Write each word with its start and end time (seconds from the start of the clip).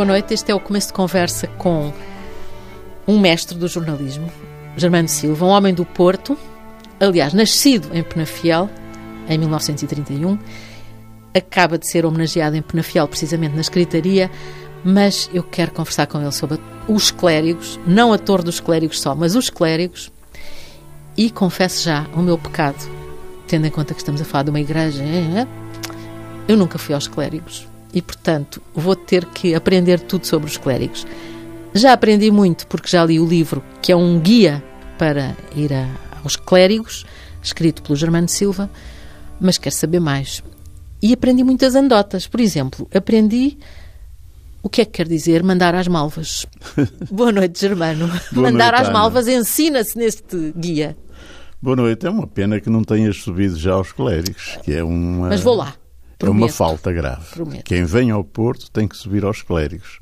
Boa 0.00 0.06
noite, 0.06 0.32
este 0.32 0.50
é 0.50 0.54
o 0.54 0.58
começo 0.58 0.86
de 0.86 0.92
conversa 0.94 1.46
com 1.46 1.92
um 3.06 3.20
mestre 3.20 3.58
do 3.58 3.68
jornalismo, 3.68 4.32
Germano 4.74 5.06
Silva, 5.06 5.44
um 5.44 5.50
homem 5.50 5.74
do 5.74 5.84
Porto, 5.84 6.38
aliás, 6.98 7.34
nascido 7.34 7.94
em 7.94 8.02
Penafiel, 8.02 8.70
em 9.28 9.36
1931, 9.36 10.38
acaba 11.34 11.76
de 11.76 11.86
ser 11.86 12.06
homenageado 12.06 12.56
em 12.56 12.62
Penafiel, 12.62 13.06
precisamente 13.08 13.54
na 13.54 13.60
escritaria, 13.60 14.30
mas 14.82 15.28
eu 15.34 15.42
quero 15.42 15.70
conversar 15.70 16.06
com 16.06 16.18
ele 16.18 16.32
sobre 16.32 16.58
os 16.88 17.10
clérigos, 17.10 17.78
não 17.86 18.10
a 18.10 18.16
torre 18.16 18.44
dos 18.44 18.58
clérigos 18.58 19.02
só, 19.02 19.14
mas 19.14 19.36
os 19.36 19.50
clérigos, 19.50 20.10
e 21.14 21.30
confesso 21.30 21.84
já 21.84 22.06
o 22.14 22.22
meu 22.22 22.38
pecado, 22.38 22.90
tendo 23.46 23.66
em 23.66 23.70
conta 23.70 23.92
que 23.92 24.00
estamos 24.00 24.22
a 24.22 24.24
falar 24.24 24.44
de 24.44 24.50
uma 24.50 24.60
igreja, 24.60 25.02
é, 25.02 25.46
eu 26.48 26.56
nunca 26.56 26.78
fui 26.78 26.94
aos 26.94 27.06
clérigos 27.06 27.68
e, 27.92 28.00
portanto, 28.00 28.62
vou 28.74 28.94
ter 28.94 29.24
que 29.26 29.54
aprender 29.54 30.00
tudo 30.00 30.26
sobre 30.26 30.48
os 30.48 30.56
clérigos. 30.56 31.06
Já 31.74 31.92
aprendi 31.92 32.30
muito 32.30 32.66
porque 32.66 32.88
já 32.88 33.04
li 33.04 33.20
o 33.20 33.26
livro, 33.26 33.62
que 33.80 33.92
é 33.92 33.96
um 33.96 34.18
guia 34.18 34.62
para 34.98 35.36
ir 35.54 35.72
a, 35.72 35.88
aos 36.22 36.36
clérigos, 36.36 37.04
escrito 37.42 37.82
pelo 37.82 37.96
Germano 37.96 38.28
Silva, 38.28 38.70
mas 39.40 39.58
quero 39.58 39.74
saber 39.74 40.00
mais. 40.00 40.42
E 41.02 41.12
aprendi 41.12 41.42
muitas 41.42 41.74
anedotas. 41.74 42.26
Por 42.26 42.40
exemplo, 42.40 42.88
aprendi 42.94 43.56
o 44.62 44.68
que 44.68 44.82
é 44.82 44.84
que 44.84 44.92
quer 44.92 45.08
dizer 45.08 45.42
mandar 45.42 45.74
às 45.74 45.88
malvas. 45.88 46.46
Boa 47.10 47.32
noite, 47.32 47.60
Germano. 47.60 48.08
Boa 48.32 48.50
mandar 48.50 48.72
noite, 48.72 48.86
às 48.86 48.92
malvas 48.92 49.26
ensina-se 49.26 49.96
neste 49.96 50.52
guia. 50.56 50.96
Boa 51.62 51.76
noite. 51.76 52.06
É 52.06 52.10
uma 52.10 52.26
pena 52.26 52.60
que 52.60 52.68
não 52.68 52.82
tenhas 52.82 53.18
subido 53.18 53.56
já 53.56 53.72
aos 53.74 53.92
clérigos, 53.92 54.58
que 54.62 54.72
é 54.72 54.82
uma. 54.82 55.28
Mas 55.28 55.40
vou 55.40 55.54
lá. 55.54 55.74
É 56.20 56.24
uma 56.24 56.32
prometo. 56.34 56.52
falta 56.52 56.92
grave. 56.92 57.24
Prometo. 57.32 57.64
Quem 57.64 57.84
vem 57.84 58.10
ao 58.10 58.22
Porto 58.22 58.70
tem 58.70 58.86
que 58.86 58.96
subir 58.96 59.24
aos 59.24 59.42
clérigos. 59.42 59.98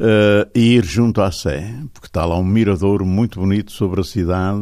Eh, 0.00 0.48
e 0.54 0.74
ir 0.76 0.84
junto 0.84 1.20
à 1.20 1.30
Sé, 1.30 1.74
porque 1.92 2.06
está 2.06 2.24
lá 2.24 2.36
um 2.38 2.44
miradouro 2.44 3.04
muito 3.04 3.38
bonito 3.38 3.70
sobre 3.72 4.00
a 4.00 4.04
cidade. 4.04 4.60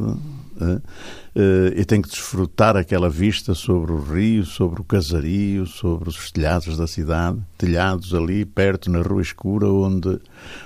eh, 1.35 1.73
e 1.77 1.85
tem 1.85 2.03
que 2.03 2.09
desfrutar 2.11 2.77
aquela 2.77 3.09
vista 3.09 3.55
sobre 3.55 3.93
o 3.93 4.01
rio, 4.03 4.45
sobre 4.45 4.81
o 4.81 4.85
casario, 4.85 5.65
sobre 5.65 6.09
os 6.09 6.31
telhados 6.31 6.77
da 6.77 6.87
cidade, 6.87 7.39
telhados 7.57 8.13
ali 8.13 8.45
perto 8.45 8.91
na 8.91 9.01
rua 9.01 9.23
escura, 9.23 9.67
onde 9.69 10.19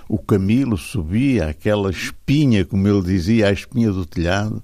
o 0.08 0.18
Camilo 0.18 0.76
subia 0.76 1.46
aquela 1.48 1.90
espinha, 1.90 2.64
como 2.64 2.88
ele 2.88 3.02
dizia, 3.02 3.48
a 3.48 3.52
espinha 3.52 3.92
do 3.92 4.04
telhado, 4.06 4.60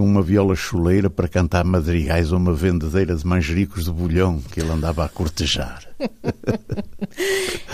uma 0.00 0.22
viola 0.22 0.54
chuleira 0.54 1.08
para 1.10 1.28
cantar 1.28 1.64
madrigais 1.64 2.32
a 2.32 2.36
uma 2.36 2.52
vendedeira 2.54 3.14
de 3.16 3.26
manjericos 3.26 3.84
de 3.84 3.90
bolhão 3.90 4.40
que 4.52 4.60
ele 4.60 4.70
andava 4.70 5.04
a 5.04 5.08
cortejar. 5.08 5.82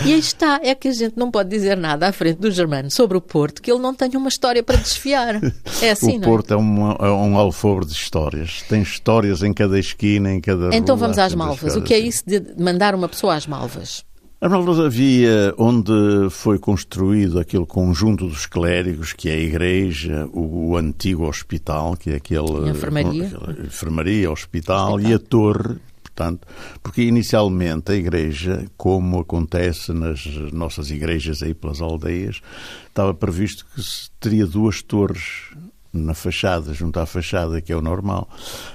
E 0.05 0.13
aí 0.13 0.19
está, 0.19 0.59
é 0.63 0.73
que 0.75 0.87
a 0.87 0.91
gente 0.91 1.17
não 1.17 1.29
pode 1.31 1.49
dizer 1.49 1.77
nada 1.77 2.07
à 2.07 2.11
frente 2.13 2.37
do 2.39 2.51
Germano 2.51 2.89
sobre 2.91 3.17
o 3.17 3.21
Porto 3.21 3.61
que 3.61 3.71
ele 3.71 3.79
não 3.81 3.93
tenha 3.93 4.17
uma 4.17 4.27
história 4.29 4.61
para 4.63 4.77
desfiar. 4.77 5.39
É 5.81 5.91
assim, 5.91 6.17
o 6.17 6.19
não 6.19 6.23
é? 6.27 6.31
Porto 6.31 6.53
é, 6.53 6.57
uma- 6.57 6.97
é 6.99 7.09
um 7.09 7.37
alfobre 7.37 7.85
de 7.85 7.93
histórias. 7.93 8.63
Tem 8.67 8.81
histórias 8.81 9.43
em 9.43 9.53
cada 9.53 9.77
esquina, 9.79 10.31
em 10.33 10.39
cada 10.41 10.75
Então 10.75 10.95
rua, 10.95 11.07
vamos 11.07 11.17
às 11.17 11.33
malvas. 11.35 11.75
O 11.75 11.81
que 11.81 11.93
é 11.93 11.99
isso 11.99 12.23
de 12.25 12.41
mandar 12.61 12.95
uma 12.95 13.07
pessoa 13.09 13.35
às 13.35 13.47
malvas? 13.47 14.03
Malvas 14.49 14.77
havia 14.77 15.53
onde 15.57 16.29
foi 16.29 16.59
construído 16.59 17.39
aquele 17.39 17.65
conjunto 17.65 18.27
dos 18.27 18.45
clérigos, 18.45 19.13
que 19.13 19.29
é 19.29 19.35
a 19.35 19.39
igreja, 19.39 20.27
o, 20.33 20.71
o 20.71 20.77
antigo 20.77 21.25
hospital, 21.25 21.95
que 21.95 22.09
é 22.11 22.15
aquele... 22.15 22.67
A 22.67 22.69
enfermaria. 22.69 23.31
enfermaria, 23.65 24.29
hospital, 24.29 24.99
e 24.99 25.13
a 25.13 25.19
torre, 25.19 25.77
portanto, 26.01 26.45
porque 26.81 27.03
inicialmente 27.03 27.93
a 27.93 27.95
igreja, 27.95 28.65
como 28.75 29.21
acontece 29.21 29.93
nas 29.93 30.25
nossas 30.51 30.91
igrejas 30.91 31.41
aí 31.41 31.53
pelas 31.53 31.79
aldeias, 31.79 32.41
estava 32.85 33.13
previsto 33.13 33.65
que 33.73 33.81
se 33.81 34.11
teria 34.19 34.45
duas 34.45 34.81
torres 34.81 35.52
na 35.93 36.15
fachada, 36.15 36.73
junto 36.73 36.99
à 36.99 37.05
fachada, 37.05 37.61
que 37.61 37.71
é 37.71 37.75
o 37.75 37.81
normal. 37.81 38.27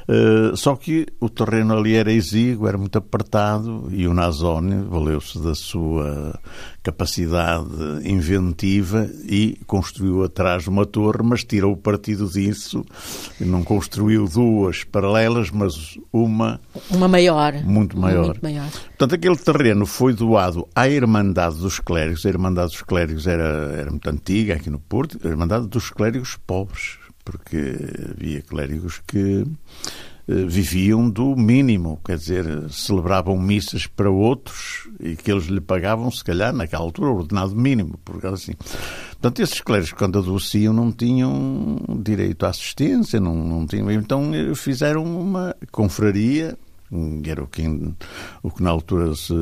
Eh, 0.06 0.53
só 0.55 0.77
que 0.77 1.05
o 1.21 1.29
terreno 1.29 1.77
ali 1.77 1.95
era 1.97 2.12
exíguo, 2.12 2.69
era 2.69 2.79
muito 2.79 2.97
apertado 2.97 3.89
e 3.91 4.06
o 4.06 4.15
Nazone 4.15 4.84
valeu-se 4.89 5.39
da 5.41 5.55
sua 5.55 6.39
capacidade 6.83 7.69
inventiva 8.05 9.09
e 9.28 9.59
construiu 9.67 10.23
atrás 10.25 10.67
uma 10.67 10.87
torre, 10.87 11.23
mas 11.23 11.45
tirou 11.45 11.77
partido 11.77 12.28
disso 12.28 12.84
e 13.41 13.45
não 13.45 13.62
construiu 13.62 14.27
duas 14.28 14.84
paralelas, 14.84 15.51
mas 15.51 15.99
uma 16.12 16.61
Uma 16.91 17.09
maior. 17.09 17.53
muito 17.65 17.99
maior. 17.99 18.27
Muito 18.27 18.43
maior. 18.43 18.69
Portanto, 18.71 19.15
aquele 19.15 19.37
terreno 19.37 19.87
foi 19.87 20.12
doado 20.12 20.67
à 20.75 20.89
Irmandade 20.89 21.57
dos 21.57 21.78
Clérigos. 21.81 22.25
A 22.25 22.28
Irmandade 22.28 22.71
dos 22.73 22.83
Clérigos 22.83 23.27
era, 23.27 23.73
era 23.77 23.91
muito 23.91 24.09
antiga 24.09 24.55
aqui 24.55 24.71
no 24.71 24.78
Porto. 24.78 25.19
A 25.25 25.28
Irmandade 25.28 25.67
dos 25.69 25.91
Clérigos 25.91 26.37
pobres, 26.47 26.97
porque 27.31 27.77
havia 28.16 28.41
clérigos 28.41 29.03
que 29.06 29.44
eh, 30.27 30.44
viviam 30.47 31.11
do 31.11 31.37
mínimo, 31.37 32.00
quer 32.03 32.16
dizer, 32.16 32.71
celebravam 32.71 33.39
missas 33.39 33.87
para 33.87 34.11
outros 34.11 34.89
e 34.99 35.15
que 35.15 35.31
eles 35.31 35.44
lhe 35.44 35.61
pagavam, 35.61 36.11
se 36.11 36.25
calhar, 36.25 36.55
naquela 36.55 36.84
altura, 36.84 37.11
ordenado 37.11 37.55
mínimo, 37.55 37.99
por 38.03 38.19
causa 38.19 38.37
assim. 38.37 38.55
Portanto, 39.11 39.43
esses 39.43 39.61
clérigos, 39.61 39.93
quando 39.93 40.19
adoeciam, 40.19 40.72
não 40.72 40.91
tinham 40.91 41.78
direito 42.03 42.47
à 42.47 42.49
assistência, 42.49 43.21
não, 43.21 43.34
não 43.34 43.66
tinham. 43.66 43.91
Então, 43.91 44.34
eh, 44.34 44.55
fizeram 44.55 45.05
uma 45.05 45.55
confraria 45.71 46.56
era 47.26 47.43
o 47.43 47.47
que, 47.47 47.62
o 48.43 48.50
que 48.50 48.62
na 48.62 48.71
altura 48.71 49.15
se, 49.15 49.34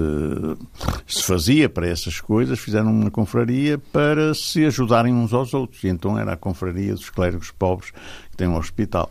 se 1.07 1.23
fazia 1.23 1.69
para 1.69 1.89
essas 1.89 2.21
coisas, 2.21 2.59
fizeram 2.59 2.91
uma 2.91 3.11
confraria 3.11 3.79
para 3.79 4.35
se 4.35 4.65
ajudarem 4.65 5.15
uns 5.15 5.33
aos 5.33 5.55
outros. 5.55 5.83
E 5.85 5.89
então 5.89 6.19
era 6.19 6.33
a 6.33 6.37
confraria 6.37 6.95
dos 6.95 7.11
clérigos 7.11 7.51
pobres 7.51 7.93
que 8.31 8.37
tem 8.37 8.49
um 8.49 8.57
hospital. 8.57 9.11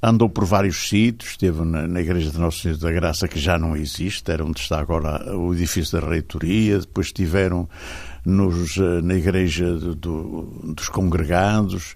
Andou 0.00 0.28
por 0.28 0.44
vários 0.44 0.88
sítios, 0.88 1.32
esteve 1.32 1.64
na, 1.64 1.88
na 1.88 2.00
Igreja 2.00 2.30
de 2.30 2.38
Nosso 2.38 2.60
Senhor 2.60 2.78
da 2.78 2.92
Graça, 2.92 3.26
que 3.26 3.40
já 3.40 3.58
não 3.58 3.76
existe, 3.76 4.30
era 4.30 4.44
onde 4.44 4.60
está 4.60 4.78
agora 4.78 5.36
o 5.36 5.52
edifício 5.52 6.00
da 6.00 6.08
reitoria, 6.08 6.78
depois 6.78 7.08
estiveram 7.08 7.68
nos, 8.24 8.76
eh, 8.76 9.00
na 9.02 9.14
Igreja 9.14 9.72
do- 9.74 9.94
do- 9.94 10.42
dos 10.74 10.88
Congregados, 10.88 11.94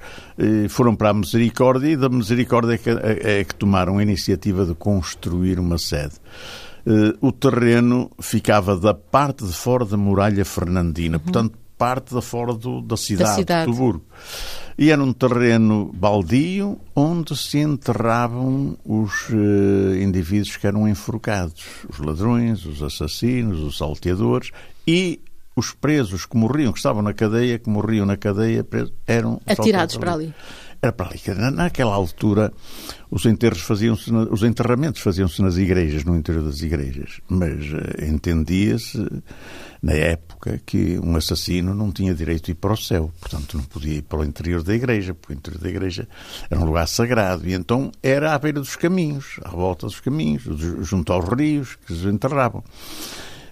foram 0.70 0.94
para 0.94 1.10
a 1.10 1.14
Misericórdia 1.14 1.88
e 1.88 1.96
da 1.96 2.08
Misericórdia 2.08 2.74
é 2.74 2.78
que, 2.78 2.90
é, 2.90 3.40
é 3.40 3.44
que 3.44 3.54
tomaram 3.54 3.98
a 3.98 4.02
iniciativa 4.02 4.64
de 4.64 4.74
construir 4.74 5.58
uma 5.58 5.78
sede. 5.78 6.14
Eh, 6.86 7.14
o 7.20 7.30
terreno 7.30 8.10
ficava 8.20 8.76
da 8.76 8.92
parte 8.94 9.44
de 9.46 9.52
fora 9.52 9.84
da 9.84 9.96
muralha 9.96 10.44
fernandina, 10.44 11.18
portanto, 11.18 11.56
parte 11.78 12.14
da 12.14 12.22
fora 12.22 12.52
do- 12.54 12.80
da 12.80 12.96
cidade, 12.96 13.34
cidade. 13.36 13.70
do 13.70 13.76
Burgo. 13.76 14.04
E 14.78 14.90
era 14.90 15.02
um 15.02 15.12
terreno 15.12 15.92
baldio 15.92 16.78
onde 16.96 17.36
se 17.36 17.58
enterravam 17.58 18.76
os 18.84 19.28
eh, 19.30 20.02
indivíduos 20.02 20.56
que 20.56 20.66
eram 20.66 20.88
enforcados, 20.88 21.62
os 21.88 21.98
ladrões, 21.98 22.64
os 22.64 22.82
assassinos, 22.82 23.60
os 23.60 23.76
salteadores 23.78 24.50
e 24.86 25.20
os 25.54 25.72
presos 25.72 26.24
que 26.26 26.36
morriam, 26.36 26.72
que 26.72 26.78
estavam 26.78 27.02
na 27.02 27.12
cadeia, 27.12 27.58
que 27.58 27.68
morriam 27.68 28.06
na 28.06 28.16
cadeia, 28.16 28.64
presos, 28.64 28.92
eram 29.06 29.40
Atirados 29.46 29.96
para 29.96 30.12
ali. 30.14 30.34
Era 30.80 30.92
para 30.92 31.10
ali. 31.10 31.18
que 31.18 31.30
na- 31.32 31.50
Naquela 31.50 31.94
altura, 31.94 32.52
os 33.10 33.24
enterros 33.24 33.60
faziam-se, 33.60 34.10
os 34.12 34.42
enterramentos 34.42 35.00
faziam-se 35.00 35.40
nas 35.40 35.56
igrejas, 35.56 36.02
no 36.04 36.16
interior 36.16 36.42
das 36.44 36.60
igrejas. 36.60 37.20
Mas 37.28 37.66
eh, 37.72 38.06
entendia-se, 38.08 38.98
na 39.80 39.92
época, 39.92 40.60
que 40.66 40.98
um 40.98 41.14
assassino 41.16 41.72
não 41.72 41.92
tinha 41.92 42.12
direito 42.12 42.50
a 42.50 42.52
ir 42.52 42.54
para 42.56 42.72
o 42.72 42.76
céu. 42.76 43.12
Portanto, 43.20 43.56
não 43.56 43.64
podia 43.64 43.94
ir 43.98 44.02
para 44.02 44.18
o 44.20 44.24
interior 44.24 44.62
da 44.64 44.74
igreja, 44.74 45.14
porque 45.14 45.34
o 45.34 45.36
interior 45.36 45.60
da 45.62 45.68
igreja 45.70 46.08
era 46.50 46.60
um 46.60 46.64
lugar 46.64 46.88
sagrado. 46.88 47.46
E 47.48 47.52
então 47.54 47.92
era 48.02 48.34
à 48.34 48.38
beira 48.40 48.58
dos 48.58 48.74
caminhos, 48.74 49.38
à 49.44 49.50
volta 49.50 49.86
dos 49.86 50.00
caminhos, 50.00 50.42
ju- 50.42 50.82
junto 50.82 51.12
aos 51.12 51.28
rios, 51.28 51.76
que 51.86 51.94
se 51.94 52.08
enterravam. 52.08 52.64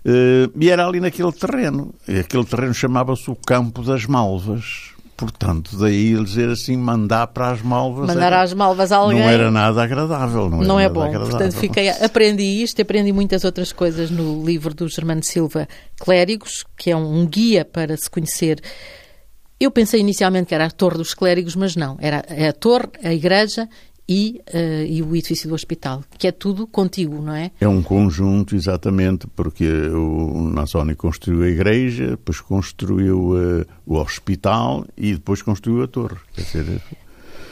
Eh, 0.04 0.48
e 0.58 0.70
era 0.70 0.86
ali 0.86 1.00
naquele 1.00 1.32
terreno. 1.32 1.94
E 2.08 2.18
aquele 2.20 2.44
terreno 2.44 2.72
chamava-se 2.74 3.30
o 3.30 3.36
Campo 3.36 3.82
das 3.82 4.06
Malvas. 4.06 4.90
Portanto, 5.16 5.76
daí 5.76 6.14
ele 6.14 6.24
dizer 6.24 6.48
assim, 6.48 6.78
mandar 6.78 7.26
para 7.26 7.50
as 7.50 7.60
malvas. 7.60 8.06
Mandar 8.06 8.28
era- 8.28 8.40
às 8.42 8.54
malvas 8.54 8.90
a 8.90 8.96
alguém. 8.96 9.20
Não 9.20 9.28
era 9.28 9.50
nada 9.50 9.82
agradável. 9.82 10.48
Não, 10.48 10.62
Não 10.62 10.80
é 10.80 10.88
bom. 10.88 11.02
agradável. 11.02 11.28
Portanto, 11.28 11.56
fiquei, 11.58 11.90
aprendi 11.90 12.42
isto 12.62 12.78
e 12.78 12.82
aprendi 12.82 13.12
muitas 13.12 13.44
outras 13.44 13.70
coisas 13.70 14.10
no 14.10 14.42
livro 14.42 14.72
do 14.72 14.88
Germano 14.88 15.22
Silva, 15.22 15.68
Clérigos, 16.00 16.64
que 16.74 16.90
é 16.90 16.96
um 16.96 17.26
guia 17.26 17.66
para 17.66 17.94
se 17.98 18.08
conhecer. 18.08 18.62
Eu 19.60 19.70
pensei 19.70 20.00
inicialmente 20.00 20.46
que 20.46 20.54
era 20.54 20.64
a 20.64 20.70
Torre 20.70 20.96
dos 20.96 21.12
Clérigos, 21.12 21.54
mas 21.54 21.76
não. 21.76 21.98
Era 22.00 22.24
a 22.48 22.52
Torre, 22.54 22.88
a 23.04 23.12
Igreja 23.12 23.68
e, 24.10 24.42
eh, 24.52 24.86
e 24.88 25.02
o 25.02 25.14
edifício 25.14 25.48
do 25.48 25.54
hospital, 25.54 26.02
que 26.18 26.26
é 26.26 26.32
tudo 26.32 26.66
contíguo, 26.66 27.22
não 27.22 27.32
é? 27.32 27.52
É 27.60 27.68
um 27.68 27.80
conjunto, 27.80 28.56
exatamente, 28.56 29.28
porque 29.28 29.64
o 29.64 30.50
Nassoni 30.52 30.96
construiu 30.96 31.44
a 31.44 31.48
igreja, 31.48 32.10
depois 32.10 32.40
construiu 32.40 33.38
eh, 33.38 33.66
o 33.86 33.94
hospital 33.94 34.84
e 34.96 35.12
depois 35.12 35.42
construiu 35.42 35.84
a 35.84 35.86
torre. 35.86 36.16
Dizer, 36.36 36.82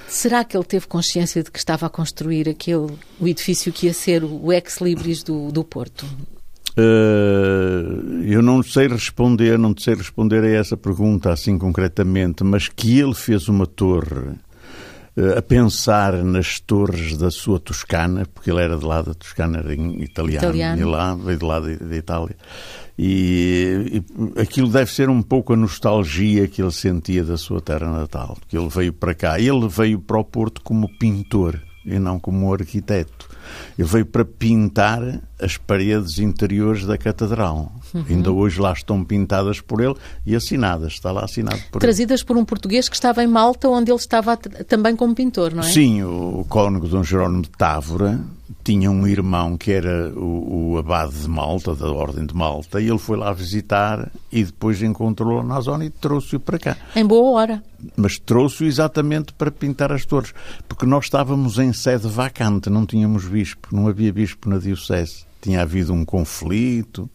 Será 0.09 0.43
que 0.43 0.57
ele 0.57 0.65
teve 0.65 0.89
consciência 0.89 1.45
de 1.45 1.51
que 1.53 1.61
estava 1.61 1.87
a 1.87 1.89
construir 1.89 2.49
aquele, 2.49 2.89
o 3.21 3.29
edifício 3.29 3.73
que 3.73 3.87
ia 3.87 3.95
ser 3.95 4.25
o 4.25 4.53
ex-libris 4.53 5.23
do, 5.23 5.53
do 5.53 5.63
Porto? 5.63 6.07
Uh, 6.77 8.23
eu 8.25 8.43
não 8.43 8.63
sei 8.63 8.89
responder, 8.89 9.59
não 9.59 9.75
sei 9.77 9.95
responder 9.95 10.43
a 10.43 10.49
essa 10.49 10.77
pergunta 10.77 11.33
assim 11.33 11.57
concretamente, 11.59 12.43
mas 12.43 12.69
que 12.69 12.99
ele 12.99 13.15
fez 13.15 13.49
uma 13.49 13.67
torre 13.67 14.29
uh, 14.29 14.39
a 15.37 15.43
pensar 15.43 16.13
nas 16.23 16.61
torres 16.61 17.17
da 17.17 17.31
sua 17.31 17.59
Toscana, 17.59 18.27
porque 18.33 18.51
ele 18.51 18.61
era 18.61 18.77
de 18.77 18.85
lá 18.85 19.03
da 19.03 19.15
Toscana, 19.15 19.59
era 19.59 19.75
italiano, 19.75 20.47
italiano. 20.47 20.81
e 20.81 20.85
lá 20.85 21.15
veio 21.15 21.39
de 21.39 21.45
lá 21.45 21.61
da 21.61 21.97
Itália. 21.97 22.37
E, 22.99 24.03
e, 24.03 24.41
aquilo 24.41 24.69
deve 24.69 24.91
ser 24.91 25.09
um 25.09 25.23
pouco 25.23 25.53
a 25.53 25.57
nostalgia 25.57 26.49
que 26.49 26.61
ele 26.61 26.73
sentia 26.73 27.25
da 27.25 27.37
sua 27.37 27.61
terra 27.61 27.91
natal, 27.91 28.37
que 28.49 28.59
ele 28.59 28.69
veio 28.69 28.93
para 28.93 29.15
cá. 29.15 29.39
Ele 29.39 29.69
veio 29.69 30.01
para 30.01 30.19
o 30.19 30.25
Porto 30.25 30.61
como 30.63 30.89
pintor 30.99 31.61
e 31.85 31.99
não 31.99 32.19
como 32.19 32.53
arquiteto. 32.53 33.29
Ele 33.79 33.89
veio 33.89 34.07
para 34.07 34.25
pintar 34.25 35.01
as 35.41 35.57
paredes 35.57 36.19
interiores 36.19 36.85
da 36.85 36.99
catedral. 36.99 37.73
Uhum. 37.95 38.05
Ainda 38.09 38.33
hoje 38.33 38.61
lá 38.61 38.73
estão 38.73 39.05
pintadas 39.05 39.61
por 39.61 39.81
ele 39.81 39.95
e 40.27 40.35
assinadas. 40.35 40.93
Está 40.93 41.13
lá 41.13 41.25
assinado 41.25 41.61
por 41.71 41.81
Trazidas 41.81 42.21
ele. 42.21 42.27
por 42.27 42.37
um 42.37 42.45
português 42.45 42.89
que 42.89 42.95
estava 42.95 43.23
em 43.23 43.27
Malta, 43.27 43.69
onde 43.69 43.91
ele 43.91 43.99
estava 43.99 44.37
também 44.37 44.97
como 44.97 45.15
pintor, 45.15 45.55
não 45.55 45.63
é? 45.63 45.67
Sim, 45.67 46.03
o 46.03 46.45
cônego 46.49 46.89
Dom 46.89 47.03
Jerónimo 47.03 47.43
de 47.43 47.51
Távora 47.51 48.21
tinha 48.65 48.91
um 48.91 49.07
irmão 49.07 49.57
que 49.57 49.73
era 49.73 50.13
o, 50.15 50.73
o 50.73 50.79
abade 50.79 51.21
de 51.21 51.29
Malta, 51.29 51.75
da 51.75 51.91
Ordem 51.91 52.27
de 52.27 52.35
Malta, 52.35 52.81
e 52.81 52.89
ele 52.89 52.99
foi 52.99 53.17
lá 53.17 53.33
visitar 53.33 54.11
e 54.31 54.45
depois 54.45 54.83
encontrou-o 54.83 55.43
na 55.43 55.61
zona 55.61 55.85
e 55.85 55.91
trouxe-o 55.91 56.41
para 56.41 56.59
cá. 56.59 56.77
Em 56.95 57.05
boa 57.05 57.31
hora. 57.31 57.63
Mas 57.97 58.19
trouxe-o 58.19 58.67
exatamente 58.67 59.33
para 59.33 59.51
pintar 59.51 59.93
as 59.93 60.05
torres, 60.05 60.35
porque 60.69 60.85
nós 60.87 61.05
estávamos 61.05 61.59
em 61.59 61.73
sede 61.73 62.09
vacante, 62.09 62.69
não 62.69 62.85
tínhamos 62.85 63.25
bispo, 63.25 63.69
não 63.73 63.89
havia 63.89 64.13
bispo 64.13 64.49
na 64.49 64.59
Diocese 64.59 65.28
tinha 65.41 65.63
havido 65.63 65.93
um 65.93 66.05
conflito 66.05 67.09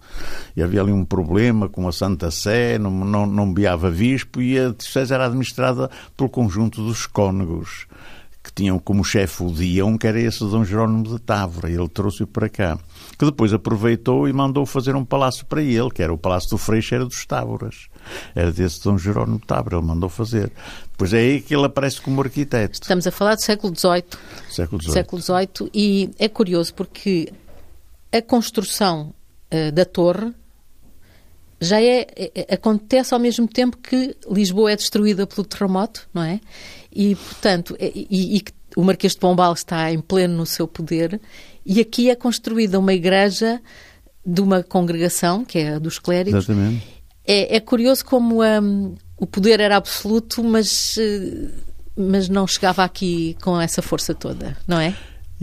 e 0.55 0.63
havia 0.63 0.81
ali 0.81 0.91
um 0.91 1.05
problema 1.05 1.67
com 1.67 1.87
a 1.87 1.91
Santa 1.91 2.31
Sé, 2.31 2.77
não, 2.77 2.91
não, 2.91 3.25
não 3.25 3.53
beava 3.53 3.89
bispo 3.89 4.41
e 4.41 4.57
a 4.57 4.69
diocese 4.69 5.13
era 5.13 5.25
administrada 5.25 5.89
pelo 6.15 6.29
conjunto 6.29 6.83
dos 6.83 7.05
cônegos 7.05 7.87
que 8.43 8.51
tinham 8.51 8.77
como 8.77 9.05
chefe 9.05 9.41
o 9.41 9.49
Dião, 9.49 9.97
que 9.97 10.05
era 10.05 10.19
esse 10.19 10.39
Dom 10.39 10.65
Jerónimo 10.65 11.03
de 11.03 11.17
Távora, 11.17 11.69
e 11.69 11.75
ele 11.75 11.87
trouxe-o 11.87 12.27
para 12.27 12.49
cá. 12.49 12.77
Que 13.17 13.25
depois 13.25 13.53
aproveitou 13.53 14.27
e 14.27 14.33
mandou 14.33 14.65
fazer 14.65 14.95
um 14.97 15.05
palácio 15.05 15.45
para 15.45 15.61
ele, 15.61 15.89
que 15.89 16.03
era 16.03 16.13
o 16.13 16.17
Palácio 16.17 16.49
do 16.49 16.57
Freixo, 16.57 16.93
era 16.93 17.05
dos 17.05 17.25
Távoras. 17.25 17.87
Era 18.35 18.51
desse 18.51 18.83
Dom 18.83 18.97
Jerónimo 18.97 19.39
de 19.39 19.45
Távora, 19.45 19.77
ele 19.77 19.85
mandou 19.85 20.09
fazer. 20.09 20.51
Depois 20.91 21.13
é 21.13 21.19
aí 21.19 21.41
que 21.41 21.55
ele 21.55 21.65
aparece 21.65 22.01
como 22.01 22.21
arquiteto. 22.21 22.73
Estamos 22.73 23.07
a 23.07 23.11
falar 23.11 23.35
do 23.35 23.41
século 23.41 23.73
XVIII. 23.73 24.03
Século 24.49 24.81
XVIII. 24.81 24.93
Século 24.93 25.21
XVIII, 25.21 25.71
e 25.73 26.09
é 26.19 26.27
curioso 26.27 26.73
porque 26.73 27.31
a 28.13 28.21
construção 28.21 29.13
uh, 29.51 29.71
da 29.71 29.83
torre 29.83 30.31
já 31.59 31.81
é, 31.81 32.07
é, 32.15 32.31
é, 32.35 32.53
acontece 32.53 33.13
ao 33.13 33.19
mesmo 33.19 33.47
tempo 33.47 33.77
que 33.77 34.15
Lisboa 34.29 34.71
é 34.71 34.75
destruída 34.75 35.25
pelo 35.25 35.45
terremoto, 35.45 36.07
não 36.13 36.21
é? 36.21 36.39
E, 36.91 37.15
portanto, 37.15 37.75
é, 37.79 37.91
e, 37.95 38.37
e 38.37 38.43
o 38.75 38.83
Marquês 38.83 39.13
de 39.13 39.19
Pombal 39.19 39.53
está 39.53 39.91
em 39.91 39.99
pleno 39.99 40.35
no 40.35 40.45
seu 40.45 40.67
poder, 40.67 41.19
e 41.65 41.79
aqui 41.79 42.09
é 42.09 42.15
construída 42.15 42.77
uma 42.77 42.93
igreja 42.93 43.61
de 44.25 44.41
uma 44.41 44.61
congregação, 44.61 45.45
que 45.45 45.59
é 45.59 45.75
a 45.75 45.79
dos 45.79 45.99
clérigos. 45.99 46.43
Exatamente. 46.43 46.85
É, 47.25 47.55
é 47.55 47.59
curioso 47.59 48.05
como 48.05 48.43
um, 48.43 48.95
o 49.17 49.25
poder 49.25 49.59
era 49.59 49.77
absoluto, 49.77 50.43
mas, 50.43 50.97
eh, 50.97 51.49
mas 51.95 52.27
não 52.27 52.45
chegava 52.45 52.83
aqui 52.83 53.37
com 53.41 53.59
essa 53.59 53.81
força 53.81 54.13
toda, 54.13 54.57
não 54.67 54.79
é? 54.79 54.93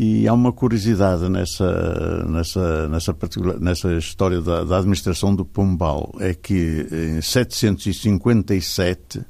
E 0.02 0.26
há 0.26 0.32
uma 0.32 0.50
curiosidade 0.50 1.28
nessa, 1.28 2.24
nessa, 2.26 2.88
nessa, 2.88 3.14
nessa 3.60 3.92
história 3.98 4.40
da, 4.40 4.64
da 4.64 4.78
administração 4.78 5.36
do 5.36 5.44
Pombal, 5.44 6.14
é 6.18 6.32
que 6.32 6.86
em 6.90 7.20
757 7.20 9.20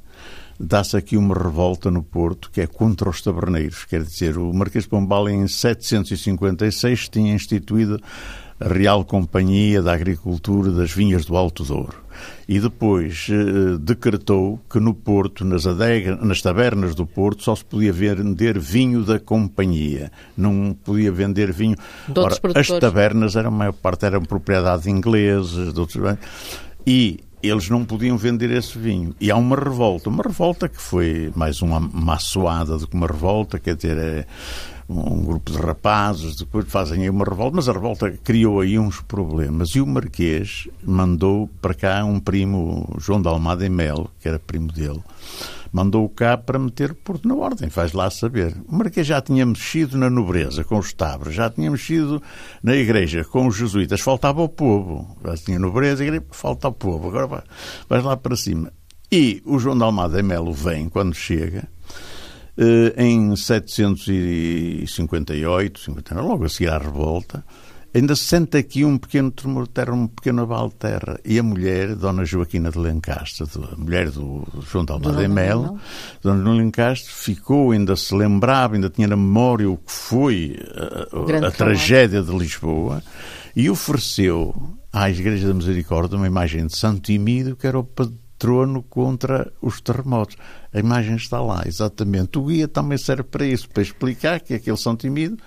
dá-se 0.57 0.95
aqui 0.95 1.17
uma 1.17 1.35
revolta 1.35 1.91
no 1.91 2.01
Porto 2.01 2.49
que 2.49 2.61
é 2.61 2.67
contra 2.67 3.09
os 3.09 3.21
taberneiros. 3.21 3.83
Quer 3.83 4.01
dizer, 4.01 4.37
o 4.37 4.53
Marquês 4.53 4.85
de 4.85 4.89
Pombal 4.89 5.27
em 5.27 5.45
756 5.45 7.09
tinha 7.09 7.35
instituído 7.35 8.01
a 8.61 8.71
Real 8.71 9.03
Companhia 9.03 9.81
da 9.81 9.93
Agricultura 9.93 10.71
das 10.71 10.91
Vinhas 10.91 11.25
do 11.25 11.35
Alto 11.35 11.63
Douro. 11.63 11.97
E 12.47 12.59
depois 12.59 13.27
eh, 13.31 13.77
decretou 13.79 14.59
que 14.69 14.79
no 14.79 14.93
Porto, 14.93 15.43
nas, 15.43 15.65
adega, 15.65 16.15
nas 16.17 16.41
tabernas 16.41 16.93
do 16.93 17.05
Porto, 17.07 17.43
só 17.43 17.55
se 17.55 17.65
podia 17.65 17.91
vender 17.91 18.59
vinho 18.59 19.03
da 19.03 19.19
companhia. 19.19 20.11
Não 20.37 20.75
podia 20.83 21.11
vender 21.11 21.51
vinho. 21.51 21.75
Ora, 22.15 22.35
as 22.55 22.67
tabernas, 22.67 23.35
eram, 23.35 23.47
a 23.47 23.51
maior 23.51 23.73
parte 23.73 24.05
eram 24.05 24.21
propriedade 24.21 24.83
de 24.83 24.91
ingleses, 24.91 25.73
de 25.73 25.79
outros... 25.79 26.17
E 26.85 27.19
eles 27.41 27.69
não 27.69 27.83
podiam 27.83 28.17
vender 28.17 28.51
esse 28.51 28.77
vinho. 28.77 29.15
E 29.19 29.31
há 29.31 29.35
uma 29.35 29.55
revolta, 29.55 30.09
uma 30.09 30.23
revolta 30.23 30.69
que 30.69 30.81
foi 30.81 31.31
mais 31.35 31.61
uma 31.61 31.79
maçoada 31.79 32.77
do 32.77 32.87
que 32.87 32.95
uma 32.95 33.07
revolta, 33.07 33.59
quer 33.59 33.75
dizer, 33.75 33.97
é 33.97 34.25
um 34.89 35.23
grupo 35.23 35.51
de 35.51 35.57
rapazes, 35.57 36.35
depois 36.35 36.67
fazem 36.67 37.03
aí 37.03 37.09
uma 37.09 37.25
revolta, 37.25 37.55
mas 37.55 37.69
a 37.69 37.73
revolta 37.73 38.11
criou 38.23 38.61
aí 38.61 38.77
uns 38.77 39.01
problemas. 39.01 39.69
E 39.69 39.81
o 39.81 39.87
Marquês 39.87 40.67
mandou 40.83 41.49
para 41.61 41.73
cá 41.73 42.03
um 42.03 42.19
primo, 42.19 42.93
João 42.97 43.21
de 43.21 43.27
Almada 43.27 43.65
e 43.65 43.69
Melo, 43.69 44.09
que 44.19 44.27
era 44.27 44.39
primo 44.39 44.71
dele, 44.71 45.01
mandou-o 45.71 46.09
cá 46.09 46.37
para 46.37 46.59
meter 46.59 46.93
Porto 46.93 47.27
na 47.27 47.35
ordem, 47.35 47.69
faz 47.69 47.93
lá 47.93 48.09
saber. 48.09 48.55
O 48.67 48.75
Marquês 48.75 49.07
já 49.07 49.21
tinha 49.21 49.45
mexido 49.45 49.97
na 49.97 50.09
nobreza 50.09 50.63
com 50.63 50.77
os 50.77 50.93
tabres, 50.93 51.33
já 51.33 51.49
tinha 51.49 51.71
mexido 51.71 52.21
na 52.61 52.75
igreja 52.75 53.23
com 53.23 53.47
os 53.47 53.55
jesuítas, 53.55 54.01
faltava 54.01 54.41
o 54.41 54.49
povo. 54.49 55.15
Já 55.23 55.35
tinha 55.37 55.59
nobreza, 55.59 56.03
igreja, 56.03 56.25
falta 56.31 56.67
o 56.67 56.73
povo, 56.73 57.07
agora 57.07 57.27
vai, 57.27 57.43
vai 57.87 58.01
lá 58.01 58.17
para 58.17 58.35
cima. 58.35 58.71
E 59.11 59.41
o 59.45 59.59
João 59.59 59.77
de 59.77 59.83
Almada 59.83 60.19
e 60.19 60.23
Melo 60.23 60.53
vem, 60.53 60.87
quando 60.87 61.13
chega, 61.13 61.67
em 62.97 63.35
758, 63.35 65.79
59, 65.79 66.27
logo 66.27 66.45
a 66.45 66.49
seguir 66.49 66.69
à 66.69 66.77
revolta, 66.77 67.43
ainda 67.93 68.15
se 68.15 68.23
sente 68.23 68.57
aqui 68.57 68.85
um 68.85 68.97
pequeno 68.97 69.31
tremor 69.31 69.63
de 69.63 69.71
terra, 69.71 69.93
um 69.93 70.07
pequeno 70.07 70.43
abalo 70.43 70.69
de 70.69 70.75
terra. 70.75 71.19
E 71.25 71.37
a 71.37 71.43
mulher, 71.43 71.95
Dona 71.95 72.25
Joaquina 72.25 72.71
de 72.71 72.77
Lencastre, 72.77 73.45
a 73.71 73.75
mulher 73.75 74.09
do 74.09 74.47
João 74.61 74.85
de 74.85 74.93
Almada 74.93 75.27
Melo, 75.27 75.79
Dona 76.21 76.43
de 76.43 76.57
Lencastre, 76.57 77.11
ficou, 77.11 77.71
ainda 77.71 77.95
se 77.95 78.15
lembrava, 78.15 78.75
ainda 78.75 78.89
tinha 78.89 79.07
na 79.07 79.15
memória 79.15 79.69
o 79.69 79.77
que 79.77 79.91
foi 79.91 80.57
a, 80.75 81.45
a, 81.45 81.47
a 81.47 81.51
tragédia 81.51 82.21
de 82.21 82.31
Lisboa, 82.31 83.03
e 83.55 83.69
ofereceu 83.69 84.55
à 84.93 85.09
Igreja 85.09 85.47
da 85.47 85.53
Misericórdia 85.53 86.17
uma 86.17 86.27
imagem 86.27 86.67
de 86.67 86.77
Santo 86.77 87.01
Timídio, 87.01 87.55
que 87.55 87.67
era 87.67 87.79
o 87.79 87.87
trono 88.41 88.81
contra 88.81 89.53
os 89.61 89.79
terremotos. 89.79 90.35
A 90.73 90.79
imagem 90.79 91.15
está 91.15 91.39
lá, 91.39 91.61
exatamente. 91.67 92.39
O 92.39 92.45
guia 92.45 92.67
também 92.67 92.97
serve 92.97 93.21
para 93.21 93.45
isso, 93.45 93.69
para 93.69 93.83
explicar 93.83 94.39
que 94.39 94.55
aquele 94.55 94.77
São 94.77 94.95
Timido 94.95 95.37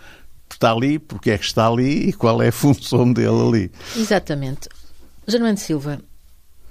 está 0.48 0.70
ali, 0.70 1.00
porque 1.00 1.32
é 1.32 1.38
que 1.38 1.44
está 1.44 1.66
ali 1.66 2.10
e 2.10 2.12
qual 2.12 2.40
é 2.40 2.48
a 2.48 2.52
função 2.52 3.12
dele 3.12 3.48
ali. 3.48 3.72
Exatamente. 3.96 4.68
Germano 5.26 5.58
Silva, 5.58 6.00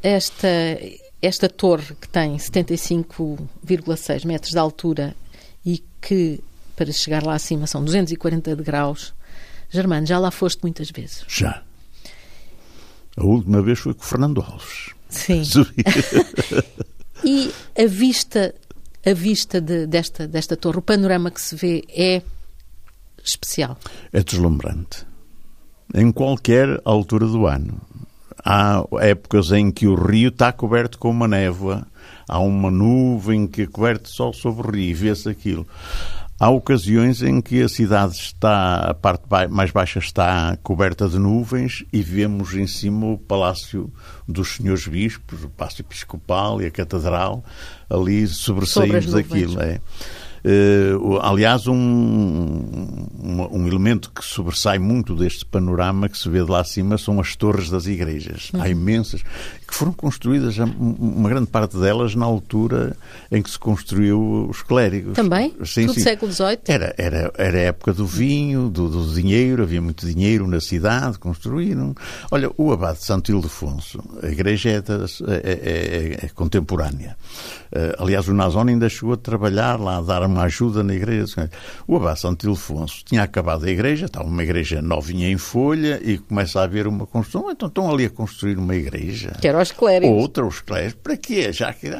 esta, 0.01 0.47
esta 1.21 1.49
torre 1.49 1.93
que 1.99 2.07
tem 2.07 2.37
75,6 2.37 4.25
metros 4.25 4.51
de 4.51 4.57
altura 4.57 5.13
e 5.65 5.83
que 5.99 6.39
para 6.73 6.89
chegar 6.93 7.21
lá 7.21 7.33
acima 7.35 7.67
são 7.67 7.83
240 7.83 8.55
graus, 8.55 9.13
Germano, 9.69 10.07
já 10.07 10.17
lá 10.19 10.31
foste 10.31 10.61
muitas 10.63 10.89
vezes? 10.89 11.25
Já. 11.27 11.63
A 13.17 13.25
última 13.25 13.61
vez 13.61 13.79
foi 13.79 13.93
com 13.93 14.01
o 14.01 14.05
Fernando 14.05 14.39
Alves. 14.39 14.93
Sim. 15.13 15.43
e 17.23 17.51
a 17.77 17.85
vista, 17.87 18.53
a 19.05 19.13
vista 19.13 19.61
de, 19.61 19.87
desta, 19.87 20.27
desta 20.27 20.57
torre, 20.57 20.79
o 20.79 20.81
panorama 20.81 21.31
que 21.31 21.41
se 21.41 21.55
vê 21.55 21.83
é 21.89 22.21
especial. 23.23 23.77
É 24.11 24.21
deslumbrante. 24.21 25.05
Em 25.93 26.11
qualquer 26.11 26.81
altura 26.83 27.27
do 27.27 27.45
ano. 27.47 27.79
Há 28.43 28.83
épocas 28.99 29.51
em 29.51 29.71
que 29.71 29.87
o 29.87 29.95
rio 29.95 30.29
está 30.29 30.51
coberto 30.51 30.97
com 30.97 31.09
uma 31.09 31.27
névoa, 31.27 31.87
há 32.27 32.39
uma 32.39 32.69
nuvem 32.69 33.47
que 33.47 33.65
coberta 33.65 34.09
só 34.09 34.33
sobre 34.33 34.67
o 34.67 34.71
rio 34.71 34.89
e 34.89 34.93
vê-se 34.93 35.29
aquilo. 35.29 35.65
Há 36.43 36.49
ocasiões 36.49 37.23
em 37.23 37.39
que 37.39 37.61
a 37.61 37.69
cidade 37.69 38.15
está, 38.15 38.89
a 38.89 38.93
parte 38.93 39.23
mais 39.49 39.71
baixa 39.71 39.99
está 39.99 40.57
coberta 40.61 41.07
de 41.07 41.17
nuvens 41.17 41.85
e 41.93 42.01
vemos 42.01 42.53
em 42.53 42.67
cima 42.67 43.05
o 43.05 43.17
Palácio 43.17 43.89
dos 44.27 44.57
Senhores 44.57 44.85
Bispos, 44.85 45.45
o 45.45 45.49
Palácio 45.49 45.83
Episcopal 45.83 46.61
e 46.61 46.65
a 46.65 46.69
Catedral, 46.69 47.45
ali 47.89 48.27
sobressaímos 48.27 49.05
daquilo. 49.05 49.61
É. 49.61 49.79
Uh, 50.45 51.17
aliás, 51.21 51.65
um, 51.67 51.73
um, 51.73 53.47
um, 53.49 53.65
elemento 53.65 54.11
que 54.11 54.25
sobressai 54.25 54.77
muito 54.77 55.15
deste 55.15 55.45
panorama 55.45 56.09
que 56.09 56.17
se 56.17 56.27
vê 56.27 56.43
de 56.43 56.51
lá 56.51 56.59
acima 56.59 56.97
são 56.97 57.21
as 57.21 57.37
torres 57.37 57.69
das 57.69 57.85
igrejas. 57.85 58.51
Hum. 58.53 58.61
Há 58.61 58.67
imensas, 58.67 59.23
que 59.73 59.79
foram 59.79 59.91
construídas, 59.91 60.55
uma 60.59 61.27
grande 61.27 61.47
parte 61.47 61.75
delas, 61.77 62.13
na 62.13 62.25
altura 62.25 62.95
em 63.31 63.41
que 63.41 63.49
se 63.49 63.57
construiu 63.57 64.47
os 64.47 64.61
clérigos. 64.61 65.15
Também? 65.15 65.51
Sim, 65.65 65.87
Tudo 65.87 65.95
sim. 65.95 66.01
século 66.01 66.31
XVIII? 66.31 66.59
Era, 66.67 66.93
era, 66.95 67.33
era 67.35 67.57
a 67.57 67.61
época 67.61 67.91
do 67.91 68.05
vinho, 68.05 68.69
do, 68.69 68.87
do, 68.87 69.13
dinheiro, 69.15 69.63
havia 69.63 69.81
muito 69.81 70.05
dinheiro 70.05 70.47
na 70.47 70.61
cidade, 70.61 71.17
construíram. 71.17 71.95
Olha, 72.29 72.51
o 72.55 72.71
Abade 72.71 72.99
de 72.99 73.05
Santo 73.05 73.31
Ildefonso, 73.31 73.99
a 74.21 74.27
igreja 74.27 74.69
é, 74.69 74.75
é, 74.75 74.81
é, 75.41 76.25
é 76.25 76.29
contemporânea. 76.35 77.17
Uh, 77.71 78.03
aliás, 78.03 78.27
o 78.27 78.33
Nazón 78.33 78.67
ainda 78.67 78.87
chegou 78.87 79.15
a 79.15 79.17
trabalhar 79.17 79.79
lá, 79.79 79.97
a 79.97 80.01
dar 80.01 80.21
uma 80.21 80.43
ajuda 80.43 80.83
na 80.83 80.93
igreja. 80.93 81.49
O 81.87 81.95
Abade 81.95 82.15
de 82.15 82.21
Santo 82.21 82.45
Ildefonso 82.45 83.03
tinha 83.03 83.23
acabado 83.23 83.65
a 83.65 83.69
igreja, 83.71 84.05
estava 84.05 84.27
uma 84.27 84.43
igreja 84.43 84.83
novinha 84.83 85.27
em 85.31 85.37
folha 85.37 85.99
e 86.03 86.19
começa 86.19 86.59
a 86.59 86.63
haver 86.63 86.85
uma 86.85 87.07
construção. 87.07 87.49
Então 87.49 87.67
estão 87.67 87.91
ali 87.91 88.05
a 88.05 88.09
construir 88.11 88.59
uma 88.59 88.75
igreja. 88.75 89.31
Que 89.41 89.47
era 89.47 89.62
os 89.63 89.71
clérigos. 89.71 90.21
Outra, 90.21 90.45
os 90.45 90.61
clérigos. 90.61 90.95
Para 91.01 91.17
quê? 91.17 91.51
Já 91.51 91.73
que 91.73 91.91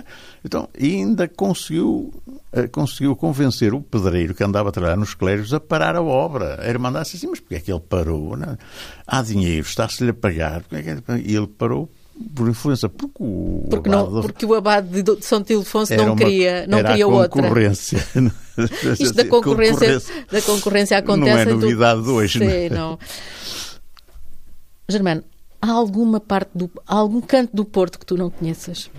Então, 0.44 0.70
ainda 0.80 1.28
conseguiu, 1.28 2.14
uh, 2.28 2.70
conseguiu 2.72 3.16
convencer 3.16 3.74
o 3.74 3.82
pedreiro 3.82 4.36
que 4.36 4.44
andava 4.44 4.70
a 4.70 4.72
trabalhar 4.72 4.98
nos 4.98 5.14
clérigos 5.14 5.54
a 5.54 5.60
parar 5.60 5.96
a 5.96 6.02
obra. 6.02 6.60
A 6.62 6.68
irmã 6.68 6.92
disse 6.92 7.18
assim, 7.18 7.28
mas 7.28 7.40
porquê 7.40 7.56
é 7.56 7.60
que 7.60 7.72
ele 7.72 7.82
parou? 7.82 8.38
Não? 8.38 8.58
Há 9.08 9.22
dinheiro, 9.22 9.66
está-se-lhe 9.66 10.12
a 10.12 10.14
pagar. 10.14 10.64
É 10.72 10.82
que... 10.82 10.92
E 11.26 11.36
ele 11.36 11.48
parou 11.48 11.90
por 12.36 12.48
influência, 12.48 12.88
porque 12.88 13.16
o 13.20 13.68
porque, 13.70 13.90
abade, 13.90 14.14
não, 14.14 14.22
porque 14.22 14.46
o 14.46 14.54
abade 14.54 15.02
de 15.02 15.26
São 15.26 15.44
Tilfonso 15.44 15.96
não 15.96 16.16
queria, 16.16 16.68
não 16.68 16.84
queria 16.84 17.08
outra. 17.08 17.30
concorrência. 17.30 17.98
Isto 19.00 19.14
da 19.16 19.26
concorrência, 19.26 19.80
concorrência, 19.80 20.26
da 20.32 20.42
concorrência 20.42 20.98
acontece 20.98 21.46
não 21.46 21.52
é 21.52 21.56
novidade 21.56 22.02
do... 22.02 22.06
de 22.06 22.10
hoje. 22.12 22.40
Sim, 22.40 22.70
não. 22.70 22.92
não. 22.92 23.00
Germano, 24.88 25.24
há 25.64 25.72
alguma 25.72 26.20
parte 26.20 26.50
do, 26.54 26.70
há 26.86 26.96
algum 26.96 27.22
canto 27.22 27.56
do 27.56 27.64
Porto 27.64 27.98
que 27.98 28.06
tu 28.06 28.18
não 28.18 28.30
conheças? 28.30 28.92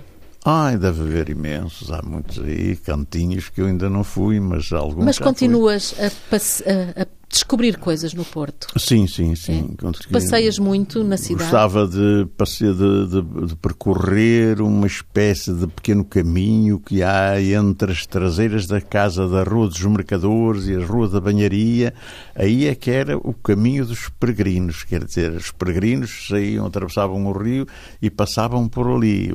Ai, 0.42 0.78
deve 0.78 1.02
haver 1.02 1.28
imensos, 1.28 1.92
há 1.92 2.02
muitos 2.02 2.38
aí, 2.38 2.74
cantinhos 2.76 3.50
que 3.50 3.60
eu 3.60 3.66
ainda 3.66 3.88
não 3.88 4.02
fui, 4.02 4.40
mas 4.40 4.72
alguns. 4.72 5.04
Mas 5.04 5.18
continuas 5.18 5.94
a, 5.98 6.06
a, 6.06 7.02
a, 7.02 7.06
descobrir 7.34 7.76
coisas 7.78 8.14
no 8.14 8.24
Porto. 8.24 8.68
Sim, 8.78 9.08
sim, 9.08 9.34
sim. 9.34 9.74
É. 9.82 10.12
Passeias 10.12 10.56
muito 10.56 11.02
na 11.02 11.16
cidade? 11.16 11.50
Gostava 11.50 11.86
de, 11.86 12.24
de, 12.24 13.08
de, 13.08 13.46
de, 13.48 13.56
percorrer 13.56 14.60
uma 14.60 14.86
espécie 14.86 15.52
de 15.52 15.66
pequeno 15.66 16.04
caminho 16.04 16.78
que 16.78 17.02
há 17.02 17.40
entre 17.42 17.90
as 17.90 18.06
traseiras 18.06 18.66
da 18.68 18.80
casa 18.80 19.28
da 19.28 19.42
Rua 19.42 19.68
dos 19.68 19.80
Mercadores 19.80 20.68
e 20.68 20.76
a 20.76 20.86
Rua 20.86 21.08
da 21.08 21.20
Banharia. 21.20 21.92
Aí 22.36 22.68
é 22.68 22.74
que 22.74 22.90
era 22.90 23.18
o 23.18 23.34
caminho 23.34 23.84
dos 23.84 24.08
peregrinos, 24.08 24.84
quer 24.84 25.04
dizer, 25.04 25.32
os 25.32 25.50
peregrinos 25.50 26.28
saíam, 26.28 26.66
atravessavam 26.66 27.26
o 27.26 27.32
rio 27.32 27.66
e 28.00 28.10
passavam 28.10 28.68
por 28.68 28.86
ali. 28.86 29.30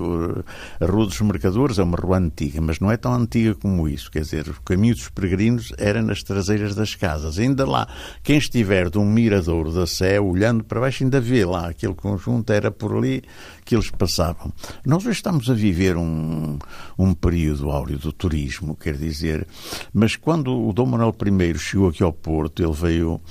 A 0.80 0.86
Rua 0.86 1.06
dos 1.06 1.20
Mercadores 1.20 1.78
é 1.80 1.84
uma 1.84 1.98
rua 1.98 2.18
antiga, 2.18 2.62
mas 2.62 2.80
não 2.80 2.90
é 2.90 2.96
tão 2.96 3.14
antiga 3.14 3.56
como 3.56 3.90
isso. 3.90 4.10
Quer 4.10 4.22
dizer, 4.22 4.48
o 4.48 4.62
caminho 4.62 4.96
dos 4.96 5.10
peregrinos 5.10 5.74
era 5.78 6.02
nas 6.02 6.24
traseiras 6.24 6.76
das 6.76 6.96
casas. 6.96 7.38
Ainda 7.38 7.66
lá 7.66 7.89
quem 8.24 8.38
estiver 8.38 8.90
de 8.90 8.98
um 8.98 9.06
mirador 9.06 9.72
da 9.72 9.86
Sé, 9.86 10.20
olhando 10.20 10.64
para 10.64 10.80
baixo, 10.80 11.04
ainda 11.04 11.20
vê 11.20 11.46
lá 11.46 11.70
aquele 11.70 11.94
conjunto, 11.94 12.52
era 12.52 12.72
por 12.72 12.96
ali 12.96 13.24
que 13.66 13.76
eles 13.76 13.90
passavam. 13.90 14.52
Nós 14.86 15.04
hoje 15.04 15.18
estamos 15.18 15.50
a 15.50 15.54
viver 15.54 15.96
um, 15.96 16.58
um 16.98 17.14
período 17.14 17.70
áureo 17.70 17.98
do 17.98 18.12
turismo, 18.12 18.76
quer 18.76 18.96
dizer, 18.96 19.48
mas 19.94 20.16
quando 20.16 20.68
o 20.68 20.74
Dom 20.74 20.86
Manuel 20.86 21.16
I 21.26 21.58
chegou 21.58 21.90
aqui 21.90 22.04
ao 22.04 22.14
Porto, 22.14 22.64
ele 22.64 22.74
veio 22.74 23.22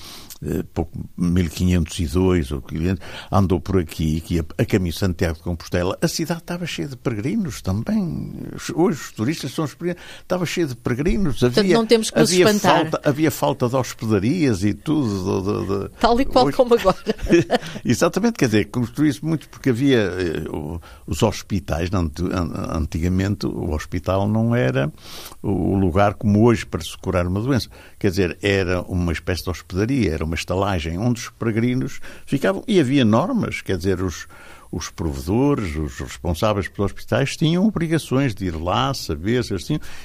pouco 0.73 0.99
1502 1.17 2.53
ou 2.53 2.63
500, 2.63 3.05
andou 3.31 3.61
por 3.61 3.79
aqui, 3.79 4.21
que 4.21 4.39
a 4.39 4.65
caminho 4.65 4.93
de 4.93 4.99
Santiago 4.99 5.37
de 5.37 5.43
Compostela, 5.43 5.99
a 6.01 6.09
cidade 6.09 6.41
estava 6.41 6.67
cheia 6.67 6.89
de 6.89 6.97
peregrinos 6.97 7.61
também. 7.61 8.35
Hoje 8.75 9.01
os 9.01 9.13
turistas 9.13 9.53
são 9.53 9.65
os 9.65 9.75
peregrinos, 9.75 10.03
estava 10.21 10.47
cheia 10.47 10.67
de 10.67 10.77
peregrinos. 10.77 11.39
Portanto, 11.39 11.59
havia, 11.59 11.75
não 11.75 11.87
temos 11.87 12.11
que 12.11 12.19
nos 12.19 12.31
havia 12.31 12.45
espantar. 12.45 12.91
Falta, 12.91 13.09
havia 13.09 13.31
falta 13.31 13.69
de 13.69 13.77
hospedarias 13.77 14.65
e 14.65 14.75
tudo. 14.75 15.09
De, 15.09 15.67
de, 15.67 15.89
de... 15.89 15.89
Tal 16.01 16.21
e 16.21 16.25
qual 16.25 16.47
Hoje... 16.47 16.57
como 16.57 16.75
agora. 16.75 16.97
Exatamente, 17.85 18.35
quer 18.35 18.47
dizer, 18.47 18.67
construiu-se 18.67 19.25
muito 19.25 19.49
porque 19.49 19.71
havia 19.71 19.99
eh, 19.99 20.45
os 21.07 21.23
hospitais, 21.23 21.91
antigamente 22.75 23.47
o 23.47 23.73
hospital 23.73 24.29
não 24.29 24.55
era 24.55 24.93
o 25.43 25.75
lugar 25.77 26.15
como 26.15 26.45
hoje 26.45 26.65
para 26.65 26.81
se 26.81 26.97
curar 26.97 27.27
uma 27.27 27.41
doença. 27.41 27.69
Quer 27.99 28.11
dizer, 28.11 28.39
era 28.43 28.83
uma 28.83 29.13
espécie 29.13 29.43
de 29.45 29.51
hospedaria, 29.51 30.13
era 30.13 30.28
uma 30.29 30.35
estalagem 30.35 30.99
onde 30.99 31.21
os 31.21 31.31
peregrinos 31.31 32.01
ficavam. 32.25 32.63
E 32.69 32.79
havia 32.79 33.05
normas, 33.05 33.61
quer 33.61 33.77
dizer, 33.77 34.01
os, 34.03 34.29
os 34.71 34.91
provedores, 34.91 35.75
os 35.75 35.99
responsáveis 35.99 36.69
pelos 36.69 36.93
hospitais 36.93 37.37
tinham 37.37 37.67
obrigações 37.67 38.35
de 38.35 38.47
ir 38.47 38.55
lá, 38.55 38.95
saber 38.95 39.43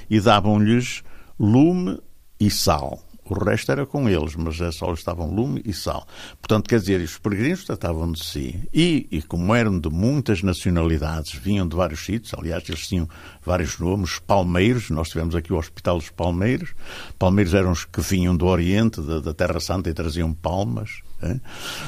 e 0.09 0.19
davam-lhes 0.19 1.03
lume 1.39 1.99
e 2.39 2.49
sal. 2.49 2.99
O 3.25 3.33
resto 3.33 3.71
era 3.71 3.85
com 3.85 4.09
eles, 4.09 4.35
mas 4.35 4.59
é 4.59 4.71
só 4.71 4.93
estavam 4.93 5.33
lume 5.33 5.61
e 5.65 5.73
sal. 5.73 6.05
Portanto, 6.41 6.67
quer 6.67 6.79
dizer, 6.79 7.01
os 7.01 7.17
peregrinos 7.17 7.63
tratavam 7.63 8.11
de 8.11 8.23
si. 8.23 8.59
E, 8.73 9.07
e, 9.09 9.21
como 9.21 9.55
eram 9.55 9.79
de 9.79 9.89
muitas 9.89 10.43
nacionalidades, 10.43 11.33
vinham 11.33 11.67
de 11.67 11.75
vários 11.75 12.03
sítios, 12.03 12.33
aliás, 12.33 12.67
eles 12.67 12.87
tinham 12.87 13.07
vários 13.45 13.79
nomes, 13.79 14.19
palmeiros, 14.19 14.89
nós 14.89 15.09
tivemos 15.09 15.35
aqui 15.35 15.53
o 15.53 15.57
Hospital 15.57 15.97
dos 15.97 16.09
Palmeiros. 16.09 16.73
Palmeiros 17.17 17.53
eram 17.53 17.71
os 17.71 17.85
que 17.85 18.01
vinham 18.01 18.35
do 18.35 18.45
Oriente, 18.45 19.01
da, 19.01 19.19
da 19.19 19.33
Terra 19.33 19.59
Santa, 19.59 19.89
e 19.89 19.93
traziam 19.93 20.33
palmas. 20.33 21.01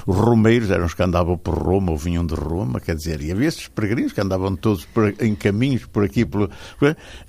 Os 0.06 0.18
romeiros 0.18 0.72
eram 0.72 0.86
os 0.86 0.94
que 0.94 1.04
andavam 1.04 1.38
por 1.38 1.56
Roma 1.56 1.92
ou 1.92 1.98
vinham 1.98 2.26
de 2.26 2.34
Roma, 2.34 2.80
quer 2.80 2.96
dizer, 2.96 3.22
e 3.22 3.32
havia 3.32 3.48
esses 3.48 3.68
peregrinos 3.68 4.14
que 4.14 4.22
andavam 4.22 4.56
todos 4.56 4.86
por, 4.86 5.14
em 5.22 5.36
caminhos 5.36 5.86
por 5.86 6.04
aqui. 6.04 6.26
Por, 6.26 6.50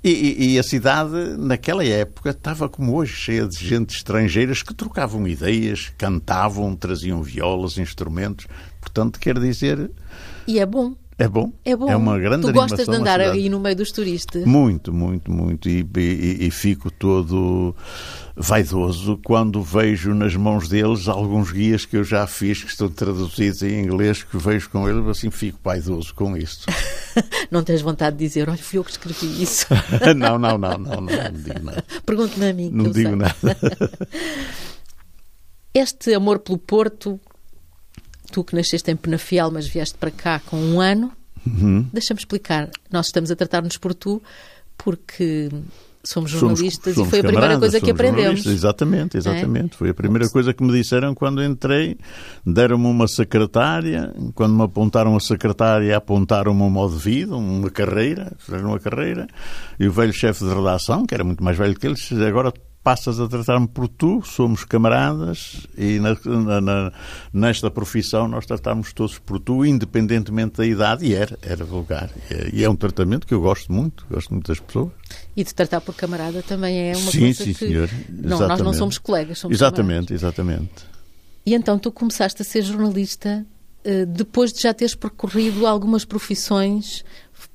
e, 0.03 0.09
e, 0.09 0.53
e, 0.53 0.59
a 0.59 0.63
cidade, 0.63 1.35
naquela 1.37 1.83
época, 1.83 2.29
estava 2.29 2.69
como 2.69 2.95
hoje, 2.95 3.13
cheia 3.13 3.47
de 3.47 3.57
gente 3.57 3.95
estrangeiras 3.95 4.63
que 4.63 4.73
trocavam 4.73 5.27
ideias, 5.27 5.91
cantavam, 5.97 6.75
traziam 6.75 7.21
violas, 7.21 7.77
instrumentos. 7.77 8.47
Portanto, 8.79 9.19
quer 9.19 9.37
dizer. 9.39 9.91
E 10.47 10.59
é 10.59 10.65
bom. 10.65 10.95
É 11.19 11.27
bom. 11.27 11.51
É 11.65 11.75
bom. 11.75 11.89
É 11.89 11.95
uma 11.95 12.17
grande 12.19 12.45
Tu 12.45 12.53
gostas 12.53 12.85
de 12.85 12.95
andar 12.95 13.19
aí 13.19 13.49
no 13.49 13.59
meio 13.59 13.75
dos 13.75 13.91
turistas? 13.91 14.45
Muito, 14.45 14.93
muito, 14.93 15.31
muito. 15.31 15.67
E, 15.67 15.85
e, 15.97 16.45
e, 16.45 16.51
fico 16.51 16.91
todo 16.91 17.75
vaidoso 18.37 19.19
quando 19.25 19.63
vejo 19.63 20.13
nas 20.13 20.35
mãos 20.35 20.69
deles 20.69 21.07
alguns 21.07 21.51
guias 21.51 21.85
que 21.85 21.97
eu 21.97 22.03
já 22.03 22.27
fiz, 22.27 22.63
que 22.63 22.69
estão 22.69 22.87
traduzidos 22.87 23.63
em 23.63 23.83
inglês, 23.83 24.23
que 24.23 24.37
vejo 24.37 24.69
com 24.69 24.87
eles, 24.87 25.05
assim 25.07 25.31
fico 25.31 25.57
vaidoso 25.63 26.13
com 26.13 26.37
isto. 26.37 26.65
não 27.49 27.63
tens 27.63 27.81
vontade 27.81 28.15
de 28.15 28.27
dizer, 28.27 28.47
olha, 28.47 28.57
fui 28.57 28.77
eu 28.77 28.83
que 28.83 28.91
escrevi 28.91 29.41
isso. 29.41 29.65
não, 30.15 30.37
não, 30.37 30.57
não, 30.57 30.77
não, 30.77 30.77
não, 30.77 31.01
não 31.01 31.33
digo 31.33 31.63
nada. 31.63 31.83
Pergunte-me 32.05 32.49
a 32.49 32.53
mim. 32.53 32.69
Não 32.71 32.91
digo 32.91 33.09
sei. 33.09 33.15
nada. 33.15 33.35
Este 35.73 36.13
amor 36.13 36.39
pelo 36.39 36.57
Porto 36.57 37.19
tu 38.31 38.43
que 38.43 38.55
nasceste 38.55 38.91
em 38.91 38.95
Penafiel, 38.95 39.51
mas 39.51 39.67
vieste 39.67 39.97
para 39.97 40.11
cá 40.11 40.39
com 40.39 40.57
um 40.57 40.81
ano, 40.81 41.11
uhum. 41.45 41.87
deixa-me 41.93 42.19
explicar. 42.19 42.69
Nós 42.91 43.07
estamos 43.07 43.31
a 43.31 43.35
tratar-nos 43.35 43.77
por 43.77 43.93
tu 43.93 44.21
porque 44.77 45.49
somos 46.07 46.31
jornalistas 46.31 46.95
somos, 46.95 46.95
somos 46.95 47.07
e 47.07 47.11
foi 47.11 47.19
a 47.19 47.23
primeira 47.23 47.59
coisa 47.59 47.81
que 47.81 47.91
aprendemos. 47.91 48.45
Exatamente, 48.45 49.17
exatamente. 49.17 49.73
É? 49.75 49.77
Foi 49.77 49.89
a 49.89 49.93
primeira 49.93 50.29
coisa 50.29 50.53
que 50.53 50.63
me 50.63 50.71
disseram 50.71 51.13
quando 51.13 51.43
entrei. 51.43 51.97
Deram-me 52.45 52.85
uma 52.85 53.07
secretária. 53.07 54.13
Quando 54.33 54.55
me 54.55 54.63
apontaram 54.63 55.15
a 55.15 55.19
secretária, 55.19 55.95
apontaram-me 55.95 56.61
um 56.61 56.69
modo 56.69 56.95
de 56.95 57.03
vida, 57.03 57.35
uma 57.35 57.69
carreira, 57.69 58.33
fizeram 58.37 58.69
uma 58.69 58.79
carreira. 58.79 59.27
E 59.79 59.87
o 59.87 59.91
velho 59.91 60.13
chefe 60.13 60.43
de 60.43 60.53
redação, 60.53 61.05
que 61.05 61.13
era 61.13 61.23
muito 61.23 61.43
mais 61.43 61.57
velho 61.57 61.75
que 61.75 61.87
eles, 61.87 62.11
agora 62.13 62.51
passas 62.87 63.19
a 63.19 63.27
tratar-me 63.27 63.67
por 63.67 63.89
tu, 63.89 64.21
somos 64.23 64.63
camaradas 64.63 65.67
e 65.77 65.99
na, 65.99 66.61
na, 66.61 66.93
nesta 67.33 67.69
profissão 67.69 68.29
nós 68.29 68.45
tratamos 68.45 68.93
todos 68.93 69.19
por 69.19 69.41
tu, 69.41 69.65
independentemente 69.65 70.55
da 70.55 70.65
idade, 70.65 71.05
e 71.05 71.13
era, 71.13 71.37
era 71.41 71.65
vulgar. 71.65 72.09
E 72.53 72.63
é 72.63 72.69
um 72.69 72.77
tratamento 72.77 73.27
que 73.27 73.33
eu 73.33 73.41
gosto 73.41 73.73
muito, 73.73 74.05
gosto 74.09 74.33
muito 74.33 74.47
das 74.47 74.61
pessoas. 74.61 74.91
E 75.35 75.43
de 75.43 75.53
tratar 75.53 75.81
por 75.81 75.93
camarada 75.95 76.41
também 76.41 76.91
é 76.91 76.95
uma 76.95 77.11
sim, 77.11 77.19
coisa 77.19 77.43
sim, 77.43 77.53
que... 77.53 77.59
senhor. 77.59 77.89
Não, 78.07 78.39
nós 78.47 78.61
não 78.61 78.71
somos 78.71 78.97
colegas, 78.97 79.39
somos 79.39 79.57
Exatamente, 79.57 80.07
camaradas. 80.07 80.11
exatamente. 80.11 80.85
E 81.45 81.53
então 81.53 81.77
tu 81.77 81.91
começaste 81.91 82.41
a 82.41 82.45
ser 82.45 82.61
jornalista 82.61 83.45
depois 84.07 84.51
de 84.51 84.61
já 84.61 84.73
teres 84.73 84.95
percorrido 84.95 85.65
algumas 85.65 86.03
profissões 86.03 87.05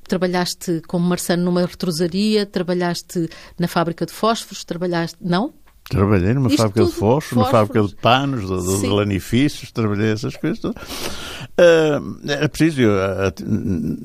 trabalhaste 0.07 0.83
como 0.87 1.07
marçano 1.07 1.45
numa 1.45 1.65
retrosaria, 1.65 2.45
trabalhaste 2.45 3.29
na 3.59 3.69
fábrica 3.69 4.05
de 4.05 4.13
fósforos, 4.13 4.65
trabalhaste. 4.65 5.17
Não? 5.21 5.55
Trabalhei 5.89 6.33
numa 6.33 6.49
Isto 6.49 6.59
fábrica 6.59 6.85
de 6.85 6.93
fósforos, 6.93 7.33
numa 7.33 7.51
fábrica 7.51 7.83
de 7.83 7.95
panos, 7.97 8.47
de, 8.47 8.81
de, 8.81 8.87
lanifícios, 8.87 9.73
trabalhei 9.73 10.13
essas 10.13 10.37
coisas 10.37 10.61
todas. 10.61 10.83
Uh, 10.83 12.29
era 12.29 12.49
preciso, 12.49 12.83
eu, 12.83 12.93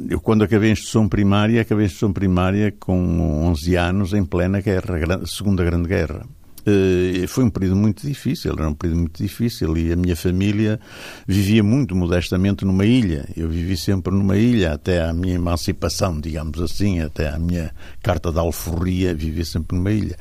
eu, 0.10 0.20
quando 0.20 0.44
acabei 0.44 0.70
a 0.70 0.74
instrução 0.74 1.08
primária, 1.08 1.62
acabei 1.62 1.86
a 1.86 1.88
instrução 1.88 2.12
primária 2.12 2.74
com 2.80 3.48
11 3.48 3.76
anos 3.76 4.14
em 4.14 4.26
plena 4.26 4.60
guerra, 4.60 5.26
Segunda 5.26 5.64
Grande 5.64 5.88
Guerra. 5.88 6.26
Uh, 6.68 7.26
foi 7.30 7.46
um 7.46 7.50
período 7.50 7.78
muito 7.78 8.06
difícil, 8.06 8.52
era 8.52 8.68
um 8.68 8.74
período 8.74 9.00
muito 9.00 9.24
difícil 9.24 9.78
e 9.78 9.94
a 9.94 9.96
minha 9.96 10.18
família 10.18 10.78
vivia 11.26 11.64
muito 11.64 11.96
modestamente 11.96 12.66
numa 12.66 12.86
ilha. 12.86 13.26
Eu 13.38 13.48
vivi 13.48 13.78
sempre 13.78 14.14
numa 14.14 14.36
ilha 14.36 14.74
até 14.74 15.02
à 15.02 15.14
minha 15.14 15.36
emancipação, 15.36 16.20
digamos 16.20 16.60
assim, 16.62 17.00
até 17.00 17.30
à 17.30 17.40
minha 17.40 17.72
carta 18.04 18.34
de 18.34 18.40
alforria, 18.40 19.14
vivi 19.14 19.46
sempre 19.46 19.78
numa 19.78 19.92
ilha. 19.94 20.18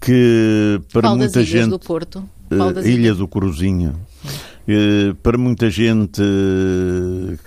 Que 0.00 0.80
para 0.92 1.02
Qual 1.02 1.16
muita 1.16 1.38
das 1.38 1.48
ilhas 1.48 1.62
gente. 1.62 1.70
do 1.70 1.78
Porto? 1.78 2.28
Uh, 2.50 2.84
ilha 2.84 3.14
do 3.14 3.28
Corozinho. 3.28 3.94
Uh, 4.68 5.14
para 5.22 5.38
muita 5.38 5.70
gente 5.70 6.20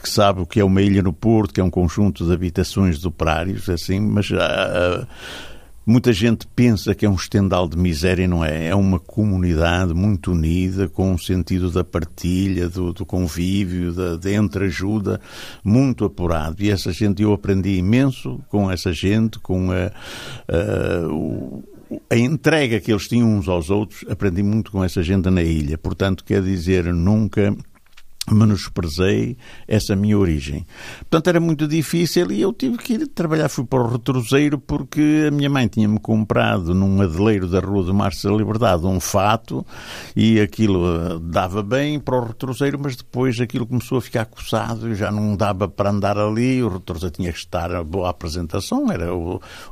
que 0.02 0.10
sabe 0.10 0.40
o 0.40 0.46
que 0.46 0.62
é 0.62 0.64
uma 0.64 0.82
ilha 0.82 1.04
no 1.04 1.12
Porto, 1.12 1.54
que 1.54 1.60
é 1.60 1.64
um 1.64 1.70
conjunto 1.70 2.26
de 2.26 2.32
habitações 2.32 2.98
de 2.98 3.08
operários, 3.08 3.68
assim, 3.68 4.00
mas 4.00 4.30
muita 5.86 6.14
gente 6.14 6.48
pensa 6.48 6.94
que 6.94 7.06
é 7.06 7.10
um 7.10 7.16
estendal 7.16 7.68
de 7.68 7.78
miséria, 7.78 8.28
não 8.28 8.44
é? 8.44 8.68
É 8.68 8.76
uma 8.76 9.00
comunidade 9.00 9.94
muito 9.94 10.32
unida, 10.32 10.88
com 10.88 11.12
um 11.12 11.18
sentido 11.18 11.72
da 11.72 11.84
partilha, 11.84 12.70
do, 12.70 12.94
do 12.94 13.06
convívio, 13.06 13.92
da, 13.92 14.16
da 14.16 14.32
entreajuda, 14.34 15.20
muito 15.64 16.06
apurado. 16.06 16.62
E 16.64 16.70
essa 16.70 16.92
gente, 16.92 17.22
eu 17.22 17.34
aprendi 17.34 17.78
imenso 17.78 18.40
com 18.50 18.70
essa 18.70 18.94
gente, 18.94 19.40
com 19.40 19.72
a, 19.72 19.92
a, 20.48 22.14
a 22.14 22.18
entrega 22.18 22.80
que 22.80 22.92
eles 22.92 23.08
tinham 23.08 23.28
uns 23.28 23.48
aos 23.48 23.70
outros, 23.70 24.06
aprendi 24.10 24.44
muito 24.44 24.72
com 24.72 24.84
essa 24.84 25.02
gente 25.02 25.30
na 25.30 25.42
ilha. 25.42 25.78
Portanto, 25.78 26.24
quer 26.24 26.42
dizer, 26.42 26.94
nunca 26.94 27.56
menosprezei 28.30 29.36
essa 29.68 29.96
minha 29.96 30.18
origem. 30.18 30.66
Portanto, 31.00 31.28
era 31.28 31.40
muito 31.40 31.68
difícil 31.68 32.32
e 32.32 32.42
eu 32.42 32.54
tive 32.54 32.78
que 32.78 32.94
ir 32.94 33.08
trabalhar. 33.08 33.50
Fui 33.50 33.66
para 33.66 33.84
o 33.84 33.92
retroseiro 33.92 34.60
porque 34.60 35.25
a 35.28 35.32
minha 35.32 35.50
mãe 35.50 35.68
tinha-me 35.68 36.00
comprado 36.00 36.74
num 36.74 37.01
adeleiro 37.01 37.48
da 37.48 37.60
Rua 37.60 37.84
do 37.84 37.94
Março 37.94 38.30
da 38.30 38.36
Liberdade 38.36 38.86
um 38.86 39.00
fato 39.00 39.66
e 40.16 40.40
aquilo 40.40 40.86
eh, 40.86 41.20
dava 41.22 41.63
bem 41.63 42.00
para 42.00 42.16
o 42.16 42.25
retroseiro, 42.25 42.80
mas 42.82 42.96
depois 42.96 43.40
aquilo 43.40 43.66
começou 43.66 43.98
a 43.98 44.01
ficar 44.01 44.25
coçado 44.25 44.90
e 44.90 44.96
já 44.96 45.12
não 45.12 45.36
dava 45.36 45.68
para 45.68 45.90
andar 45.90 46.18
ali. 46.18 46.62
O 46.62 46.70
retroseiro 46.70 47.16
tinha 47.16 47.32
que 47.32 47.40
estar 47.40 47.74
a 47.74 47.84
boa 47.84 48.10
apresentação, 48.10 48.92
era 48.92 49.08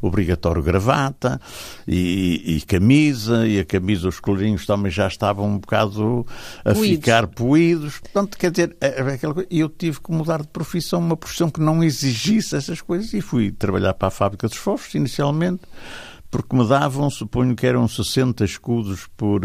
obrigatório 0.02 0.62
gravata 0.64 1.40
e, 1.88 2.58
e 2.58 2.62
camisa, 2.62 3.48
e 3.48 3.60
a 3.60 3.66
camisa, 3.66 4.08
os 4.08 4.20
colorinhos 4.20 4.66
também 4.66 4.92
já 4.92 5.08
estavam 5.08 5.46
um 5.48 5.60
bocado 5.60 6.26
a 6.66 6.74
Puídos. 6.74 6.96
ficar 6.96 7.28
poídos. 7.28 8.00
Portanto, 8.00 8.38
quer 8.40 8.52
dizer, 8.52 8.76
é, 8.80 9.02
é 9.02 9.14
aquela 9.14 9.34
coisa, 9.34 9.50
eu 9.52 9.68
tive 9.68 10.00
que 10.00 10.12
mudar 10.12 10.42
de 10.42 10.48
profissão, 10.48 11.00
uma 11.00 11.18
profissão 11.18 11.50
que 11.50 11.60
não 11.60 11.84
exigisse 11.84 12.56
essas 12.56 12.82
coisas, 12.82 13.14
e 13.14 13.22
fui 13.22 13.52
trabalhar 13.52 13.94
para 13.94 14.08
a 14.08 14.12
fábrica 14.12 14.48
dos 14.48 14.58
fofos, 14.58 14.96
inicialmente, 14.96 15.62
porque 16.32 16.56
me 16.56 16.68
davam, 16.68 17.10
suponho 17.10 17.56
que 17.56 17.66
eram 17.66 17.88
60 17.88 18.46
escudos 18.46 19.08
por, 19.18 19.42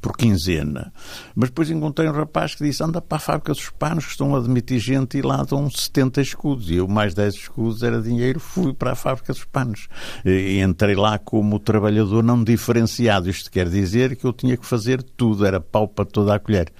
por 0.00 0.16
quinzena. 0.16 0.92
Mas 1.34 1.50
depois 1.50 1.70
encontrei 1.70 2.08
um 2.08 2.12
rapaz 2.12 2.54
que 2.54 2.64
disse: 2.64 2.82
anda 2.82 3.00
para 3.00 3.16
a 3.16 3.20
fábrica 3.20 3.52
dos 3.52 3.68
panos, 3.68 4.06
que 4.06 4.10
estão 4.12 4.34
a 4.34 4.38
admitir 4.38 4.78
gente, 4.78 5.18
e 5.18 5.22
lá 5.22 5.42
dão 5.44 5.70
70 5.70 6.20
escudos. 6.22 6.70
E 6.70 6.76
eu, 6.76 6.88
mais 6.88 7.12
10 7.12 7.34
escudos, 7.34 7.82
era 7.82 8.00
dinheiro, 8.00 8.40
fui 8.40 8.72
para 8.72 8.92
a 8.92 8.94
fábrica 8.94 9.32
dos 9.32 9.44
panos. 9.44 9.88
E 10.24 10.60
entrei 10.60 10.94
lá 10.94 11.18
como 11.18 11.58
trabalhador 11.58 12.22
não 12.22 12.42
diferenciado. 12.42 13.28
Isto 13.28 13.50
quer 13.50 13.68
dizer 13.68 14.16
que 14.16 14.24
eu 14.24 14.32
tinha 14.32 14.56
que 14.56 14.64
fazer 14.64 15.02
tudo, 15.02 15.44
era 15.44 15.60
pau 15.60 15.86
para 15.86 16.06
toda 16.06 16.34
a 16.34 16.38
colher. 16.38 16.72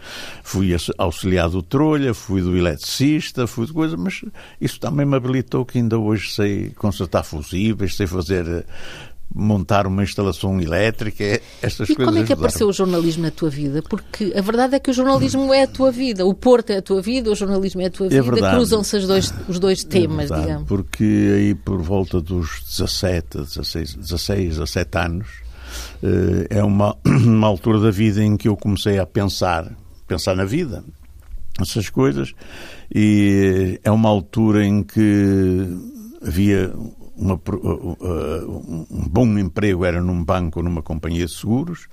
Fui 0.43 0.75
auxiliar 0.97 1.51
do 1.51 1.63
trolha, 1.63 2.15
fui 2.15 2.41
do 2.41 2.57
eletricista, 2.57 3.47
fui 3.47 3.67
de 3.67 3.73
coisa, 3.75 3.97
mas 3.97 4.25
isso 4.59 4.81
também 4.81 5.05
me 5.05 5.17
habilitou 5.17 5.67
que 5.67 5.79
ainda 5.79 5.99
hoje 5.99 6.33
sei 6.33 6.71
consertar 6.71 7.23
fusíveis, 7.23 7.95
sei 7.95 8.07
fazer 8.07 8.65
montar 9.35 9.87
uma 9.87 10.03
instalação 10.03 10.61
elétrica, 10.61 11.41
estas 11.61 11.91
e 11.91 11.95
coisas. 11.95 12.05
como 12.05 12.19
é 12.19 12.27
que 12.27 12.33
ajudaram. 12.33 12.39
apareceu 12.39 12.69
o 12.69 12.73
jornalismo 12.73 13.23
na 13.23 13.31
tua 13.31 13.51
vida? 13.51 13.83
Porque 13.83 14.33
a 14.37 14.41
verdade 14.41 14.77
é 14.77 14.79
que 14.79 14.91
o 14.91 14.95
jornalismo 14.95 15.53
é 15.53 15.63
a 15.63 15.67
tua 15.67 15.91
vida, 15.91 16.25
o 16.25 16.35
Porto 16.35 16.71
é 16.71 16.79
a 16.79 16.83
tua 16.83 17.03
vida, 17.03 17.31
o 17.31 17.35
jornalismo 17.35 17.81
é 17.83 17.87
a 17.87 17.91
tua 17.91 18.09
vida, 18.09 18.23
verdade. 18.23 18.57
cruzam-se 18.57 18.97
os 18.97 19.07
dois, 19.07 19.35
os 19.49 19.59
dois 19.59 19.85
temas, 19.85 20.27
É 20.31 20.35
verdade, 20.35 20.43
digamos. 20.43 20.69
Porque 20.69 21.33
aí 21.35 21.55
por 21.55 21.83
volta 21.83 22.21
dos 22.21 22.63
17, 22.65 23.39
16, 23.39 23.95
16 23.95 24.49
17 24.59 24.99
anos, 24.99 25.29
eh, 26.03 26.59
é 26.59 26.65
uma, 26.65 26.97
uma 27.05 27.47
altura 27.47 27.81
da 27.81 27.91
vida 27.91 28.23
em 28.23 28.37
que 28.37 28.49
eu 28.49 28.57
comecei 28.57 28.99
a 28.99 29.07
pensar, 29.07 29.71
pensar 30.07 30.35
na 30.35 30.45
vida, 30.45 30.85
essas 31.61 31.89
coisas, 31.89 32.33
e 32.95 33.81
é 33.83 33.91
uma 33.91 34.09
altura 34.09 34.65
em 34.65 34.83
que 34.83 35.67
havia 36.27 36.73
uma, 37.17 37.35
uh, 37.35 38.87
um 38.91 39.09
bom 39.09 39.27
emprego 39.39 39.85
era 39.85 40.03
num 40.03 40.23
banco 40.23 40.61
ou 40.61 40.65
numa 40.65 40.83
companhia 40.83 41.25
de 41.25 41.33
seguros. 41.33 41.89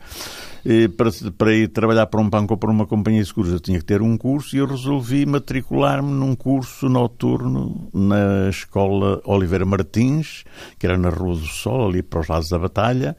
E 0.66 0.88
para, 0.88 1.10
para 1.38 1.54
ir 1.54 1.68
trabalhar 1.70 2.08
para 2.08 2.22
um 2.22 2.30
banco 2.30 2.54
ou 2.54 2.58
para 2.58 2.72
uma 2.72 2.86
companhia 2.86 3.22
de 3.22 3.28
seguros 3.28 3.52
eu 3.52 3.60
tinha 3.60 3.80
que 3.80 3.86
ter 3.86 4.02
um 4.02 4.18
curso 4.18 4.56
e 4.56 4.60
eu 4.60 4.66
resolvi 4.66 5.26
matricular-me 5.26 6.12
num 6.12 6.36
curso 6.36 6.88
noturno 6.88 7.90
na 7.94 8.50
escola 8.50 9.22
Oliveira 9.26 9.66
Martins, 9.66 10.44
que 10.78 10.86
era 10.86 10.98
na 10.98 11.10
Rua 11.10 11.36
do 11.36 11.46
Sol, 11.46 11.90
ali 11.90 12.02
para 12.02 12.20
os 12.20 12.28
lados 12.28 12.50
da 12.50 12.60
Batalha. 12.60 13.16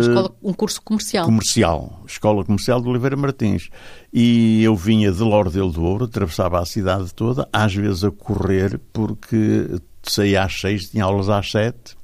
Escola, 0.00 0.34
um 0.42 0.52
curso 0.52 0.82
comercial. 0.82 1.26
Comercial. 1.26 2.02
Escola 2.06 2.44
Comercial 2.44 2.80
de 2.80 2.88
Oliveira 2.88 3.16
Martins. 3.16 3.70
E 4.12 4.62
eu 4.62 4.76
vinha 4.76 5.12
de 5.12 5.22
Lordelo 5.22 5.72
do 5.72 5.82
Ouro, 5.82 6.04
atravessava 6.04 6.60
a 6.60 6.66
cidade 6.66 7.14
toda, 7.14 7.48
às 7.52 7.74
vezes 7.74 8.04
a 8.04 8.10
correr, 8.10 8.80
porque 8.92 9.78
saía 10.12 10.42
às 10.44 10.60
seis, 10.60 10.90
tinha 10.90 11.04
aulas 11.04 11.28
às 11.28 11.50
sete, 11.50 11.96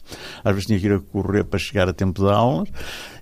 às 0.43 0.53
vezes 0.53 0.67
tinha 0.67 0.79
que 0.79 0.87
ir 0.87 0.93
a 0.93 0.99
correr 0.99 1.45
para 1.45 1.59
chegar 1.59 1.89
a 1.89 1.93
tempo 1.93 2.23
de 2.25 2.31
aulas, 2.31 2.69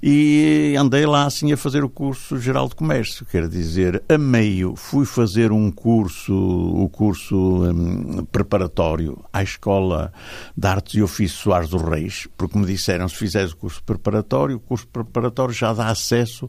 e 0.02 0.74
andei 0.78 1.04
lá 1.06 1.24
assim 1.24 1.52
a 1.52 1.56
fazer 1.56 1.84
o 1.84 1.88
curso 1.88 2.38
geral 2.38 2.68
de 2.68 2.74
comércio, 2.74 3.26
quer 3.26 3.48
dizer, 3.48 4.02
a 4.08 4.16
meio 4.16 4.74
fui 4.76 5.04
fazer 5.04 5.52
um 5.52 5.70
curso, 5.70 6.34
o 6.34 6.88
curso 6.88 7.36
um, 7.36 8.24
preparatório 8.26 9.22
à 9.32 9.42
Escola 9.42 10.12
de 10.56 10.66
Artes 10.66 10.94
e 10.94 11.02
Ofícios 11.02 11.40
Soares 11.40 11.68
dos 11.68 11.82
Reis, 11.82 12.28
porque 12.36 12.58
me 12.58 12.66
disseram, 12.66 13.08
se 13.08 13.16
fizeres 13.16 13.52
o 13.52 13.56
curso 13.56 13.82
preparatório, 13.84 14.56
o 14.56 14.60
curso 14.60 14.86
preparatório 14.86 15.52
já 15.54 15.72
dá 15.72 15.88
acesso 15.88 16.48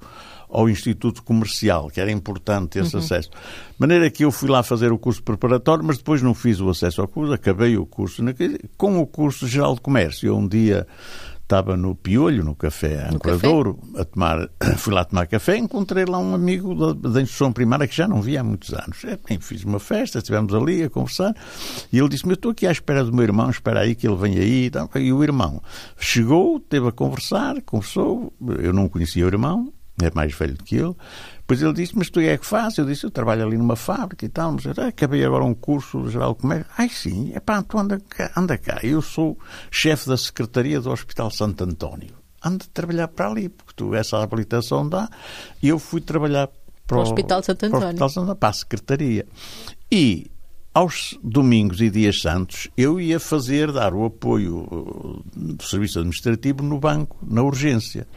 ao 0.50 0.68
Instituto 0.68 1.24
Comercial, 1.24 1.90
que 1.90 2.02
era 2.02 2.12
importante 2.12 2.80
esse 2.80 2.96
uhum. 2.96 3.02
acesso. 3.02 3.30
De 3.30 3.38
maneira 3.80 4.10
que 4.10 4.26
eu 4.26 4.32
fui 4.32 4.50
lá 4.50 4.64
fazer 4.64 4.92
o 4.92 4.98
curso 4.98 5.22
preparatório, 5.22 5.84
mas 5.84 5.98
depois 5.98 6.22
não 6.22 6.34
fiz 6.34 6.60
o 6.60 6.70
acesso 6.70 7.02
ao 7.02 7.08
curso, 7.08 7.32
acabei 7.32 7.78
o 7.78 7.86
curso 7.86 8.24
com 8.78 9.00
o 9.00 9.06
curso 9.06 9.48
geral 9.48 9.76
de 9.76 9.82
comércio. 9.82 10.28
Eu 10.28 10.38
um 10.38 10.48
dia 10.48 10.88
estava 11.50 11.76
no 11.76 11.96
Piolho, 11.96 12.44
no 12.44 12.54
café 12.54 13.08
Ancoradouro, 13.10 13.80
a 13.98 14.06
tomar, 14.06 14.50
fui 14.78 14.94
lá 14.94 15.04
tomar 15.04 15.26
café, 15.26 15.58
encontrei 15.58 16.06
lá 16.06 16.20
um 16.20 16.36
amigo 16.36 16.76
da, 16.76 17.10
da 17.10 17.22
instrução 17.22 17.52
primária 17.52 17.88
que 17.88 17.96
já 17.96 18.08
não 18.08 18.22
via 18.22 18.42
há 18.42 18.44
muitos 18.44 18.72
anos. 18.72 19.04
É, 19.04 19.18
fiz 19.40 19.64
uma 19.64 19.80
festa, 19.80 20.20
estivemos 20.20 20.54
ali 20.54 20.84
a 20.84 20.90
conversar, 20.90 21.36
e 21.92 21.98
ele 21.98 22.08
disse-me, 22.08 22.34
eu 22.34 22.36
estou 22.36 22.52
aqui 22.52 22.68
à 22.68 22.72
espera 22.72 23.04
do 23.04 23.12
meu 23.12 23.24
irmão, 23.24 23.50
espera 23.50 23.82
aí 23.82 23.96
que 23.96 24.08
ele 24.08 24.16
venha 24.16 24.42
aí. 24.42 24.70
E 24.96 25.12
o 25.12 25.24
irmão 25.24 25.62
chegou, 26.00 26.60
teve 26.60 26.88
a 26.88 26.92
conversar, 26.92 27.60
conversou, 27.64 28.32
eu 28.60 28.72
não 28.72 28.88
conhecia 28.88 29.26
o 29.26 29.28
irmão, 29.28 29.74
é 30.02 30.12
mais 30.14 30.34
velho 30.34 30.56
do 30.56 30.64
que 30.64 30.76
ele. 30.76 30.96
Depois 31.40 31.62
ele 31.62 31.74
disse, 31.74 31.98
mas 31.98 32.10
tu 32.10 32.20
é 32.20 32.38
que 32.38 32.46
fazes? 32.46 32.78
Eu 32.78 32.86
disse, 32.86 33.06
eu 33.06 33.12
trabalho 33.12 33.46
ali 33.46 33.58
numa 33.58 33.76
fábrica 33.76 34.26
e 34.26 34.30
tal. 34.30 34.52
Mas 34.52 34.66
eu, 34.66 34.74
acabei 34.86 35.26
agora 35.26 35.44
um 35.44 35.54
curso 35.54 36.04
de 36.04 36.12
geral 36.12 36.36
comércio. 36.36 36.68
Ai 36.78 36.90
sim, 36.90 37.32
é 37.34 37.40
pá, 37.40 37.62
tu 37.64 37.78
anda 37.78 38.00
cá, 38.08 38.32
anda 38.38 38.58
cá. 38.58 38.80
Eu 38.84 39.02
sou 39.02 39.38
chefe 39.72 40.08
da 40.08 40.16
Secretaria 40.16 40.80
do 40.80 40.92
Hospital 40.92 41.32
Santo 41.32 41.64
António. 41.64 42.14
Anda 42.44 42.66
a 42.66 42.74
trabalhar 42.74 43.08
para 43.08 43.28
ali, 43.28 43.50
porque 43.50 43.74
tu 43.76 43.96
essa 43.96 44.22
habilitação 44.22 44.88
dá. 44.88 45.10
E 45.62 45.68
eu 45.70 45.80
fui 45.80 46.02
trabalhar 46.02 46.50
para, 46.86 46.98
o 46.98 47.02
Hospital 47.02 47.44
Santo 47.44 47.66
António. 47.66 47.80
Para, 47.80 47.86
o 47.86 47.90
Hospital 47.90 48.10
Santo, 48.10 48.36
para 48.36 48.50
a 48.50 48.54
Secretaria. 48.54 49.28
E 49.92 50.30
aos 50.74 51.18
domingos 51.24 51.82
e 51.82 51.90
dias 51.90 52.22
santos, 52.22 52.68
eu 52.78 53.02
ia 53.02 53.20
fazer, 53.20 53.72
dar 53.72 53.94
o 53.94 54.06
apoio 54.06 55.24
do 55.36 55.64
serviço 55.64 56.00
administrativo 56.00 56.64
no 56.64 56.80
banco, 56.80 57.18
na 57.26 57.42
urgência. 57.42 58.08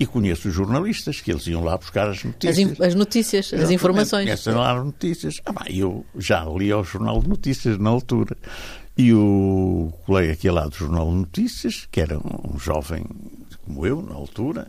E 0.00 0.06
conheço 0.06 0.48
os 0.48 0.54
jornalistas, 0.54 1.20
que 1.20 1.30
eles 1.30 1.46
iam 1.48 1.62
lá 1.64 1.76
buscar 1.76 2.08
as 2.08 2.22
notícias. 2.22 2.72
As, 2.72 2.80
as 2.80 2.94
notícias, 2.94 3.52
as 3.52 3.70
informações. 3.70 4.24
Conhecem 4.24 4.54
lá 4.54 4.78
as 4.78 4.84
notícias. 4.84 5.40
Ah, 5.44 5.52
bem, 5.52 5.76
eu 5.76 6.06
já 6.16 6.44
li 6.44 6.70
ao 6.70 6.84
Jornal 6.84 7.20
de 7.20 7.28
Notícias 7.28 7.78
na 7.78 7.90
altura. 7.90 8.36
E 8.96 9.12
o 9.12 9.92
colega 10.06 10.36
ia 10.42 10.52
lá 10.52 10.66
do 10.66 10.74
Jornal 10.74 11.10
de 11.10 11.16
Notícias, 11.16 11.88
que 11.90 12.00
era 12.00 12.18
um 12.18 12.58
jovem 12.58 13.04
como 13.68 13.86
eu, 13.86 14.02
na 14.02 14.14
altura, 14.14 14.68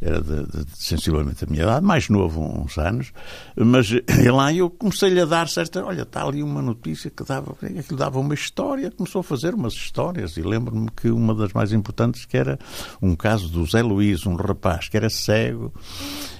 era 0.00 0.22
de, 0.22 0.46
de, 0.46 0.64
sensivelmente 0.74 1.44
a 1.44 1.46
minha 1.46 1.64
idade, 1.64 1.84
mais 1.84 2.08
novo 2.08 2.40
uns 2.40 2.78
anos, 2.78 3.12
mas 3.54 3.90
lá 4.32 4.52
eu 4.52 4.70
comecei-lhe 4.70 5.20
a 5.20 5.26
dar 5.26 5.48
certa. 5.48 5.84
Olha, 5.84 6.02
está 6.02 6.24
ali 6.24 6.42
uma 6.42 6.62
notícia 6.62 7.10
que 7.10 7.22
dava, 7.24 7.54
que 7.54 7.94
dava 7.94 8.18
uma 8.18 8.34
história, 8.34 8.90
começou 8.90 9.20
a 9.20 9.24
fazer 9.24 9.54
umas 9.54 9.74
histórias, 9.74 10.36
e 10.36 10.42
lembro-me 10.42 10.88
que 10.90 11.10
uma 11.10 11.34
das 11.34 11.52
mais 11.52 11.72
importantes 11.72 12.24
que 12.24 12.36
era 12.36 12.58
um 13.02 13.14
caso 13.14 13.48
do 13.48 13.66
Zé 13.66 13.82
Luís, 13.82 14.24
um 14.24 14.34
rapaz 14.34 14.88
que 14.88 14.96
era 14.96 15.10
cego, 15.10 15.72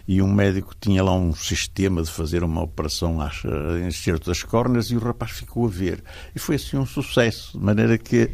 e 0.06 0.22
um 0.22 0.32
médico 0.32 0.74
tinha 0.80 1.04
lá 1.04 1.12
um 1.12 1.34
sistema 1.34 2.02
de 2.02 2.10
fazer 2.10 2.42
uma 2.42 2.62
operação 2.62 3.20
às, 3.20 3.42
em 3.44 3.88
enxerto 3.88 4.26
das 4.26 4.42
córneas, 4.42 4.86
e 4.86 4.96
o 4.96 5.00
rapaz 5.00 5.32
ficou 5.32 5.66
a 5.66 5.68
ver. 5.68 6.02
E 6.34 6.38
foi 6.38 6.54
assim 6.56 6.78
um 6.78 6.86
sucesso, 6.86 7.58
de 7.58 7.62
maneira 7.62 7.98
que 7.98 8.30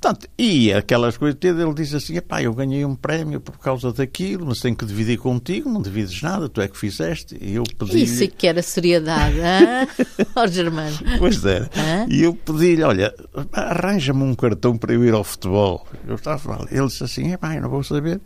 Portanto, 0.00 0.28
e 0.38 0.72
aquelas 0.72 1.18
coisas, 1.18 1.38
ele 1.42 1.74
diz 1.74 1.92
assim: 1.92 2.18
pá, 2.22 2.42
eu 2.42 2.54
ganhei 2.54 2.86
um 2.86 2.96
prémio 2.96 3.38
por 3.38 3.58
causa 3.58 3.92
daquilo, 3.92 4.46
mas 4.46 4.58
tenho 4.58 4.74
que 4.74 4.86
dividir 4.86 5.18
contigo, 5.18 5.68
não 5.68 5.82
divides 5.82 6.22
nada, 6.22 6.48
tu 6.48 6.62
é 6.62 6.68
que 6.68 6.78
fizeste. 6.78 7.36
E 7.38 7.56
eu 7.56 7.64
pedi. 7.64 8.04
Isso 8.04 8.24
é 8.24 8.26
que 8.26 8.46
era 8.46 8.62
seriedade, 8.62 9.36
ó 10.34 10.46
Germano. 10.46 10.96
Pois 11.18 11.44
era. 11.44 11.70
Hã? 11.76 12.06
E 12.08 12.22
eu 12.22 12.34
pedi-lhe: 12.34 12.82
olha, 12.82 13.14
arranja-me 13.52 14.22
um 14.22 14.34
cartão 14.34 14.78
para 14.78 14.94
eu 14.94 15.04
ir 15.04 15.12
ao 15.12 15.22
futebol. 15.22 15.86
Eu 16.08 16.14
estava. 16.14 16.66
Ele 16.70 16.86
disse 16.86 17.04
assim: 17.04 17.32
é 17.32 17.36
pá, 17.36 17.54
eu 17.54 17.60
não 17.60 17.68
vou 17.68 17.84
saber. 17.84 18.22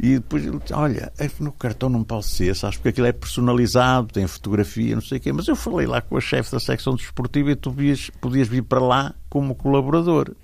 E 0.00 0.14
depois 0.14 0.44
ele 0.44 0.58
disse, 0.58 0.72
olha, 0.72 1.12
é 1.18 1.28
que 1.28 1.42
no 1.42 1.52
cartão 1.52 1.88
não 1.88 2.02
pode 2.02 2.26
ser, 2.26 2.56
sabes, 2.56 2.76
porque 2.76 2.88
aquilo 2.88 3.06
é 3.06 3.12
personalizado, 3.12 4.08
tem 4.08 4.26
fotografia, 4.26 4.94
não 4.94 5.02
sei 5.02 5.18
o 5.18 5.20
quê. 5.20 5.32
Mas 5.32 5.46
eu 5.46 5.54
falei 5.54 5.86
lá 5.86 6.00
com 6.00 6.16
a 6.16 6.20
chefe 6.20 6.50
da 6.50 6.58
secção 6.58 6.96
desportiva 6.96 7.52
e 7.52 7.54
tu 7.54 7.70
podias, 7.70 8.10
podias 8.20 8.48
vir 8.48 8.62
para 8.62 8.80
lá 8.80 9.14
como 9.28 9.54
colaborador 9.54 10.34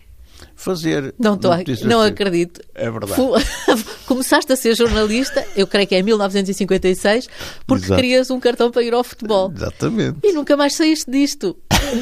fazer. 0.55 1.14
Não, 1.18 1.37
tô, 1.37 1.48
não 1.85 2.01
acredito. 2.01 2.61
É 2.74 2.90
verdade. 2.90 3.14
Começaste 4.07 4.53
a 4.53 4.57
ser 4.57 4.74
jornalista, 4.74 5.44
eu 5.57 5.66
creio 5.66 5.87
que 5.87 5.94
é 5.94 6.01
em 6.01 6.03
1956, 6.03 7.29
porque 7.66 7.85
Exato. 7.85 8.01
querias 8.01 8.31
um 8.31 8.40
cartão 8.40 8.70
para 8.70 8.83
ir 8.83 8.94
ao 8.94 9.05
futebol. 9.05 9.53
Exatamente. 9.55 10.18
E 10.22 10.33
nunca 10.33 10.57
mais 10.57 10.74
saíste 10.74 11.11
disto. 11.11 11.57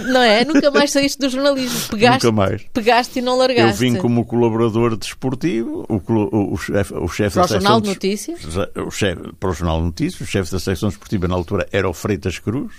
Não 0.06 0.22
é? 0.22 0.44
Nunca 0.44 0.70
mais 0.70 0.90
saíste 0.90 1.18
do 1.18 1.28
jornalismo. 1.28 1.88
Pegaste, 1.90 2.24
nunca 2.24 2.36
mais. 2.36 2.62
Pegaste 2.72 3.18
e 3.18 3.22
não 3.22 3.36
largaste. 3.36 3.84
Eu 3.84 3.90
vim 3.92 3.96
como 3.98 4.24
colaborador 4.24 4.96
desportivo, 4.96 5.84
o, 5.88 5.96
o, 5.96 6.54
o 6.54 6.56
chefe 6.56 6.94
o 6.94 7.08
chef 7.08 7.34
para 7.34 7.42
da 7.42 7.46
o 7.46 7.60
Jornal 7.60 7.80
de 7.80 7.88
Notícias? 7.88 8.40
O 8.76 8.90
chefe, 8.90 9.22
para 9.38 9.50
o 9.50 9.52
Jornal 9.52 9.78
de 9.78 9.84
Notícias, 9.86 10.20
o 10.20 10.30
chefe 10.30 10.50
da 10.50 10.58
secção 10.58 10.88
desportiva 10.88 11.28
na 11.28 11.34
altura 11.34 11.68
era 11.70 11.88
o 11.88 11.92
Freitas 11.92 12.38
Cruz. 12.38 12.72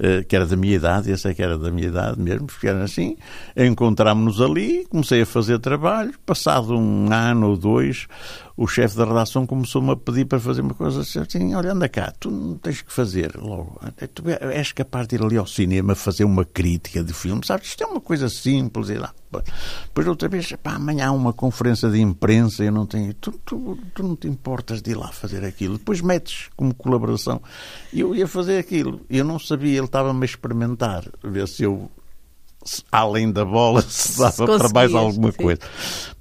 Eh, 0.00 0.22
que 0.22 0.36
era 0.36 0.46
da 0.46 0.56
minha 0.56 0.76
idade, 0.76 1.10
esse 1.10 1.28
é 1.28 1.34
que 1.34 1.42
era 1.42 1.58
da 1.58 1.70
minha 1.72 1.88
idade 1.88 2.20
mesmo, 2.20 2.46
era 2.62 2.84
assim. 2.84 3.16
Encontrámos-nos 3.56 4.40
ali, 4.40 4.86
comecei 4.88 5.22
a 5.22 5.26
fazer 5.26 5.58
trabalho. 5.58 6.14
Passado 6.24 6.76
um 6.76 7.12
ano 7.12 7.50
ou 7.50 7.56
dois, 7.56 8.06
o 8.58 8.66
chefe 8.66 8.96
da 8.96 9.04
redação 9.04 9.46
começou-me 9.46 9.92
a 9.92 9.96
pedir 9.96 10.24
para 10.24 10.40
fazer 10.40 10.62
uma 10.62 10.74
coisa 10.74 11.00
assim: 11.00 11.54
olha, 11.54 11.72
anda 11.72 11.88
cá, 11.88 12.12
tu 12.18 12.28
não 12.28 12.56
tens 12.58 12.82
que 12.82 12.92
fazer 12.92 13.36
logo. 13.36 13.80
Tu 14.12 14.22
és 14.28 14.72
capaz 14.72 15.06
de 15.06 15.14
ir 15.14 15.22
ali 15.22 15.36
ao 15.36 15.46
cinema 15.46 15.94
fazer 15.94 16.24
uma 16.24 16.44
crítica 16.44 17.02
de 17.02 17.12
filme, 17.12 17.46
sabes? 17.46 17.68
Isto 17.68 17.84
é 17.84 17.86
uma 17.86 18.00
coisa 18.00 18.28
simples. 18.28 18.88
E 18.90 18.94
lá. 18.94 19.12
Depois 19.84 20.06
outra 20.08 20.28
vez, 20.28 20.52
pá, 20.62 20.74
amanhã 20.74 21.08
há 21.08 21.12
uma 21.12 21.32
conferência 21.32 21.88
de 21.90 22.00
imprensa, 22.00 22.64
eu 22.64 22.72
não 22.72 22.86
tenho. 22.86 23.14
Tu, 23.14 23.30
tu, 23.44 23.78
tu 23.94 24.02
não 24.02 24.16
te 24.16 24.26
importas 24.26 24.82
de 24.82 24.90
ir 24.90 24.94
lá 24.96 25.08
fazer 25.08 25.44
aquilo. 25.44 25.78
Depois 25.78 26.00
metes 26.00 26.48
como 26.56 26.74
colaboração. 26.74 27.40
Eu 27.92 28.14
ia 28.14 28.26
fazer 28.26 28.58
aquilo. 28.58 29.02
Eu 29.08 29.24
não 29.24 29.38
sabia, 29.38 29.78
ele 29.78 29.86
estava-me 29.88 30.22
a 30.22 30.24
experimentar, 30.24 31.04
ver 31.22 31.48
se 31.48 31.64
eu, 31.64 31.90
além 32.90 33.30
da 33.30 33.44
bola, 33.44 33.82
se 33.82 34.18
dava 34.18 34.46
para 34.46 34.68
mais 34.72 34.94
alguma 34.94 35.32
sim. 35.32 35.38
coisa. 35.38 35.60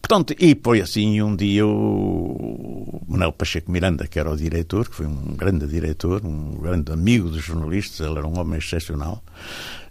Portanto, 0.01 0.33
e 0.39 0.57
foi 0.63 0.81
assim, 0.81 1.21
um 1.21 1.35
dia 1.35 1.65
o 1.65 2.86
Manuel 3.07 3.31
Pacheco 3.31 3.71
Miranda, 3.71 4.05
que 4.05 4.19
era 4.19 4.29
o 4.29 4.35
diretor, 4.35 4.89
que 4.89 4.95
foi 4.95 5.05
um 5.05 5.35
grande 5.35 5.65
diretor, 5.65 6.25
um 6.25 6.57
grande 6.57 6.91
amigo 6.91 7.29
dos 7.29 7.43
jornalistas, 7.43 8.05
ele 8.05 8.17
era 8.17 8.27
um 8.27 8.37
homem 8.37 8.57
excepcional, 8.57 9.23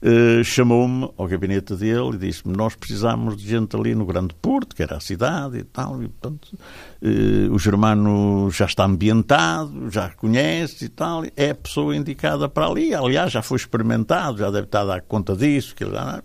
eh, 0.02 0.44
chamou-me 0.44 1.10
ao 1.16 1.26
gabinete 1.26 1.74
dele 1.74 2.16
e 2.16 2.18
disse-me, 2.18 2.54
nós 2.54 2.74
precisamos 2.74 3.36
de 3.36 3.48
gente 3.48 3.74
ali 3.74 3.94
no 3.94 4.04
Grande 4.04 4.34
Porto, 4.34 4.76
que 4.76 4.82
era 4.82 4.96
a 4.96 5.00
cidade 5.00 5.58
e 5.58 5.64
tal, 5.64 6.02
e 6.02 6.08
portanto, 6.08 6.58
eh, 7.00 7.48
o 7.50 7.58
Germano 7.58 8.50
já 8.50 8.66
está 8.66 8.84
ambientado, 8.84 9.90
já 9.90 10.10
conhece 10.10 10.84
e 10.84 10.88
tal, 10.90 11.24
é 11.36 11.50
a 11.50 11.54
pessoa 11.54 11.96
indicada 11.96 12.48
para 12.48 12.66
ali, 12.66 12.94
aliás, 12.94 13.32
já 13.32 13.40
foi 13.40 13.56
experimentado, 13.56 14.38
já 14.38 14.50
deve 14.50 14.66
estar 14.66 14.82
a 14.82 14.84
dar 14.84 15.00
conta 15.00 15.34
disso, 15.34 15.74
que 15.74 15.84
ele 15.84 15.94
já 15.94 16.22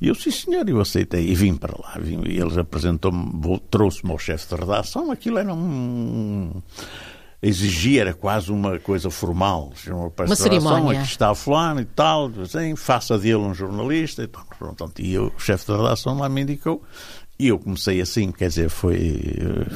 e 0.00 0.08
eu, 0.08 0.14
sim 0.14 0.30
senhor, 0.30 0.68
eu 0.68 0.80
aceitei 0.80 1.28
e 1.28 1.34
vim 1.34 1.54
para 1.54 1.74
lá. 1.78 1.96
Vim, 2.00 2.22
e 2.26 2.38
eles 2.38 2.56
apresentou-me, 2.56 3.60
trouxe-me 3.70 4.12
ao 4.12 4.18
chefe 4.18 4.48
de 4.48 4.60
redação, 4.60 5.10
aquilo 5.10 5.38
era 5.38 5.52
um 5.52 6.62
exigia, 7.42 8.02
era 8.02 8.14
quase 8.14 8.50
uma 8.50 8.78
coisa 8.78 9.10
formal. 9.10 9.72
Uma, 9.86 10.12
uma 10.26 10.36
cerimónia. 10.36 11.00
Aqui 11.00 11.08
está 11.08 11.34
fulano 11.34 11.80
e 11.80 11.84
tal, 11.84 12.30
assim, 12.42 12.74
faça 12.76 13.16
dele 13.18 13.36
um 13.36 13.54
jornalista. 13.54 14.22
E, 14.22 14.28
pronto, 14.28 14.92
e 14.98 15.14
eu, 15.14 15.32
o 15.36 15.40
chefe 15.40 15.66
da 15.66 15.76
redação 15.76 16.18
lá 16.18 16.28
me 16.28 16.42
indicou. 16.42 16.82
E 17.40 17.48
eu 17.48 17.58
comecei 17.58 18.00
assim, 18.00 18.32
quer 18.32 18.48
dizer, 18.48 18.68
foi. 18.68 19.22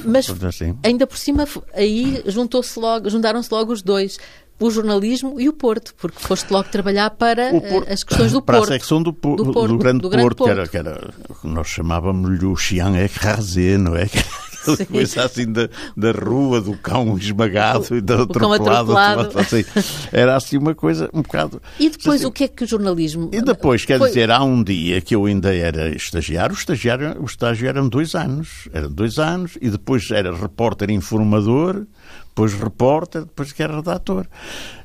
Mas 0.04 0.28
assim. 0.42 0.76
ainda 0.82 1.06
por 1.06 1.16
cima, 1.16 1.46
aí 1.72 2.20
juntou-se 2.26 2.76
logo, 2.76 3.08
juntaram-se 3.08 3.54
logo 3.54 3.72
os 3.72 3.82
dois 3.82 4.18
o 4.58 4.70
jornalismo 4.70 5.40
e 5.40 5.48
o 5.48 5.52
Porto, 5.52 5.94
porque 5.98 6.18
foste 6.20 6.50
logo 6.50 6.68
trabalhar 6.68 7.10
para 7.10 7.50
Porto, 7.50 7.92
as 7.92 8.04
questões 8.04 8.32
do 8.32 8.40
para 8.42 8.58
Porto. 8.58 8.68
Para 8.68 8.76
a 8.76 8.78
secção 8.78 9.02
do, 9.02 9.10
do, 9.10 9.14
Porto, 9.14 9.68
do 9.68 9.78
Grande, 9.78 10.00
do 10.00 10.08
grande 10.08 10.24
Porto, 10.24 10.38
Porto, 10.38 10.54
Que, 10.54 10.60
era, 10.60 10.68
que 10.68 10.76
era, 10.76 11.14
nós 11.44 11.68
chamávamos-lhe 11.68 12.44
o 12.44 12.56
Chiang 12.56 12.98
Ecrasé, 12.98 13.76
não 13.76 13.96
é? 13.96 14.08
Aquela 14.62 14.86
coisa 14.86 15.24
assim 15.24 15.50
da, 15.50 15.68
da 15.96 16.12
rua, 16.12 16.60
do 16.60 16.76
cão 16.76 17.18
esmagado 17.18 17.96
e 17.96 18.00
do 18.00 18.22
atropelado. 18.22 19.38
Assim, 19.38 19.64
era 20.12 20.36
assim 20.36 20.56
uma 20.56 20.74
coisa 20.74 21.10
um 21.12 21.22
bocado. 21.22 21.60
E 21.80 21.90
depois 21.90 22.20
assim, 22.20 22.26
o 22.26 22.32
que 22.32 22.44
é 22.44 22.48
que 22.48 22.64
o 22.64 22.66
jornalismo. 22.66 23.28
E 23.32 23.42
depois, 23.42 23.84
quer 23.84 23.98
Foi... 23.98 24.08
dizer, 24.08 24.30
há 24.30 24.42
um 24.42 24.62
dia 24.62 25.00
que 25.00 25.14
eu 25.14 25.26
ainda 25.26 25.54
era 25.54 25.88
estagiário, 25.94 26.54
o 26.54 26.58
estagiário, 26.58 27.20
o 27.20 27.24
estágio 27.24 27.68
eram 27.68 27.88
dois 27.88 28.14
anos. 28.14 28.68
Eram 28.72 28.90
dois 28.90 29.18
anos, 29.18 29.58
e 29.60 29.68
depois 29.68 30.08
era 30.10 30.34
repórter 30.34 30.90
informador 30.90 31.84
depois 32.32 32.54
repórter, 32.54 33.22
depois 33.22 33.52
que 33.52 33.62
era 33.62 33.76
redator. 33.76 34.26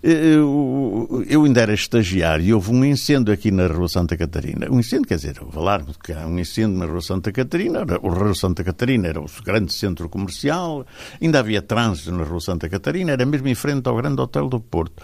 Eu, 0.03 1.25
eu 1.29 1.45
ainda 1.45 1.61
era 1.61 1.73
estagiário 1.73 2.45
e 2.45 2.53
houve 2.53 2.71
um 2.71 2.83
incêndio 2.83 3.33
aqui 3.33 3.51
na 3.51 3.67
Rua 3.67 3.87
Santa 3.87 4.17
Catarina. 4.17 4.67
Um 4.69 4.81
incêndio, 4.81 5.07
quer 5.07 5.15
dizer, 5.15 5.37
houve 5.41 5.57
alarme, 5.57 5.93
porque 5.93 6.11
há 6.11 6.27
um 6.27 6.37
incêndio 6.37 6.77
na 6.77 6.85
Rua 6.85 7.01
Santa 7.01 7.31
Catarina. 7.31 7.85
O 8.01 8.09
Rua 8.09 8.35
Santa 8.35 8.65
Catarina 8.65 9.07
era 9.07 9.21
o 9.21 9.25
grande 9.45 9.71
centro 9.71 10.09
comercial, 10.09 10.85
ainda 11.21 11.39
havia 11.39 11.61
trânsito 11.61 12.11
na 12.11 12.23
Rua 12.23 12.41
Santa 12.41 12.67
Catarina, 12.67 13.13
era 13.13 13.25
mesmo 13.25 13.47
em 13.47 13.55
frente 13.55 13.87
ao 13.87 13.95
grande 13.95 14.21
hotel 14.21 14.49
do 14.49 14.59
Porto. 14.59 15.01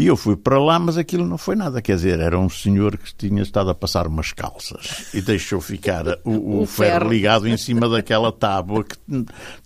E 0.00 0.06
eu 0.06 0.16
fui 0.16 0.34
para 0.34 0.58
lá, 0.58 0.78
mas 0.78 0.96
aquilo 0.96 1.26
não 1.26 1.36
foi 1.36 1.54
nada. 1.54 1.82
Quer 1.82 1.96
dizer, 1.96 2.20
era 2.20 2.38
um 2.38 2.48
senhor 2.48 2.96
que 2.96 3.14
tinha 3.14 3.42
estado 3.42 3.68
a 3.68 3.74
passar 3.74 4.06
umas 4.06 4.32
calças 4.32 5.10
e 5.12 5.20
deixou 5.20 5.60
ficar 5.60 6.06
o, 6.24 6.62
o, 6.62 6.66
ferro, 6.66 7.10
ligado 7.10 7.46
em 7.46 7.54
cima 7.58 7.86
daquela 7.86 8.32
tábua 8.32 8.82
que 8.82 8.96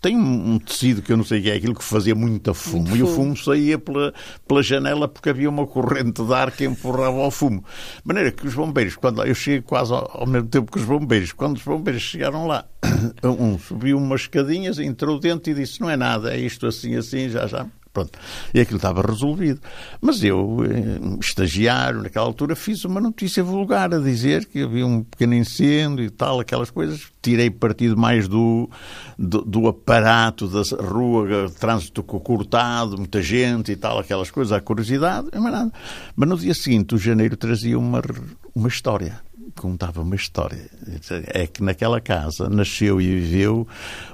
tem 0.02 0.16
um 0.16 0.58
tecido 0.58 1.02
que 1.02 1.12
eu 1.12 1.16
não 1.16 1.22
sei 1.22 1.38
o 1.38 1.42
que 1.44 1.50
é, 1.50 1.54
aquilo 1.54 1.76
que 1.76 1.84
fazia 1.84 2.16
muita 2.16 2.52
fumo. 2.52 2.88
Muito 2.88 2.96
e 2.96 3.02
o 3.04 3.06
fumo 3.06 3.36
saía 3.36 3.78
pela, 3.78 4.12
pela 4.48 4.60
janela 4.60 5.06
porque 5.06 5.30
havia 5.30 5.48
uma 5.48 5.68
corrente 5.68 6.20
de 6.20 6.34
ar 6.34 6.50
que 6.50 6.64
empurrava 6.64 7.16
o 7.16 7.30
fumo. 7.30 7.60
De 7.98 8.02
maneira 8.04 8.32
que 8.32 8.44
os 8.44 8.54
bombeiros, 8.54 8.96
quando 8.96 9.22
eu 9.22 9.36
cheguei 9.36 9.62
quase 9.62 9.92
ao, 9.92 10.22
ao 10.22 10.26
mesmo 10.26 10.48
tempo 10.48 10.72
que 10.72 10.80
os 10.80 10.84
bombeiros, 10.84 11.30
quando 11.30 11.58
os 11.58 11.62
bombeiros 11.62 12.02
chegaram 12.02 12.48
lá, 12.48 12.64
um 13.22 13.56
subiu 13.56 13.98
umas 13.98 14.22
escadinhas, 14.22 14.80
entrou 14.80 15.20
dentro 15.20 15.52
e 15.52 15.54
disse: 15.54 15.80
Não 15.80 15.88
é 15.88 15.96
nada, 15.96 16.34
é 16.34 16.40
isto 16.40 16.66
assim, 16.66 16.96
assim, 16.96 17.28
já, 17.28 17.46
já. 17.46 17.68
Pronto. 17.94 18.18
E 18.52 18.58
aquilo 18.58 18.78
estava 18.78 19.00
resolvido. 19.02 19.60
Mas 20.00 20.24
eu, 20.24 20.58
eh, 20.64 21.18
estagiário, 21.20 22.02
naquela 22.02 22.26
altura, 22.26 22.56
fiz 22.56 22.84
uma 22.84 23.00
notícia 23.00 23.40
vulgar 23.44 23.94
a 23.94 24.00
dizer 24.00 24.46
que 24.46 24.62
havia 24.62 24.84
um 24.84 25.04
pequeno 25.04 25.32
incêndio 25.32 26.04
e 26.04 26.10
tal, 26.10 26.40
aquelas 26.40 26.72
coisas. 26.72 27.06
Tirei 27.22 27.50
partido 27.50 27.96
mais 27.96 28.26
do, 28.26 28.68
do, 29.16 29.42
do 29.42 29.68
aparato 29.68 30.48
da 30.48 30.62
rua, 30.84 31.48
trânsito 31.60 32.02
cortado, 32.02 32.98
muita 32.98 33.22
gente 33.22 33.70
e 33.70 33.76
tal, 33.76 34.00
aquelas 34.00 34.28
coisas, 34.28 34.52
a 34.52 34.60
curiosidade, 34.60 35.28
mas 35.32 35.52
nada. 35.52 35.72
Mas 36.16 36.28
no 36.28 36.36
dia 36.36 36.52
seguinte, 36.52 36.96
o 36.96 36.98
janeiro 36.98 37.36
trazia 37.36 37.78
uma, 37.78 38.02
uma 38.56 38.66
história 38.66 39.23
contava 39.60 40.02
uma 40.02 40.14
história. 40.14 40.68
É 41.28 41.46
que 41.46 41.62
naquela 41.62 42.00
casa 42.00 42.48
nasceu 42.48 43.00
e 43.00 43.20
viveu 43.20 43.66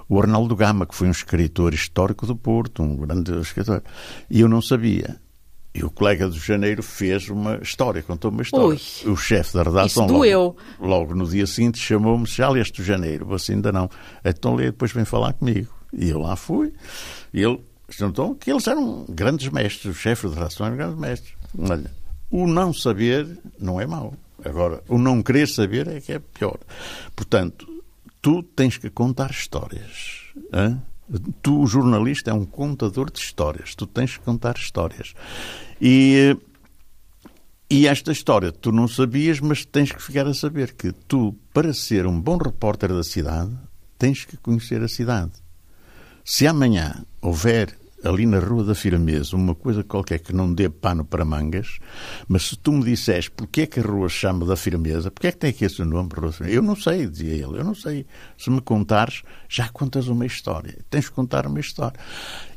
o 0.09 0.21
Arnaldo 0.21 0.55
Gama, 0.57 0.87
que 0.87 0.95
foi 0.95 1.09
um 1.09 1.13
escritor 1.13 1.75
histórico 1.75 2.27
do 2.27 2.37
Porto, 2.37 2.83
um 2.83 2.97
grande 2.97 3.33
escritor. 3.41 3.83
E 4.29 4.41
eu 4.41 4.49
não 4.49 4.61
sabia. 4.61 5.21
E 5.73 5.85
o 5.85 5.91
colega 5.91 6.29
do 6.29 6.39
Janeiro 6.39 6.83
fez 6.83 7.29
uma 7.29 7.57
história, 7.63 8.03
contou 8.03 8.31
uma 8.31 8.43
história. 8.43 8.67
Ui, 8.67 9.13
o 9.13 9.17
chefe 9.17 9.55
da 9.55 9.63
redação, 9.63 10.07
logo, 10.07 10.57
logo, 10.81 11.15
no 11.15 11.29
dia 11.29 11.47
seguinte, 11.47 11.79
chamou-me: 11.79 12.27
Já 12.27 12.49
leste 12.49 12.81
o 12.81 12.85
Janeiro? 12.85 13.25
Você 13.27 13.53
ainda 13.53 13.71
não. 13.71 13.89
Então 14.25 14.57
lê, 14.57 14.67
depois 14.67 14.91
vem 14.91 15.05
falar 15.05 15.33
comigo. 15.33 15.73
E 15.93 16.09
eu 16.09 16.19
lá 16.19 16.35
fui. 16.35 16.73
E 17.33 17.41
ele 17.41 17.61
juntou 17.89 18.35
que 18.35 18.51
eles 18.51 18.67
eram 18.67 19.05
grandes 19.09 19.49
mestres, 19.49 19.97
o 19.97 19.99
chefe 19.99 20.29
da 20.29 20.35
redação 20.35 20.67
era 20.67 20.75
um 20.75 20.79
grande 20.79 21.01
mestre. 21.01 21.33
Olha, 21.57 21.91
o 22.31 22.47
não 22.47 22.73
saber 22.73 23.39
não 23.59 23.81
é 23.81 23.87
mau. 23.87 24.15
Agora, 24.45 24.83
o 24.89 24.99
não 24.99 25.23
querer 25.23 25.49
saber 25.49 25.89
é 25.89 26.01
que 26.01 26.13
é 26.13 26.19
pior. 26.19 26.59
Portanto, 27.15 27.67
tu 28.21 28.43
tens 28.43 28.77
que 28.77 28.91
contar 28.91 29.31
histórias. 29.31 30.33
Hein? 30.53 30.81
Tu, 31.43 31.61
o 31.61 31.67
jornalista, 31.67 32.31
é 32.31 32.35
um 32.35 32.45
contador 32.45 33.11
de 33.11 33.19
histórias. 33.19 33.75
Tu 33.75 33.87
tens 33.87 34.17
que 34.17 34.25
contar 34.25 34.57
histórias. 34.57 35.15
E, 35.81 36.37
e 37.69 37.87
esta 37.87 38.13
história 38.13 38.53
tu 38.53 38.71
não 38.71 38.87
sabias, 38.87 39.41
mas 39.41 39.65
tens 39.65 39.93
que 39.93 40.03
ficar 40.03 40.27
a 40.27 40.35
saber 40.35 40.75
que 40.75 40.93
tu, 40.93 41.35
para 41.53 41.73
ser 41.73 42.07
um 42.07 42.21
bom 42.21 42.37
repórter 42.37 42.91
da 42.93 43.03
cidade, 43.03 43.51
tens 43.99 44.25
que 44.25 44.37
conhecer 44.37 44.83
a 44.83 44.89
cidade. 44.89 45.33
Se 46.25 46.47
amanhã 46.47 47.05
houver 47.21 47.77
ali 48.05 48.27
na 48.27 48.39
Rua 48.39 48.65
da 48.65 48.75
Firmeza, 48.75 49.37
uma 49.37 49.55
coisa 49.55 49.85
qualquer 49.85 50.19
que 50.19 50.33
não 50.33 50.53
dê 50.53 50.69
pano 50.69 51.05
para 51.05 51.25
mangas, 51.25 51.79
mas 52.29 52.49
se 52.49 52.57
tu 52.57 52.73
me 52.73 52.85
disseres 52.85 53.29
porque 53.29 53.63
é 53.63 53.67
que 53.67 53.81
a 53.81 53.83
rua 53.83 54.09
chama 54.09 54.47
da 54.47 54.57
Firmeza, 54.57 55.11
porque 55.11 55.29
é 55.29 55.33
que 55.33 55.39
tem 55.39 55.51
aqui 55.51 55.65
esse 55.65 55.83
nome, 55.85 56.09
eu 56.49 56.63
não 56.63 56.77
sei, 56.77 57.07
dizia 57.07 57.33
ele, 57.33 57.59
eu 57.59 57.65
não 57.65 57.75
sei. 57.75 58.07
Se 58.39 58.51
me 58.51 58.61
contares, 58.61 59.23
já 59.49 59.69
contas 59.69 60.09
uma 60.09 60.27
história. 60.27 60.79
Tens 60.89 61.05
de 61.05 61.11
contar 61.11 61.47
uma 61.47 61.61
história. 61.61 61.99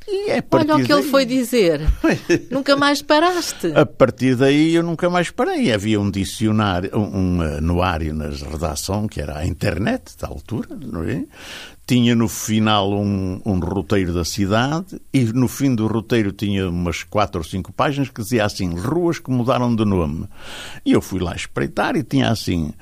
E 0.08 0.32
é 0.32 0.44
Olha 0.52 0.76
o 0.76 0.82
que 0.82 0.88
daí... 0.88 1.00
ele 1.00 1.10
foi 1.10 1.26
dizer. 1.26 1.82
nunca 2.52 2.76
mais 2.76 3.02
paraste. 3.02 3.72
A 3.76 3.86
partir 3.86 4.36
daí 4.36 4.76
eu 4.76 4.84
nunca 4.84 5.10
mais 5.10 5.30
parei. 5.30 5.72
Havia 5.72 6.00
um 6.00 6.12
dicionário, 6.12 6.92
um, 6.98 7.38
um 7.38 7.42
anuário 7.42 8.14
na 8.14 8.28
redação, 8.30 9.08
que 9.08 9.22
era 9.22 9.38
a 9.38 9.46
internet 9.46 10.18
da 10.20 10.28
altura, 10.28 10.70
não 10.76 11.04
é? 11.04 11.24
Tinha 11.86 12.16
no 12.16 12.30
final 12.30 12.94
um, 12.94 13.42
um 13.46 13.60
roteiro 13.60 14.14
da 14.14 14.24
cidade 14.24 15.02
e 15.14 15.26
no 15.26 15.50
fim 15.50 15.76
do 15.76 15.86
roteiro 15.86 16.32
tinha 16.32 16.70
umas 16.70 17.04
quatro 17.04 17.42
ou 17.42 17.46
cinco 17.46 17.74
páginas 17.74 18.10
que 18.10 18.22
dizia 18.22 18.46
assim, 18.46 18.74
ruas 18.74 19.20
que 19.20 19.30
mudaram 19.30 19.76
de 19.76 19.84
nome. 19.84 20.28
E 20.86 20.94
eu 20.94 21.02
fui 21.02 21.20
lá 21.20 21.36
espreitar 21.36 21.96
e 21.98 22.04
tinha 22.04 22.30
assim 22.30 22.74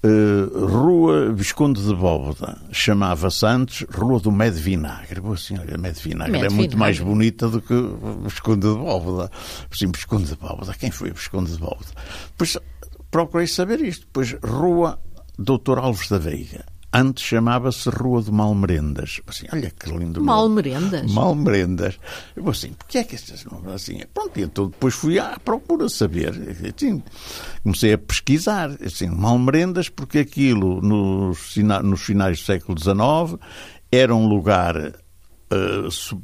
Uh, 0.00 0.66
Rua 0.66 1.32
Visconde 1.32 1.82
de 1.84 1.92
Bóveda, 1.92 2.56
chamava-se 2.70 3.44
antes 3.44 3.84
Rua 3.90 4.20
do 4.20 4.30
Med 4.30 4.54
Vinagre. 4.54 5.20
Boa 5.20 5.36
senhora, 5.36 5.76
Med 5.76 5.96
Vinagre 5.98 6.36
é 6.36 6.42
muito 6.42 6.52
Vinagre. 6.52 6.76
mais 6.76 7.00
bonita 7.00 7.48
do 7.48 7.60
que 7.60 7.74
Visconde 8.22 8.68
de 8.68 8.78
Bóveda. 8.78 9.28
Sim, 9.72 9.90
Visconde 9.90 10.26
de 10.26 10.36
Bóveda. 10.36 10.72
Quem 10.74 10.92
foi 10.92 11.10
Visconde 11.10 11.50
de 11.50 11.58
Bóveda? 11.58 11.90
Pois 12.36 12.56
procurei 13.10 13.48
saber 13.48 13.80
isto. 13.80 14.06
Pois 14.12 14.36
Rua 14.40 15.00
Doutor 15.36 15.78
Alves 15.78 16.08
da 16.08 16.18
Veiga. 16.18 16.64
Antes 16.92 17.22
chamava-se 17.22 17.90
Rua 17.90 18.22
de 18.22 18.32
Malmerendas. 18.32 19.20
Assim, 19.26 19.46
olha 19.52 19.70
que 19.70 19.90
lindo 19.90 20.22
Malmerendas? 20.22 21.12
Malmerendas. 21.12 21.98
Eu 22.34 22.48
assim, 22.48 22.72
porquê 22.72 22.98
é 22.98 23.04
que 23.04 23.14
estas 23.14 23.44
nomes 23.44 23.72
assim? 23.72 24.00
Pronto, 24.14 24.40
então 24.40 24.68
depois 24.68 24.94
fui 24.94 25.18
à 25.18 25.38
procura 25.38 25.88
saber. 25.90 26.32
Assim, 26.74 27.02
comecei 27.62 27.92
a 27.92 27.98
pesquisar. 27.98 28.70
Assim, 28.84 29.08
Malmerendas, 29.08 29.90
porque 29.90 30.20
aquilo 30.20 30.80
nos, 30.80 31.56
nos 31.84 32.00
finais 32.00 32.38
do 32.38 32.44
século 32.44 32.78
XIX 32.78 33.38
era 33.92 34.14
um 34.14 34.26
lugar 34.26 34.94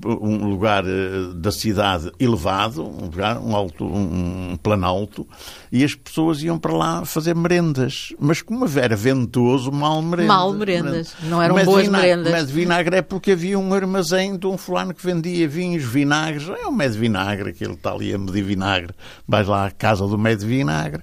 um 0.06 0.48
lugar 0.48 0.84
uh, 0.84 1.32
da 1.34 1.50
cidade 1.50 2.12
elevado, 2.20 2.86
um 2.86 3.04
lugar, 3.04 3.38
um 3.38 3.56
alto, 3.56 3.84
um, 3.84 4.56
planalto, 4.62 5.26
e 5.72 5.82
as 5.82 5.94
pessoas 5.94 6.42
iam 6.42 6.58
para 6.58 6.72
lá 6.72 7.04
fazer 7.04 7.34
merendas. 7.34 8.12
Mas 8.18 8.42
como 8.42 8.66
era 8.78 8.94
ventoso, 8.94 9.72
mal 9.72 10.02
merendas. 10.02 10.28
Mal 10.28 10.52
merendas. 10.52 11.14
Não 11.22 11.40
eram 11.40 11.54
mas 11.54 11.64
boas 11.64 11.86
vinagre, 11.86 12.08
merendas. 12.08 12.32
Mas 12.32 12.50
vinagre 12.50 12.96
é 12.96 13.02
porque 13.02 13.32
havia 13.32 13.58
um 13.58 13.72
armazém 13.72 14.36
de 14.36 14.46
um 14.46 14.58
fulano 14.58 14.92
que 14.92 15.04
vendia 15.04 15.48
vinhos, 15.48 15.84
vinagres. 15.84 16.48
É 16.48 16.66
um 16.66 16.72
médio 16.72 17.00
vinagre, 17.00 17.50
aquele 17.50 17.74
está 17.74 17.92
ali 17.92 18.12
a 18.12 18.18
medir 18.18 18.44
vinagre. 18.44 18.92
Vais 19.26 19.48
lá 19.48 19.66
à 19.66 19.70
casa 19.70 20.06
do 20.06 20.18
médio 20.18 20.46
vinagre. 20.46 21.02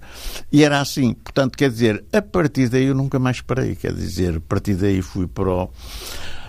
E 0.52 0.64
era 0.64 0.80
assim. 0.80 1.14
Portanto, 1.14 1.58
quer 1.58 1.70
dizer, 1.70 2.04
a 2.14 2.22
partir 2.22 2.70
daí 2.70 2.86
eu 2.86 2.96
nunca 2.96 3.18
mais 3.18 3.42
parei. 3.42 3.76
Quer 3.76 3.94
dizer, 3.94 4.38
a 4.38 4.42
partir 4.42 4.76
daí 4.76 5.02
fui 5.02 5.28
para 5.28 5.50
o 5.50 5.70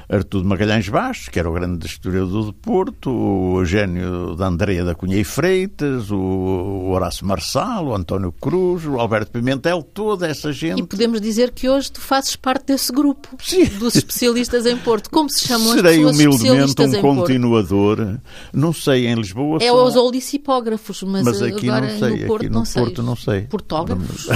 Artur 0.09 0.43
de 0.43 0.47
Magalhães 0.47 0.89
Bastos, 0.89 1.29
que 1.29 1.39
era 1.39 1.49
o 1.49 1.53
grande 1.53 1.87
historiador 1.87 2.47
de 2.47 2.53
Porto, 2.53 3.11
o 3.11 3.61
Eugênio 3.61 4.35
da 4.37 4.47
Andreia 4.47 4.85
da 4.85 4.95
Cunha 4.95 5.17
e 5.17 5.25
Freitas, 5.25 6.11
o 6.11 6.91
Horácio 6.91 7.27
Marçal, 7.27 7.87
o 7.87 7.95
António 7.95 8.33
Cruz, 8.33 8.85
o 8.87 8.99
Alberto 8.99 9.31
Pimentel, 9.31 9.83
toda 9.83 10.27
essa 10.27 10.53
gente. 10.53 10.81
E 10.81 10.83
podemos 10.83 11.21
dizer 11.21 11.51
que 11.53 11.69
hoje 11.69 11.93
tu 11.93 12.01
fazes 12.01 12.37
parte 12.37 12.67
desse 12.67 12.93
grupo 12.93 13.29
Sim. 13.43 13.65
dos 13.79 13.95
especialistas 13.95 14.67
em 14.67 14.77
Porto. 14.77 15.11
Como 15.11 15.31
se 15.31 15.47
chamam 15.47 15.75
Serei 15.75 16.05
as 16.05 16.17
pessoas 16.17 16.41
humildemente 16.41 16.83
um 16.83 17.01
continuador. 17.01 17.97
Porto? 17.97 18.21
Não 18.53 18.73
sei, 18.73 19.07
em 19.07 19.15
Lisboa... 19.15 19.59
É 19.63 19.69
são... 19.69 19.85
os 19.85 19.97
olicipógrafos, 19.97 21.03
mas, 21.03 21.25
mas 21.25 21.43
aqui 21.43 21.69
agora 21.69 21.93
não 21.93 21.99
sei, 21.99 22.11
no 22.11 22.27
Porto, 22.27 22.43
aqui 22.43 22.49
no 22.49 22.59
não, 22.59 22.65
Porto 22.65 22.97
sei. 22.97 23.05
não 23.05 23.17
sei. 23.17 23.41
Portógrafos? 23.43 24.29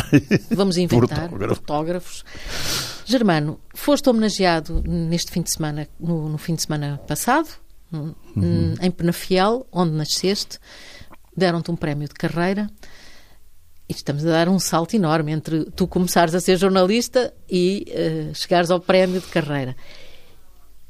Vamos 0.51 0.77
inventar. 0.77 1.29
Portógrafos. 1.29 2.25
Germano, 3.07 3.61
foste 3.73 4.11
homenageado 4.11 4.83
neste 4.85 5.31
fim 5.31 5.41
de 5.41 5.53
semana, 5.53 5.87
no, 5.99 6.29
no 6.29 6.37
fim 6.39 6.57
de 6.57 6.63
semana 6.63 7.01
passado, 7.07 7.49
uhum. 7.93 8.75
em 8.83 8.91
Penafiel, 8.91 9.65
onde 9.71 9.93
nasceste. 9.93 10.59
Deram-te 11.37 11.71
um 11.71 11.77
prémio 11.77 12.09
de 12.09 12.15
carreira. 12.15 12.69
E 13.89 13.93
estamos 13.93 14.27
a 14.27 14.31
dar 14.31 14.49
um 14.49 14.59
salto 14.59 14.95
enorme 14.95 15.31
entre 15.31 15.67
tu 15.67 15.87
começares 15.87 16.35
a 16.35 16.41
ser 16.41 16.57
jornalista 16.57 17.33
e 17.49 17.87
uh, 17.91 18.35
chegares 18.35 18.73
ao 18.73 18.81
prémio 18.81 19.21
de 19.21 19.29
carreira. 19.29 19.77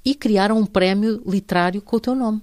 E 0.02 0.14
criaram 0.14 0.58
um 0.58 0.64
prémio 0.64 1.22
literário 1.26 1.82
com 1.82 1.96
o 1.96 2.00
teu 2.00 2.14
nome. 2.14 2.40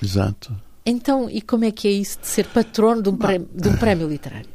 Exato. 0.00 0.54
Então, 0.86 1.28
e 1.28 1.42
como 1.42 1.64
é 1.64 1.72
que 1.72 1.88
é 1.88 1.90
isso 1.90 2.20
de 2.20 2.28
ser 2.28 2.46
patrono 2.46 3.02
de 3.02 3.08
um 3.08 3.16
prémio, 3.16 3.48
de 3.52 3.68
um 3.68 3.76
prémio 3.76 4.08
literário? 4.08 4.48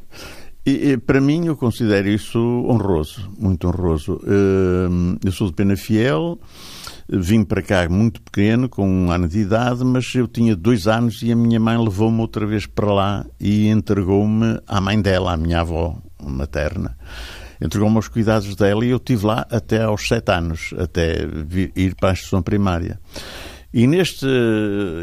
E, 0.66 0.92
e, 0.92 0.96
para 0.96 1.20
mim, 1.20 1.46
eu 1.46 1.56
considero 1.56 2.08
isso 2.08 2.38
honroso, 2.38 3.30
muito 3.38 3.68
honroso. 3.68 4.18
Hum, 4.26 5.16
eu 5.22 5.30
sou 5.30 5.48
de 5.48 5.52
Pena 5.52 5.76
Fiel, 5.76 6.38
vim 7.06 7.44
para 7.44 7.60
cá 7.60 7.86
muito 7.86 8.22
pequeno, 8.22 8.66
com 8.66 8.88
um 8.88 9.10
ano 9.10 9.28
de 9.28 9.40
idade, 9.40 9.84
mas 9.84 10.14
eu 10.14 10.26
tinha 10.26 10.56
dois 10.56 10.86
anos 10.86 11.22
e 11.22 11.30
a 11.30 11.36
minha 11.36 11.60
mãe 11.60 11.76
levou-me 11.76 12.18
outra 12.18 12.46
vez 12.46 12.64
para 12.64 12.90
lá 12.90 13.26
e 13.38 13.68
entregou-me 13.68 14.58
à 14.66 14.80
mãe 14.80 15.00
dela, 15.02 15.34
à 15.34 15.36
minha 15.36 15.60
avó 15.60 15.98
materna. 16.22 16.96
Entregou-me 17.60 17.96
aos 17.96 18.08
cuidados 18.08 18.56
dela 18.56 18.86
e 18.86 18.88
eu 18.88 18.96
estive 18.96 19.26
lá 19.26 19.46
até 19.50 19.82
aos 19.82 20.08
sete 20.08 20.32
anos, 20.32 20.72
até 20.78 21.26
vir, 21.26 21.72
ir 21.76 21.94
para 21.94 22.08
a 22.08 22.12
instrução 22.12 22.42
primária. 22.42 22.98
E 23.72 23.86
neste, 23.86 24.26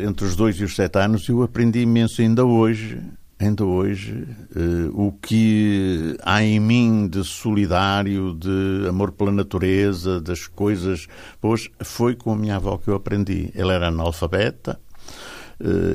entre 0.07 0.25
os 0.25 0.35
dois 0.35 0.59
e 0.59 0.63
os 0.63 0.75
sete 0.75 0.97
anos, 0.97 1.29
eu 1.29 1.43
aprendi 1.43 1.81
imenso 1.81 2.19
ainda 2.19 2.43
hoje 2.43 2.99
ainda 3.45 3.65
hoje, 3.65 4.27
uh, 4.55 5.07
o 5.07 5.11
que 5.11 6.17
há 6.23 6.43
em 6.43 6.59
mim 6.59 7.07
de 7.07 7.23
solidário, 7.23 8.33
de 8.33 8.87
amor 8.87 9.11
pela 9.11 9.31
natureza, 9.31 10.21
das 10.21 10.47
coisas 10.47 11.07
boas, 11.41 11.69
foi 11.81 12.15
com 12.15 12.33
a 12.33 12.35
minha 12.35 12.55
avó 12.57 12.77
que 12.77 12.89
eu 12.89 12.95
aprendi. 12.95 13.51
Ela 13.55 13.73
era 13.73 13.87
analfabeta, 13.87 14.79
eh, 14.79 14.90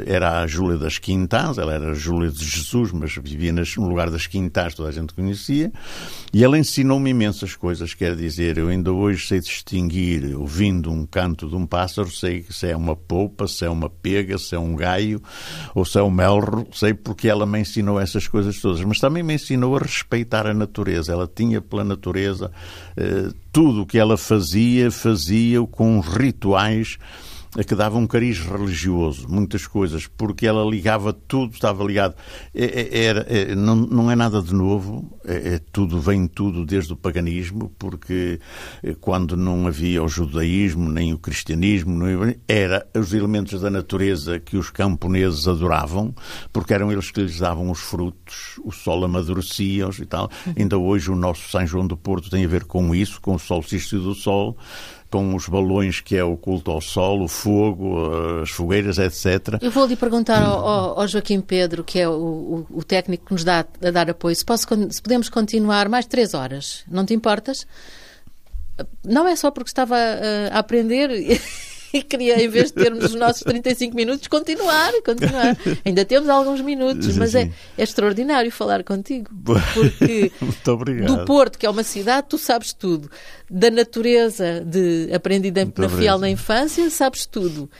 era 0.06 0.40
a 0.40 0.46
Júlia 0.46 0.78
das 0.78 0.98
Quintas, 0.98 1.58
ela 1.58 1.74
era 1.74 1.90
a 1.90 1.94
Júlia 1.94 2.30
de 2.30 2.44
Jesus, 2.44 2.92
mas 2.92 3.14
vivia 3.16 3.52
no 3.52 3.88
lugar 3.88 4.10
das 4.10 4.26
Quintas, 4.26 4.74
toda 4.74 4.88
a 4.88 4.92
gente 4.92 5.12
conhecia, 5.12 5.72
e 6.32 6.44
ela 6.44 6.58
ensinou-me 6.58 7.10
imensas 7.10 7.54
coisas, 7.54 7.94
quer 7.94 8.14
dizer, 8.14 8.58
eu 8.58 8.68
ainda 8.68 8.92
hoje 8.92 9.26
sei 9.26 9.40
distinguir, 9.40 10.36
ouvindo 10.36 10.90
um 10.90 11.04
canto 11.06 11.48
de 11.48 11.54
um 11.54 11.66
pássaro, 11.66 12.10
sei 12.10 12.44
se 12.48 12.68
é 12.68 12.76
uma 12.76 12.94
polpa, 12.94 13.46
se 13.48 13.64
é 13.64 13.70
uma 13.70 13.88
pega, 13.88 14.38
se 14.38 14.54
é 14.54 14.58
um 14.58 14.76
gaio, 14.76 15.20
ou 15.74 15.84
se 15.84 15.98
é 15.98 16.02
um 16.02 16.10
melro, 16.10 16.66
sei 16.72 16.94
porque 16.94 17.28
ela 17.28 17.46
me 17.46 17.60
ensinou 17.60 18.00
essas 18.00 18.28
coisas 18.28 18.60
todas, 18.60 18.82
mas 18.84 18.98
também 19.00 19.22
me 19.22 19.34
ensinou 19.34 19.76
a 19.76 19.80
respeitar 19.80 20.46
a 20.46 20.54
natureza, 20.54 21.12
ela 21.12 21.30
tinha 21.32 21.60
pela 21.60 21.84
natureza 21.84 22.50
eh, 22.96 23.30
tudo 23.52 23.82
o 23.82 23.86
que 23.86 23.98
ela 23.98 24.16
fazia, 24.16 24.90
fazia 24.90 25.64
com 25.66 26.00
rituais 26.00 26.98
que 27.64 27.74
dava 27.74 27.96
um 27.96 28.06
cariz 28.06 28.40
religioso, 28.40 29.26
muitas 29.28 29.66
coisas, 29.66 30.06
porque 30.06 30.46
ela 30.46 30.68
ligava 30.68 31.12
tudo, 31.12 31.54
estava 31.54 31.82
ligado. 31.84 32.14
É, 32.54 32.64
é, 32.64 33.50
é, 33.50 33.54
não, 33.54 33.76
não 33.76 34.10
é 34.10 34.16
nada 34.16 34.42
de 34.42 34.54
novo, 34.54 35.18
é, 35.24 35.54
é, 35.54 35.60
tudo 35.72 36.00
vem 36.00 36.26
tudo 36.26 36.66
desde 36.66 36.92
o 36.92 36.96
paganismo, 36.96 37.72
porque 37.78 38.40
é, 38.82 38.94
quando 38.94 39.36
não 39.36 39.66
havia 39.66 40.02
o 40.02 40.08
judaísmo, 40.08 40.88
nem 40.90 41.12
o 41.12 41.18
cristianismo, 41.18 41.94
não 41.94 42.34
era 42.46 42.86
os 42.94 43.12
elementos 43.12 43.60
da 43.60 43.70
natureza 43.70 44.38
que 44.38 44.56
os 44.56 44.70
camponeses 44.70 45.48
adoravam, 45.48 46.14
porque 46.52 46.74
eram 46.74 46.92
eles 46.92 47.10
que 47.10 47.22
lhes 47.22 47.38
davam 47.38 47.70
os 47.70 47.80
frutos, 47.80 48.60
o 48.64 48.72
sol 48.72 49.04
amadurecia-os 49.04 49.98
e 49.98 50.06
tal. 50.06 50.30
Ainda 50.56 50.76
hoje 50.78 51.10
o 51.10 51.16
nosso 51.16 51.48
São 51.48 51.66
João 51.66 51.86
do 51.86 51.96
Porto 51.96 52.30
tem 52.30 52.44
a 52.44 52.48
ver 52.48 52.64
com 52.64 52.94
isso, 52.94 53.20
com 53.20 53.34
o 53.34 53.38
solstício 53.38 54.00
do 54.00 54.14
sol, 54.14 54.56
com 55.10 55.34
os 55.34 55.48
balões 55.48 56.00
que 56.00 56.16
é 56.16 56.22
o 56.22 56.36
culto 56.36 56.70
ao 56.70 56.80
sol, 56.80 57.22
o 57.22 57.28
fogo, 57.28 57.96
as 58.42 58.50
fogueiras, 58.50 58.98
etc. 58.98 59.58
Eu 59.62 59.70
vou 59.70 59.86
lhe 59.86 59.96
perguntar 59.96 60.42
ao, 60.42 61.00
ao, 61.00 61.08
Joaquim 61.08 61.40
Pedro, 61.40 61.82
que 61.82 61.98
é 61.98 62.08
o, 62.08 62.66
o, 62.68 62.84
técnico 62.84 63.26
que 63.26 63.32
nos 63.32 63.42
dá 63.42 63.64
a 63.82 63.90
dar 63.90 64.10
apoio, 64.10 64.36
se, 64.36 64.44
posso, 64.44 64.66
se 64.90 65.00
podemos 65.00 65.28
continuar 65.28 65.88
mais 65.88 66.06
três 66.06 66.34
horas. 66.34 66.84
Não 66.86 67.06
te 67.06 67.14
importas? 67.14 67.66
Não 69.02 69.26
é 69.26 69.34
só 69.34 69.50
porque 69.50 69.70
estava 69.70 69.96
a, 69.96 70.56
a 70.56 70.58
aprender 70.58 71.10
e 71.92 72.02
queria, 72.04 72.42
em 72.42 72.48
vez 72.48 72.66
de 72.66 72.74
termos 72.74 73.04
os 73.04 73.14
nossos 73.14 73.42
35 73.42 73.94
minutos, 73.94 74.26
continuar, 74.28 74.92
continuar. 75.04 75.56
Ainda 75.84 76.04
temos 76.04 76.28
alguns 76.28 76.60
minutos, 76.60 77.14
sim, 77.14 77.18
mas 77.18 77.34
é, 77.34 77.50
é, 77.76 77.82
extraordinário 77.82 78.50
falar 78.50 78.82
contigo. 78.84 79.30
Porque 79.44 80.32
do 81.06 81.24
Porto, 81.24 81.58
que 81.58 81.66
é 81.66 81.70
uma 81.70 81.82
cidade, 81.82 82.26
tu 82.28 82.38
sabes 82.38 82.72
tudo. 82.72 83.10
Da 83.50 83.70
natureza 83.70 84.60
de 84.64 85.10
aprendida 85.14 85.60
em 85.60 85.66
Penafiel 85.66 86.18
na 86.18 86.28
infância, 86.28 86.88
sabes 86.90 87.26
tudo. 87.26 87.70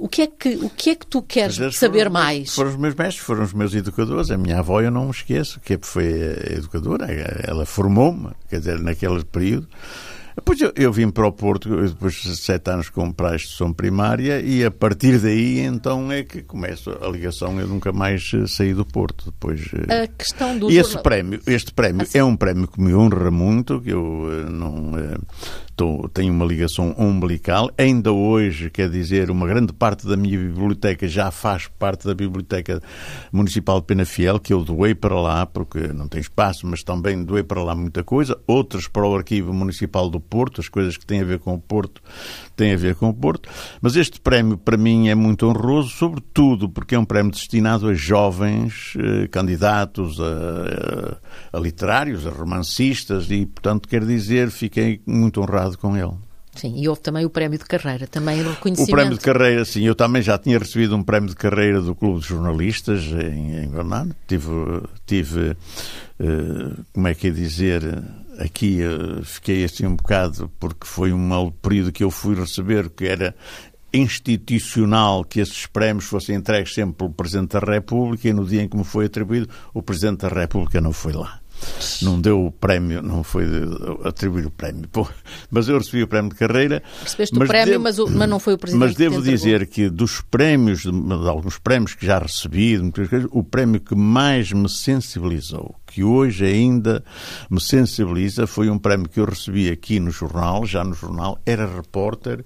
O 0.00 0.08
que 0.08 0.22
é 0.22 0.26
que, 0.26 0.48
o 0.56 0.70
que, 0.70 0.90
é 0.90 0.94
que 0.94 1.06
tu 1.06 1.20
queres 1.20 1.56
saber 1.76 2.04
foram, 2.04 2.10
mais? 2.10 2.54
Foram 2.54 2.70
os 2.70 2.76
meus 2.76 2.94
mestres, 2.94 3.22
foram 3.22 3.42
os 3.42 3.52
meus 3.52 3.74
educadores. 3.74 4.30
A 4.30 4.38
minha 4.38 4.60
avó 4.60 4.80
eu 4.80 4.90
não 4.90 5.04
me 5.04 5.10
esqueço, 5.10 5.60
que 5.60 5.78
foi 5.82 6.06
educadora, 6.56 7.06
ela 7.46 7.66
formou-me, 7.66 8.30
quer 8.48 8.60
dizer, 8.60 8.80
naquele 8.80 9.22
período. 9.24 9.68
Depois 10.40 10.58
eu, 10.58 10.72
eu, 10.74 10.90
vim 10.90 11.10
para 11.10 11.26
o 11.26 11.32
Porto, 11.32 11.68
depois 11.68 12.14
de 12.14 12.34
sete 12.34 12.70
anos 12.70 12.88
com 12.88 13.12
para 13.12 13.32
a 13.32 13.36
instrução 13.36 13.72
primária, 13.74 14.40
e 14.40 14.64
a 14.64 14.70
partir 14.70 15.18
daí 15.18 15.60
então 15.60 16.10
é 16.10 16.22
que 16.22 16.42
começa 16.42 16.96
a 17.02 17.08
ligação. 17.08 17.60
Eu 17.60 17.68
nunca 17.68 17.92
mais 17.92 18.32
eh, 18.34 18.46
saí 18.46 18.72
do 18.72 18.86
Porto. 18.86 19.26
Depois, 19.26 19.70
eh, 19.88 20.04
a 20.04 20.06
questão 20.08 20.58
do 20.58 20.70
e 20.70 20.78
esse 20.78 20.98
prémio, 21.02 21.40
este 21.46 21.72
prémio 21.74 22.02
assim. 22.02 22.18
é 22.18 22.24
um 22.24 22.34
prémio 22.34 22.66
que 22.66 22.80
me 22.80 22.94
honra 22.94 23.30
muito, 23.30 23.82
que 23.82 23.90
eu 23.90 24.46
não 24.50 24.94
tô, 25.80 26.10
tenho 26.12 26.30
uma 26.30 26.44
ligação 26.44 26.94
umbilical. 26.98 27.70
Ainda 27.78 28.12
hoje, 28.12 28.68
quer 28.68 28.90
dizer, 28.90 29.30
uma 29.30 29.46
grande 29.46 29.72
parte 29.72 30.06
da 30.06 30.14
minha 30.14 30.38
biblioteca 30.38 31.08
já 31.08 31.30
faz 31.30 31.68
parte 31.68 32.06
da 32.06 32.14
Biblioteca 32.14 32.82
Municipal 33.32 33.80
de 33.80 33.86
Penafiel, 33.86 34.38
que 34.38 34.52
eu 34.52 34.62
doei 34.62 34.94
para 34.94 35.18
lá, 35.18 35.46
porque 35.46 35.78
não 35.88 36.06
tem 36.06 36.20
espaço, 36.20 36.66
mas 36.66 36.82
também 36.82 37.24
doei 37.24 37.42
para 37.42 37.62
lá 37.62 37.74
muita 37.74 38.04
coisa. 38.04 38.38
Outras 38.46 38.86
para 38.86 39.06
o 39.06 39.16
Arquivo 39.16 39.54
Municipal 39.54 40.10
do 40.10 40.20
Porto, 40.30 40.60
as 40.60 40.68
coisas 40.68 40.96
que 40.96 41.04
têm 41.04 41.20
a 41.20 41.24
ver 41.24 41.40
com 41.40 41.52
o 41.52 41.58
Porto, 41.58 42.00
têm 42.56 42.72
a 42.72 42.76
ver 42.76 42.94
com 42.94 43.08
o 43.08 43.14
Porto. 43.14 43.48
Mas 43.82 43.96
este 43.96 44.20
prémio, 44.20 44.56
para 44.56 44.76
mim, 44.76 45.08
é 45.08 45.14
muito 45.14 45.46
honroso, 45.46 45.88
sobretudo 45.90 46.68
porque 46.68 46.94
é 46.94 46.98
um 46.98 47.04
prémio 47.04 47.32
destinado 47.32 47.88
a 47.88 47.94
jovens 47.94 48.94
eh, 48.96 49.26
candidatos, 49.28 50.20
a, 50.20 50.24
a, 51.52 51.58
a 51.58 51.60
literários, 51.60 52.26
a 52.26 52.30
romancistas, 52.30 53.28
e, 53.30 53.44
portanto, 53.44 53.88
quer 53.88 54.04
dizer, 54.04 54.50
fiquei 54.50 55.00
muito 55.04 55.40
honrado 55.40 55.76
com 55.76 55.96
ele. 55.96 56.14
Sim, 56.54 56.74
e 56.76 56.88
houve 56.88 57.00
também 57.00 57.24
o 57.24 57.30
prémio 57.30 57.58
de 57.58 57.64
carreira, 57.64 58.06
também 58.06 58.42
o 58.42 58.50
reconhecimento. 58.50 58.90
O 58.90 58.94
prémio 58.94 59.18
de 59.18 59.24
carreira, 59.24 59.64
sim, 59.64 59.82
eu 59.82 59.94
também 59.94 60.20
já 60.20 60.36
tinha 60.36 60.58
recebido 60.58 60.96
um 60.96 61.02
prémio 61.02 61.30
de 61.30 61.36
carreira 61.36 61.80
do 61.80 61.94
Clube 61.94 62.20
de 62.20 62.26
Jornalistas 62.26 63.04
em, 63.04 63.64
em 63.64 63.70
Granada. 63.70 64.14
Tive, 64.26 64.50
tive 65.06 65.50
uh, 65.50 66.84
como 66.92 67.06
é 67.06 67.14
que 67.14 67.28
é 67.28 67.30
dizer, 67.30 67.82
aqui 68.38 68.80
uh, 68.82 69.24
fiquei 69.24 69.64
assim 69.64 69.86
um 69.86 69.96
bocado, 69.96 70.50
porque 70.58 70.86
foi 70.86 71.12
um 71.12 71.50
período 71.50 71.92
que 71.92 72.04
eu 72.04 72.10
fui 72.10 72.34
receber, 72.34 72.90
que 72.90 73.06
era 73.06 73.34
institucional 73.92 75.24
que 75.24 75.40
esses 75.40 75.66
prémios 75.66 76.04
fossem 76.04 76.36
entregues 76.36 76.74
sempre 76.74 76.94
pelo 76.94 77.10
Presidente 77.10 77.58
da 77.58 77.60
República 77.60 78.28
e 78.28 78.32
no 78.32 78.44
dia 78.44 78.62
em 78.62 78.68
que 78.68 78.76
me 78.76 78.84
foi 78.84 79.06
atribuído, 79.06 79.48
o 79.74 79.82
Presidente 79.82 80.20
da 80.20 80.28
República 80.28 80.80
não 80.80 80.92
foi 80.92 81.12
lá 81.12 81.40
não 82.02 82.20
deu 82.20 82.46
o 82.46 82.50
prémio, 82.50 83.02
não 83.02 83.22
foi 83.22 83.44
atribuir 84.04 84.46
o 84.46 84.50
prémio. 84.50 84.88
Pô, 84.88 85.06
mas 85.50 85.68
eu 85.68 85.78
recebi 85.78 86.02
o 86.02 86.08
prémio 86.08 86.30
de 86.30 86.36
carreira. 86.36 86.82
Recebeste 87.02 87.36
o 87.36 87.38
prémio, 87.38 87.66
devo, 87.66 87.84
mas, 87.84 87.98
o, 87.98 88.08
mas, 88.08 88.28
não 88.28 88.38
foi 88.38 88.54
o 88.54 88.58
presidente. 88.58 88.80
Mas 88.86 88.96
devo 88.96 89.22
dizer 89.22 89.66
que 89.66 89.88
dos 89.88 90.20
prémios, 90.20 90.82
de, 90.82 90.90
de 90.90 91.28
alguns 91.28 91.58
prémios 91.58 91.94
que 91.94 92.06
já 92.06 92.18
recebi, 92.18 92.78
muitas 92.78 93.08
coisas, 93.08 93.28
o 93.32 93.42
prémio 93.42 93.80
que 93.80 93.94
mais 93.94 94.52
me 94.52 94.68
sensibilizou, 94.68 95.74
que 95.86 96.02
hoje 96.02 96.44
ainda 96.44 97.04
me 97.50 97.60
sensibiliza, 97.60 98.46
foi 98.46 98.70
um 98.70 98.78
prémio 98.78 99.08
que 99.08 99.20
eu 99.20 99.24
recebi 99.24 99.70
aqui 99.70 100.00
no 100.00 100.10
jornal, 100.10 100.64
já 100.64 100.84
no 100.84 100.94
jornal, 100.94 101.38
era 101.44 101.66
repórter 101.66 102.44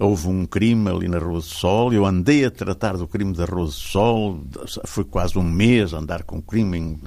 houve 0.00 0.28
um 0.28 0.46
crime 0.46 0.88
ali 0.88 1.06
na 1.06 1.18
Rua 1.18 1.34
do 1.34 1.42
Sol, 1.42 1.92
eu 1.92 2.06
andei 2.06 2.44
a 2.46 2.50
tratar 2.50 2.96
do 2.96 3.06
crime 3.06 3.34
da 3.34 3.44
Rua 3.44 3.66
do 3.66 3.72
Sol, 3.72 4.40
foi 4.86 5.04
quase 5.04 5.38
um 5.38 5.42
mês 5.42 5.92
andar 5.92 6.22
com 6.22 6.38
o 6.38 6.42
crime, 6.42 6.98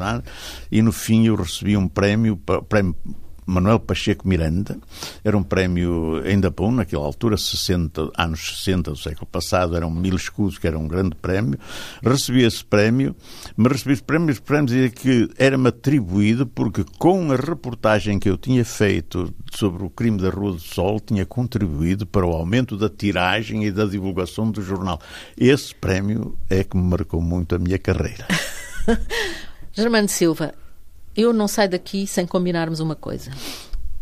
e 0.72 0.82
no 0.82 0.92
fim 0.92 1.26
eu 1.26 1.36
recebi 1.36 1.76
um 1.76 1.88
prémio, 1.88 2.40
prémio 2.70 2.96
Manuel 3.46 3.80
Pacheco 3.80 4.28
Miranda, 4.28 4.78
era 5.24 5.38
um 5.38 5.44
prémio 5.44 6.22
ainda 6.26 6.50
bom, 6.50 6.72
naquela 6.72 7.06
altura, 7.06 7.38
60, 7.38 8.12
anos 8.18 8.58
60 8.64 8.92
do 8.92 8.98
século 8.98 9.26
passado, 9.26 9.76
eram 9.76 9.90
mil 9.90 10.16
escudos, 10.16 10.58
que 10.58 10.68
era 10.68 10.78
um 10.78 10.88
grande 10.88 11.16
prémio. 11.16 11.60
Recebi 12.02 12.44
esse 12.44 12.64
prémio, 12.64 13.16
mas 13.56 13.74
recebi 13.74 13.94
esse 13.94 14.04
prémio, 14.04 14.32
esse 14.32 14.42
prémio 14.42 14.66
dizia 14.68 14.90
que 14.90 15.30
era-me 15.38 15.70
atribuído 15.70 16.46
porque 16.46 16.86
com 16.98 17.32
a 17.32 17.36
reportagem 17.36 18.20
que 18.20 18.30
eu 18.30 18.38
tinha 18.38 18.64
feito 18.64 19.34
sobre 19.54 19.84
o 19.84 19.90
crime 19.90 20.18
da 20.18 20.30
Rua 20.30 20.54
do 20.54 20.60
Sol, 20.60 21.00
tinha 21.00 21.26
contribuído 21.26 22.06
para 22.06 22.26
o 22.26 22.32
aumento 22.32 22.78
da 22.78 22.90
tiragem 22.90 23.66
e 23.66 23.72
da 23.72 23.86
divulgação 23.86 24.50
do 24.50 24.62
jornal. 24.62 25.00
Esse 25.38 25.74
prémio 25.76 26.38
é 26.50 26.64
que 26.64 26.76
me 26.76 26.84
marcou 26.84 27.22
muito 27.22 27.56
a 27.56 27.60
minha 27.60 27.78
carreira. 27.78 28.28
Germano 29.74 30.08
Silva, 30.08 30.54
eu 31.16 31.34
não 31.34 31.48
saio 31.48 31.70
daqui 31.70 32.08
sem 32.08 32.26
combinarmos 32.26 32.80
uma 32.80 32.96
coisa. 32.96 33.32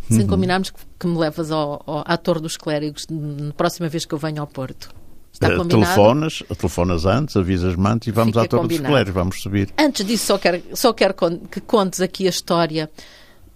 Sem 0.09 0.21
uhum. 0.21 0.27
combinarmos 0.27 0.71
que 0.99 1.07
me 1.07 1.17
levas 1.17 1.51
ao, 1.51 1.81
ao, 1.85 2.03
à 2.05 2.17
Torre 2.17 2.41
dos 2.41 2.57
Clérigos 2.57 3.05
na 3.09 3.53
próxima 3.53 3.87
vez 3.87 4.05
que 4.05 4.13
eu 4.13 4.17
venho 4.17 4.41
ao 4.41 4.47
Porto. 4.47 4.89
Está 5.31 5.47
uh, 5.47 5.65
telefonas, 5.65 6.43
telefonas 6.57 7.05
antes, 7.05 7.37
avisas-me 7.37 7.87
antes 7.87 8.07
e 8.09 8.11
vamos 8.11 8.31
Fica 8.31 8.41
à 8.41 8.47
Torre 8.47 8.63
combinado. 8.63 8.83
dos 8.83 8.91
Clérigos, 8.91 9.13
vamos 9.13 9.41
subir. 9.41 9.69
Antes 9.77 10.05
disso, 10.05 10.25
só 10.25 10.37
quero, 10.37 10.61
só 10.73 10.93
quero 10.93 11.13
que 11.49 11.61
contes 11.61 12.01
aqui 12.01 12.27
a 12.27 12.29
história 12.29 12.89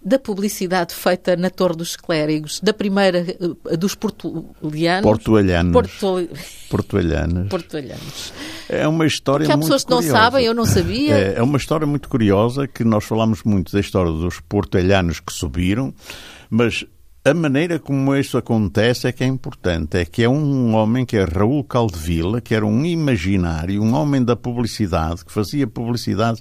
da 0.06 0.20
publicidade 0.20 0.94
feita 0.94 1.34
na 1.34 1.50
Torre 1.50 1.74
dos 1.74 1.96
Clérigos, 1.96 2.60
da 2.60 2.72
primeira 2.72 3.26
eh, 3.28 3.76
dos 3.76 3.96
portulianos. 3.96 5.02
Portualhanos. 5.02 5.72
Portu... 5.72 6.28
Portualhanos. 6.70 7.48
Portualhanos. 7.50 8.32
É 8.68 8.86
uma 8.86 9.04
história 9.04 9.44
Porque 9.46 9.58
há 9.58 9.60
pessoas 9.60 9.82
que 9.82 9.90
não 9.90 10.02
sabem, 10.02 10.44
eu 10.44 10.54
não 10.54 10.64
sabia. 10.64 11.16
É, 11.16 11.34
é 11.38 11.42
uma 11.42 11.56
história 11.56 11.86
muito 11.86 12.08
curiosa 12.08 12.68
que 12.68 12.84
nós 12.84 13.04
falamos 13.04 13.42
muito 13.42 13.72
da 13.72 13.80
história 13.80 14.12
dos 14.12 14.38
portualhanos 14.40 15.18
que 15.18 15.32
subiram, 15.32 15.92
mas 16.50 16.84
a 17.26 17.34
maneira 17.34 17.78
como 17.80 18.14
isso 18.14 18.38
acontece 18.38 19.08
é 19.08 19.12
que 19.12 19.24
é 19.24 19.26
importante. 19.26 19.98
É 19.98 20.04
que 20.04 20.22
é 20.22 20.28
um 20.28 20.76
homem 20.76 21.04
que 21.04 21.16
é 21.16 21.24
Raul 21.24 21.64
Caldevila, 21.64 22.40
que 22.40 22.54
era 22.54 22.64
um 22.64 22.86
imaginário, 22.86 23.82
um 23.82 23.94
homem 23.94 24.22
da 24.22 24.36
publicidade, 24.36 25.24
que 25.24 25.32
fazia 25.32 25.66
publicidade, 25.66 26.40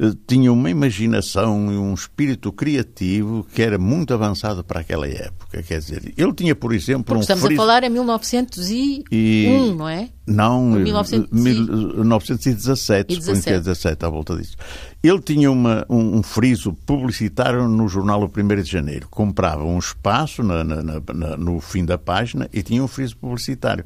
eh, 0.00 0.12
tinha 0.26 0.50
uma 0.50 0.70
imaginação 0.70 1.70
e 1.70 1.76
um 1.76 1.92
espírito 1.92 2.50
criativo 2.50 3.46
que 3.54 3.60
era 3.60 3.78
muito 3.78 4.14
avançado 4.14 4.64
para 4.64 4.80
aquela 4.80 5.06
época. 5.06 5.62
Quer 5.62 5.80
dizer, 5.80 6.14
ele 6.16 6.32
tinha, 6.32 6.54
por 6.54 6.72
exemplo, 6.72 7.04
Porque 7.04 7.18
um 7.18 7.20
estamos 7.20 7.44
friso... 7.44 7.60
a 7.60 7.64
falar 7.66 7.84
em 7.84 7.90
1901, 7.90 9.04
e... 9.12 9.74
não 9.76 9.86
é? 9.86 10.08
Não, 10.26 10.70
1917, 10.70 13.16
suponho 13.16 13.42
que 13.42 13.50
é 13.50 13.58
17 13.58 14.06
à 14.06 14.08
volta 14.08 14.34
disso. 14.34 14.56
Ele 15.04 15.20
tinha 15.20 15.52
uma, 15.52 15.84
um, 15.86 16.16
um, 16.16 16.22
friso 16.22 16.72
publicitário 16.72 17.68
no 17.68 17.86
jornal 17.86 18.22
O 18.22 18.24
1 18.24 18.62
de 18.62 18.70
Janeiro. 18.70 19.06
Comprava 19.10 19.62
um 19.62 19.78
espaço 19.78 20.42
na, 20.42 20.64
na, 20.64 20.82
na, 20.82 21.36
no 21.36 21.60
fim 21.60 21.84
da 21.84 21.98
página 21.98 22.48
e 22.50 22.62
tinha 22.62 22.82
um 22.82 22.88
friso 22.88 23.14
publicitário. 23.18 23.84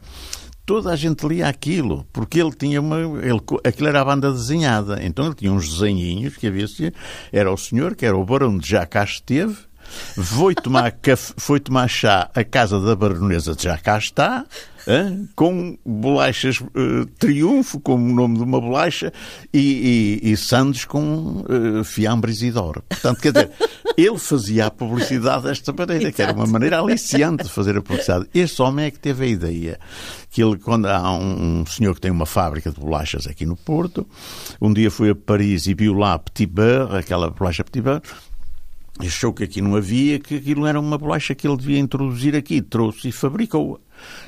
Toda 0.65 0.93
a 0.93 0.97
gente 0.97 1.27
lia 1.27 1.49
aquilo, 1.49 2.07
porque 2.13 2.41
ele 2.41 2.53
tinha 2.53 2.81
uma. 2.81 3.01
Ele, 3.01 3.41
aquilo 3.65 3.89
era 3.89 4.01
a 4.01 4.05
banda 4.05 4.31
desenhada. 4.31 5.05
Então 5.05 5.27
ele 5.27 5.35
tinha 5.35 5.53
uns 5.53 5.69
desenhinhos 5.69 6.37
que 6.37 6.47
havia. 6.47 6.67
Era 7.33 7.53
o 7.53 7.57
senhor, 7.57 7.97
que 7.97 8.07
era 8.07 8.17
o 8.17 8.25
barão 8.25 8.57
de 8.57 8.87
cá 8.87 9.03
esteve, 9.03 9.57
foi 10.17 10.55
tomar, 10.55 10.91
café, 10.93 11.35
foi 11.37 11.61
tomar 11.61 11.89
chá 11.89 12.31
à 12.35 12.45
casa 12.45 12.81
da 12.81 12.95
baronesa 12.95 13.55
de 13.55 13.69
hein? 14.89 15.29
com 15.37 15.79
bolachas 15.85 16.61
uh, 16.61 17.07
Triunfo, 17.19 17.79
como 17.79 18.11
o 18.11 18.15
nome 18.15 18.39
de 18.39 18.43
uma 18.43 18.61
bolacha, 18.61 19.13
e, 19.53 20.21
e, 20.23 20.33
e 20.33 20.37
Santos 20.37 20.85
com 20.85 21.45
uh, 21.49 21.85
fiambre 21.85 22.33
Isidoro. 22.33 22.83
Portanto, 22.89 23.21
quer 23.21 23.33
dizer, 23.33 23.51
ele 23.97 24.19
fazia 24.19 24.67
a 24.67 24.71
publicidade 24.71 25.45
desta 25.45 25.73
maneira, 25.73 26.05
Exato. 26.05 26.17
que 26.17 26.23
era 26.23 26.33
uma 26.33 26.47
maneira 26.47 26.81
aliciante 26.81 27.45
de 27.45 27.51
fazer 27.51 27.77
a 27.77 27.83
publicidade. 27.83 28.27
Este 28.33 28.63
homem 28.63 28.87
é 28.87 28.91
que 28.91 28.99
teve 28.99 29.25
a 29.25 29.29
ideia 29.29 29.79
que 30.31 30.43
ele, 30.43 30.59
quando 30.59 30.87
há 30.87 31.13
um, 31.13 31.61
um, 31.61 31.67
senhor 31.67 31.95
que 31.95 32.01
tem 32.01 32.11
uma 32.11 32.27
fábrica 32.27 32.71
de 32.71 32.81
bolachas 32.81 33.27
aqui 33.27 33.45
no 33.45 33.57
Porto, 33.57 34.07
um 34.61 34.73
dia 34.73 34.91
foi 34.91 35.11
a 35.11 35.15
Paris 35.15 35.67
e 35.67 35.75
viu 35.75 35.95
lá 35.95 36.19
Petit 36.19 36.47
Beurre, 36.47 36.99
aquela 36.99 37.31
bolacha 37.31 37.65
Petit 37.65 37.83
Beurre, 37.83 38.03
achou 39.07 39.33
que 39.33 39.45
aqui 39.45 39.61
não 39.61 39.77
havia, 39.77 40.19
que 40.19 40.37
aquilo 40.37 40.67
era 40.67 40.79
uma 40.79 40.99
bolacha 40.99 41.35
que 41.35 41.47
ele 41.47 41.57
devia 41.57 41.79
introduzir 41.79 42.35
aqui, 42.35 42.61
trouxe 42.61 43.09
e 43.09 43.13
fabricou-a. 43.13 43.79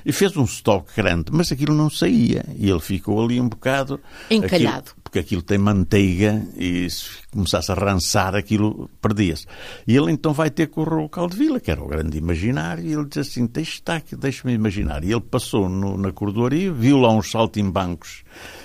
E 0.05 0.13
fez 0.13 0.37
um 0.37 0.45
estoque 0.45 0.93
grande, 0.97 1.27
mas 1.33 1.53
aquilo 1.53 1.75
não 1.75 1.89
saía. 1.89 2.45
E 2.57 2.69
ele 2.69 2.81
ficou 2.81 3.23
ali 3.23 3.41
um 3.41 3.49
bocado. 3.49 4.01
Encalhado. 4.31 4.93
Porque 5.11 5.19
aquilo 5.19 5.43
tem 5.43 5.59
manteiga 5.59 6.41
e 6.57 6.89
se 6.89 7.09
começasse 7.33 7.73
a 7.73 7.75
rançar, 7.75 8.37
aquilo 8.37 8.89
perdia-se. 9.03 9.45
E 9.85 9.97
ele 9.97 10.13
então 10.13 10.33
vai 10.33 10.51
ter 10.51 10.69
com 10.69 10.83
o 10.83 11.11
Raul 11.13 11.29
de 11.29 11.37
Vila, 11.37 11.59
que 11.59 11.69
era 11.69 11.83
o 11.83 11.89
grande 11.89 12.17
imaginário, 12.17 12.85
e 12.85 12.93
ele 12.93 13.07
diz 13.07 13.19
assim: 13.19 13.51
estar, 13.57 14.05
deixa-me 14.17 14.55
imaginar. 14.55 15.03
E 15.03 15.11
ele 15.11 15.21
passou 15.21 15.69
no, 15.69 15.97
na 15.97 16.13
cordoaria, 16.13 16.73
viu 16.73 16.97
lá 16.97 17.13
uns 17.13 17.29
saltimbancos, 17.29 18.23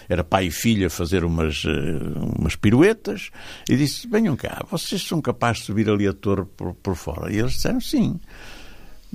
era 0.07 0.23
pai 0.23 0.45
e 0.45 0.51
filha, 0.51 0.87
fazer 0.87 1.23
umas, 1.23 1.63
uh, 1.63 2.35
umas 2.37 2.55
piruetas, 2.55 3.31
e 3.67 3.75
disse: 3.75 4.07
venham 4.07 4.35
cá, 4.35 4.63
vocês 4.69 5.01
são 5.01 5.19
capazes 5.19 5.61
de 5.61 5.65
subir 5.65 5.89
ali 5.89 6.07
a 6.07 6.13
torre 6.13 6.45
por, 6.45 6.75
por 6.75 6.95
fora? 6.95 7.33
E 7.33 7.39
eles 7.39 7.53
disseram: 7.53 7.81
sim. 7.81 8.19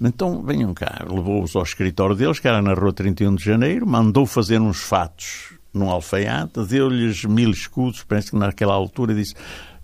Então 0.03 0.43
venham 0.43 0.75
cá, 0.75 1.07
levou-os 1.09 1.55
ao 1.55 1.63
escritório 1.63 2.17
deles, 2.17 2.41
que 2.41 2.49
era 2.49 2.61
na 2.61 2.75
rua 2.75 2.93
31 2.93 3.37
de 3.37 3.45
Janeiro, 3.45 3.87
mandou 3.87 4.27
fazer 4.27 4.61
uns 4.61 4.81
fatos 4.81 5.60
num 5.73 5.91
alfaiate, 5.91 6.65
deu-lhes 6.65 7.25
mil 7.25 7.51
escudos, 7.51 8.03
penso 8.03 8.33
que 8.33 8.37
naquela 8.37 8.75
altura 8.75 9.15
disse 9.15 9.35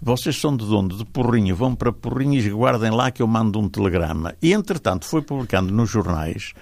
vocês 0.00 0.36
são 0.36 0.54
de 0.56 0.64
onde? 0.64 0.98
De 0.98 1.04
Porrinho, 1.06 1.56
vão 1.56 1.74
para 1.74 1.90
Porrinho 1.90 2.38
e 2.38 2.50
guardem 2.50 2.90
lá 2.90 3.10
que 3.10 3.22
eu 3.22 3.26
mando 3.26 3.58
um 3.58 3.68
telegrama. 3.68 4.34
E, 4.42 4.52
entretanto, 4.52 5.06
foi 5.06 5.22
publicando 5.22 5.72
nos 5.72 5.90
jornais 5.90 6.52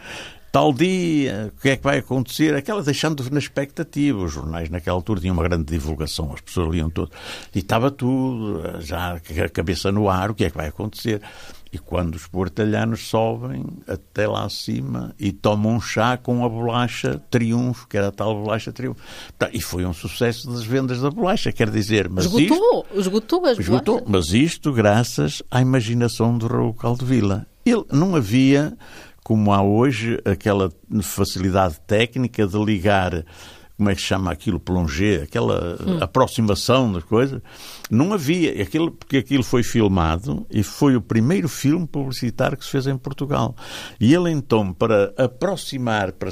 tal 0.55 0.73
dia, 0.73 1.53
o 1.53 1.61
que 1.61 1.71
é 1.71 1.77
que 1.77 1.83
vai 1.83 1.99
acontecer? 1.99 2.55
Aquela 2.55 2.81
deixando 2.81 3.29
na 3.29 3.41
expectativa. 3.41 4.23
Os 4.23 4.33
jornais 4.33 4.71
naquela 4.71 4.97
altura 4.97 5.21
tinham 5.21 5.35
uma 5.35 5.43
grande 5.43 5.65
divulgação, 5.65 6.33
as 6.33 6.41
pessoas 6.41 6.73
liam 6.73 6.89
tudo. 6.89 7.11
E 7.53 7.59
estava 7.59 7.91
tudo, 7.91 8.63
já 8.81 9.15
a 9.15 9.49
cabeça 9.49 9.91
no 9.91 10.09
ar, 10.09 10.31
o 10.31 10.35
que 10.35 10.45
é 10.45 10.51
que 10.51 10.57
vai 10.57 10.69
acontecer? 10.69 11.21
E 11.73 11.79
quando 11.79 12.15
os 12.15 12.29
portalhanos 12.29 13.09
sobem 13.09 13.67
até 13.89 14.29
lá 14.29 14.45
acima 14.45 15.13
e 15.19 15.33
tomam 15.33 15.75
um 15.75 15.81
chá 15.81 16.17
com 16.17 16.45
a 16.45 16.49
bolacha 16.49 17.21
Triunfo, 17.29 17.89
que 17.89 17.97
era 17.97 18.07
a 18.07 18.13
tal 18.13 18.41
bolacha 18.41 18.71
Triunfo. 18.73 19.03
Tá, 19.37 19.51
e 19.53 19.61
foi 19.61 19.85
um 19.85 19.93
sucesso 19.93 20.49
das 20.49 20.63
vendas 20.63 21.01
da 21.01 21.11
bolacha, 21.11 21.51
quer 21.51 21.69
dizer... 21.69 22.09
Mas 22.09 22.27
esgotou, 22.27 22.87
isto, 22.87 23.01
esgotou 23.01 23.45
as 23.45 23.59
esgotou, 23.59 24.01
bolachas. 24.05 24.09
Mas 24.09 24.33
isto 24.33 24.73
graças 24.73 25.43
à 25.51 25.61
imaginação 25.61 26.39
do 26.39 26.47
Raul 26.47 26.75
Caldevila. 26.75 27.45
Ele 27.67 27.85
não 27.91 28.15
havia, 28.15 28.77
como 29.25 29.55
há 29.55 29.63
hoje, 29.63 30.21
aquela 30.23 30.71
facilidade 31.03 31.81
técnica 31.87 32.47
de 32.47 32.63
ligar 32.63 33.25
como 33.77 33.91
é 33.91 33.95
que 33.95 34.01
se 34.01 34.07
chama 34.07 34.31
aquilo, 34.31 34.61
plongé, 34.61 35.23
aquela 35.23 35.77
hum. 35.85 35.99
aproximação 36.01 36.93
das 36.93 37.03
coisas, 37.03 37.43
não 37.91 38.13
havia, 38.13 38.63
aquilo, 38.63 38.93
porque 38.93 39.17
aquilo 39.17 39.43
foi 39.43 39.65
filmado 39.65 40.47
e 40.49 40.63
foi 40.63 40.95
o 40.95 41.01
primeiro 41.01 41.49
filme 41.49 41.87
publicitário 41.87 42.57
que 42.57 42.65
se 42.65 42.71
fez 42.71 42.87
em 42.87 42.97
Portugal. 42.97 43.55
E 44.01 44.15
ele 44.15 44.31
então, 44.31 44.73
para 44.73 45.13
aproximar, 45.17 46.13
para, 46.13 46.31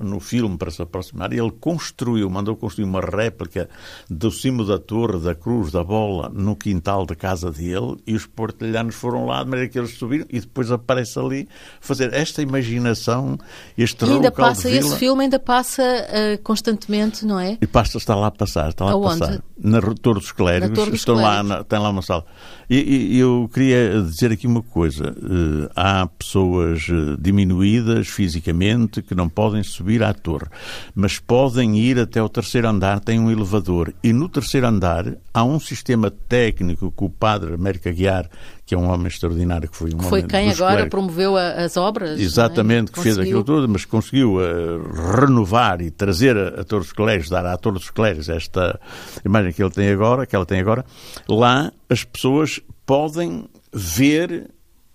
no 0.00 0.20
filme, 0.20 0.56
para 0.56 0.70
se 0.70 0.82
aproximar, 0.82 1.32
ele 1.32 1.50
construiu, 1.50 2.30
mandou 2.30 2.54
construir 2.56 2.84
uma 2.84 3.00
réplica 3.00 3.68
do 4.08 4.30
cimo 4.30 4.64
da 4.64 4.78
torre, 4.78 5.18
da 5.18 5.34
cruz, 5.34 5.72
da 5.72 5.82
bola, 5.82 6.30
no 6.32 6.54
quintal 6.54 7.04
da 7.04 7.16
casa 7.16 7.50
dele, 7.50 7.96
e 8.06 8.14
os 8.14 8.24
portelhanos 8.24 8.94
foram 8.94 9.26
lá, 9.26 9.42
de 9.42 9.50
maneira 9.50 9.68
que 9.68 9.78
eles 9.78 9.98
subiram, 9.98 10.26
e 10.30 10.38
depois 10.38 10.70
aparece 10.70 11.18
ali 11.18 11.48
fazer 11.80 12.14
esta 12.14 12.40
imaginação, 12.40 13.36
este 13.76 14.04
e 14.04 14.12
ainda 14.12 14.30
passa, 14.30 14.70
esse 14.70 14.96
filme 14.96 15.24
ainda 15.24 15.38
passa 15.40 15.82
uh, 15.82 16.42
constantemente, 16.42 16.83
não 17.26 17.38
é? 17.38 17.58
E 17.60 17.66
passa, 17.66 17.98
está 17.98 18.14
lá 18.14 18.28
a 18.28 18.30
passar, 18.30 18.68
está 18.70 18.84
lá 18.84 18.92
Aonde? 18.92 19.22
a 19.22 19.26
passar. 19.26 19.42
Na 19.58 19.80
Torre 19.80 20.20
dos 20.20 20.32
Clérigos, 20.32 20.88
estão 20.88 21.14
lá, 21.14 21.42
na, 21.42 21.64
tem 21.64 21.78
lá 21.78 21.90
uma 21.90 22.02
sala. 22.02 22.24
E, 22.68 23.18
eu 23.18 23.48
queria 23.52 24.02
dizer 24.02 24.32
aqui 24.32 24.46
uma 24.46 24.62
coisa. 24.62 25.10
Uh, 25.12 25.70
há 25.76 26.06
pessoas 26.06 26.88
uh, 26.88 27.16
diminuídas 27.20 28.08
fisicamente 28.08 29.02
que 29.02 29.14
não 29.14 29.28
podem 29.28 29.62
subir 29.62 30.02
à 30.02 30.12
torre, 30.14 30.46
mas 30.94 31.18
podem 31.18 31.78
ir 31.78 31.98
até 31.98 32.22
o 32.22 32.28
terceiro 32.28 32.68
andar, 32.68 33.00
tem 33.00 33.18
um 33.18 33.30
elevador. 33.30 33.92
E 34.02 34.12
no 34.12 34.28
terceiro 34.28 34.66
andar 34.66 35.14
há 35.32 35.44
um 35.44 35.60
sistema 35.60 36.10
técnico 36.10 36.92
que 36.96 37.04
o 37.04 37.10
padre 37.10 37.54
América 37.54 37.90
Guiar, 37.90 38.28
que 38.64 38.74
é 38.74 38.78
um 38.78 38.88
homem 38.88 39.08
extraordinário, 39.08 39.68
que 39.68 39.76
foi 39.76 39.94
um 39.94 40.00
foi 40.00 40.20
homem 40.20 40.28
quem 40.28 40.50
agora 40.50 40.86
promoveu 40.86 41.36
a, 41.36 41.50
as 41.50 41.76
obras. 41.76 42.18
Exatamente, 42.18 42.90
é? 42.90 42.94
que 42.94 43.02
fez 43.02 43.18
aquilo 43.18 43.44
tudo, 43.44 43.68
mas 43.68 43.84
conseguiu 43.84 44.36
uh, 44.36 45.20
renovar 45.20 45.80
e 45.82 45.90
trazer 45.90 46.36
a, 46.36 46.60
a 46.60 46.64
Torre 46.64 46.82
dos 46.82 46.92
Clérigos, 46.92 47.28
dar 47.28 47.44
à 47.44 47.56
Torre 47.56 47.78
dos 47.78 47.90
Clérigos 47.90 48.28
esta 48.28 48.80
imagem 49.24 49.52
que 49.52 49.62
ele 49.62 49.70
tem 49.70 49.90
agora, 49.90 50.24
que 50.26 50.34
ela 50.34 50.46
tem 50.46 50.60
agora. 50.60 50.84
Lá 51.28 51.70
as 51.88 52.04
pessoas 52.04 52.60
podem 52.86 53.48
ver 53.72 54.50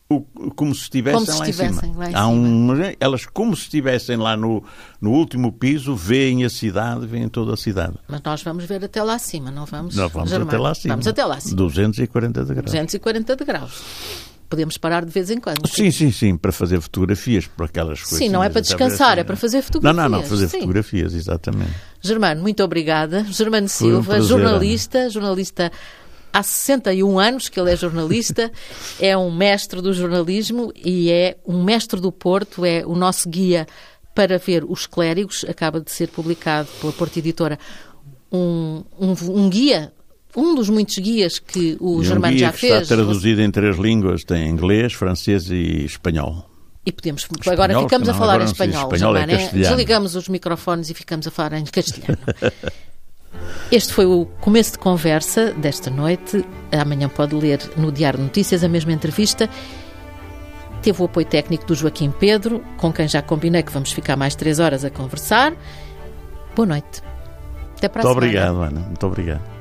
o, 0.10 0.22
como 0.56 0.74
se 0.74 0.84
estivessem, 0.84 1.24
como 1.24 1.32
se 1.32 1.40
lá, 1.40 1.50
estivessem 1.50 1.92
em 1.92 1.96
lá, 1.96 2.06
em 2.06 2.12
cima. 2.12 2.28
Um, 2.28 2.96
elas, 3.00 3.26
como 3.28 3.56
se 3.56 3.64
estivessem 3.64 4.18
lá 4.18 4.36
no, 4.36 4.64
no 5.00 5.12
último 5.12 5.52
piso, 5.52 5.96
veem 5.96 6.44
a 6.44 6.50
cidade, 6.50 7.06
veem 7.06 7.30
toda 7.30 7.54
a 7.54 7.58
cidade. 7.58 7.94
Mas 8.08 8.22
nós 8.24 8.42
vamos 8.42 8.66
ver 8.66 8.84
até 8.84 9.04
lá 9.04 9.14
acima, 9.14 9.52
não 9.52 9.68
vamos? 9.68 9.96
Não, 9.96 10.10
vamos 10.10 10.34
até 10.34 10.58
lá 10.58 10.72
acima. 10.72 10.94
Vamos 10.96 11.08
até 11.08 11.24
lá 11.24 11.36
acima. 11.36 11.56
240 11.56 12.44
degraus. 12.44 12.66
240 12.66 13.36
degraus. 13.36 13.84
Podemos 14.50 14.80
parar 14.80 15.06
de 15.06 15.12
vez 15.12 15.30
em 15.30 15.40
quando. 15.40 15.68
Sim, 15.68 15.92
sim, 15.92 16.12
sim, 16.12 16.36
para 16.36 16.52
fazer 16.52 16.82
fotografias, 16.82 17.46
por 17.46 17.66
aquelas 17.66 18.02
coisas. 18.02 18.18
Sim, 18.18 18.30
não 18.30 18.44
é 18.44 18.50
para 18.50 18.62
descansar, 18.62 19.12
assim, 19.12 19.22
é 19.22 19.24
para 19.24 19.36
fazer 19.36 19.62
fotografias. 19.62 19.96
Não, 19.96 20.10
não, 20.10 20.18
não, 20.18 20.28
fazer 20.28 20.48
sim. 20.48 20.62
fotografias, 20.62 21.14
exatamente. 21.14 21.72
Germano, 22.02 22.42
muito 22.42 22.64
obrigada. 22.64 23.24
Germano 23.30 23.70
Silva, 23.70 24.18
um 24.18 24.24
jornalista, 24.24 25.08
jornalista 25.08 25.72
há 26.32 26.44
61 26.44 27.20
anos 27.20 27.50
que 27.50 27.60
ele 27.60 27.72
é 27.72 27.76
jornalista, 27.76 28.52
é 29.00 29.18
um 29.18 29.32
mestre 29.32 29.82
do 29.82 29.94
jornalismo 29.94 30.72
e 30.76 31.12
é 31.12 31.38
um 31.46 31.64
mestre 31.64 32.00
do 32.00 32.12
Porto, 32.12 32.66
é 32.66 32.86
o 32.86 32.96
nosso 32.96 33.30
guia 33.30 33.68
para 34.14 34.38
ver 34.38 34.64
os 34.64 34.86
clérigos. 34.86 35.46
Acaba 35.48 35.80
de 35.80 35.92
ser 35.92 36.10
publicado 36.10 36.68
pela 36.80 36.94
Porto 36.94 37.18
Editora 37.18 37.58
um, 38.32 38.84
um, 39.00 39.16
um 39.30 39.50
guia 39.50 39.92
um 40.36 40.54
dos 40.56 40.70
muitos 40.70 40.98
guias 41.00 41.40
que 41.40 41.76
o 41.80 42.04
Germano 42.04 42.38
já 42.38 42.52
fez. 42.52 42.84
Está 42.84 42.96
traduzido 42.96 43.42
em 43.42 43.50
três 43.50 43.78
línguas, 43.78 44.24
tem 44.24 44.48
inglês, 44.48 44.94
francês 44.94 45.50
e 45.50 45.86
espanhol. 45.86 46.48
E 46.86 46.92
podemos. 46.92 47.24
Espanhol, 47.24 47.54
agora 47.54 47.82
ficamos 47.82 48.10
a 48.10 48.14
falar 48.14 48.42
em 48.42 48.46
espanhol. 48.46 48.92
espanhol 48.92 49.18
é 49.18 49.20
Germano, 49.28 49.42
é 49.42 49.48
Desligamos 49.52 50.16
os 50.16 50.28
microfones 50.28 50.90
e 50.90 50.94
ficamos 50.94 51.28
a 51.28 51.32
falar 51.32 51.54
em 51.54 51.66
castelhano. 51.66 52.20
Este 53.72 53.94
foi 53.94 54.06
o 54.06 54.26
começo 54.42 54.72
de 54.74 54.80
conversa 54.80 55.54
desta 55.54 55.92
noite. 55.92 56.44
Amanhã 56.72 57.08
pode 57.08 57.36
ler 57.36 57.60
no 57.78 57.92
Diário 57.92 58.20
Notícias 58.20 58.64
a 58.64 58.68
mesma 58.68 58.92
entrevista. 58.92 59.48
Teve 60.82 61.02
o 61.02 61.06
apoio 61.06 61.26
técnico 61.28 61.66
do 61.66 61.76
Joaquim 61.76 62.10
Pedro, 62.10 62.64
com 62.78 62.92
quem 62.92 63.08
já 63.08 63.22
combinei 63.22 63.62
que 63.62 63.72
vamos 63.72 63.92
ficar 63.92 64.16
mais 64.16 64.34
três 64.34 64.60
horas 64.60 64.84
a 64.84 64.90
conversar. 64.90 65.54
Boa 66.56 66.66
noite. 66.66 67.04
Até 67.78 67.88
para 67.88 68.02
a 68.02 68.06
Muito 68.06 68.16
semana. 68.22 68.28
obrigado, 68.28 68.62
Ana. 68.62 68.80
Muito 68.88 69.06
obrigado. 69.06 69.59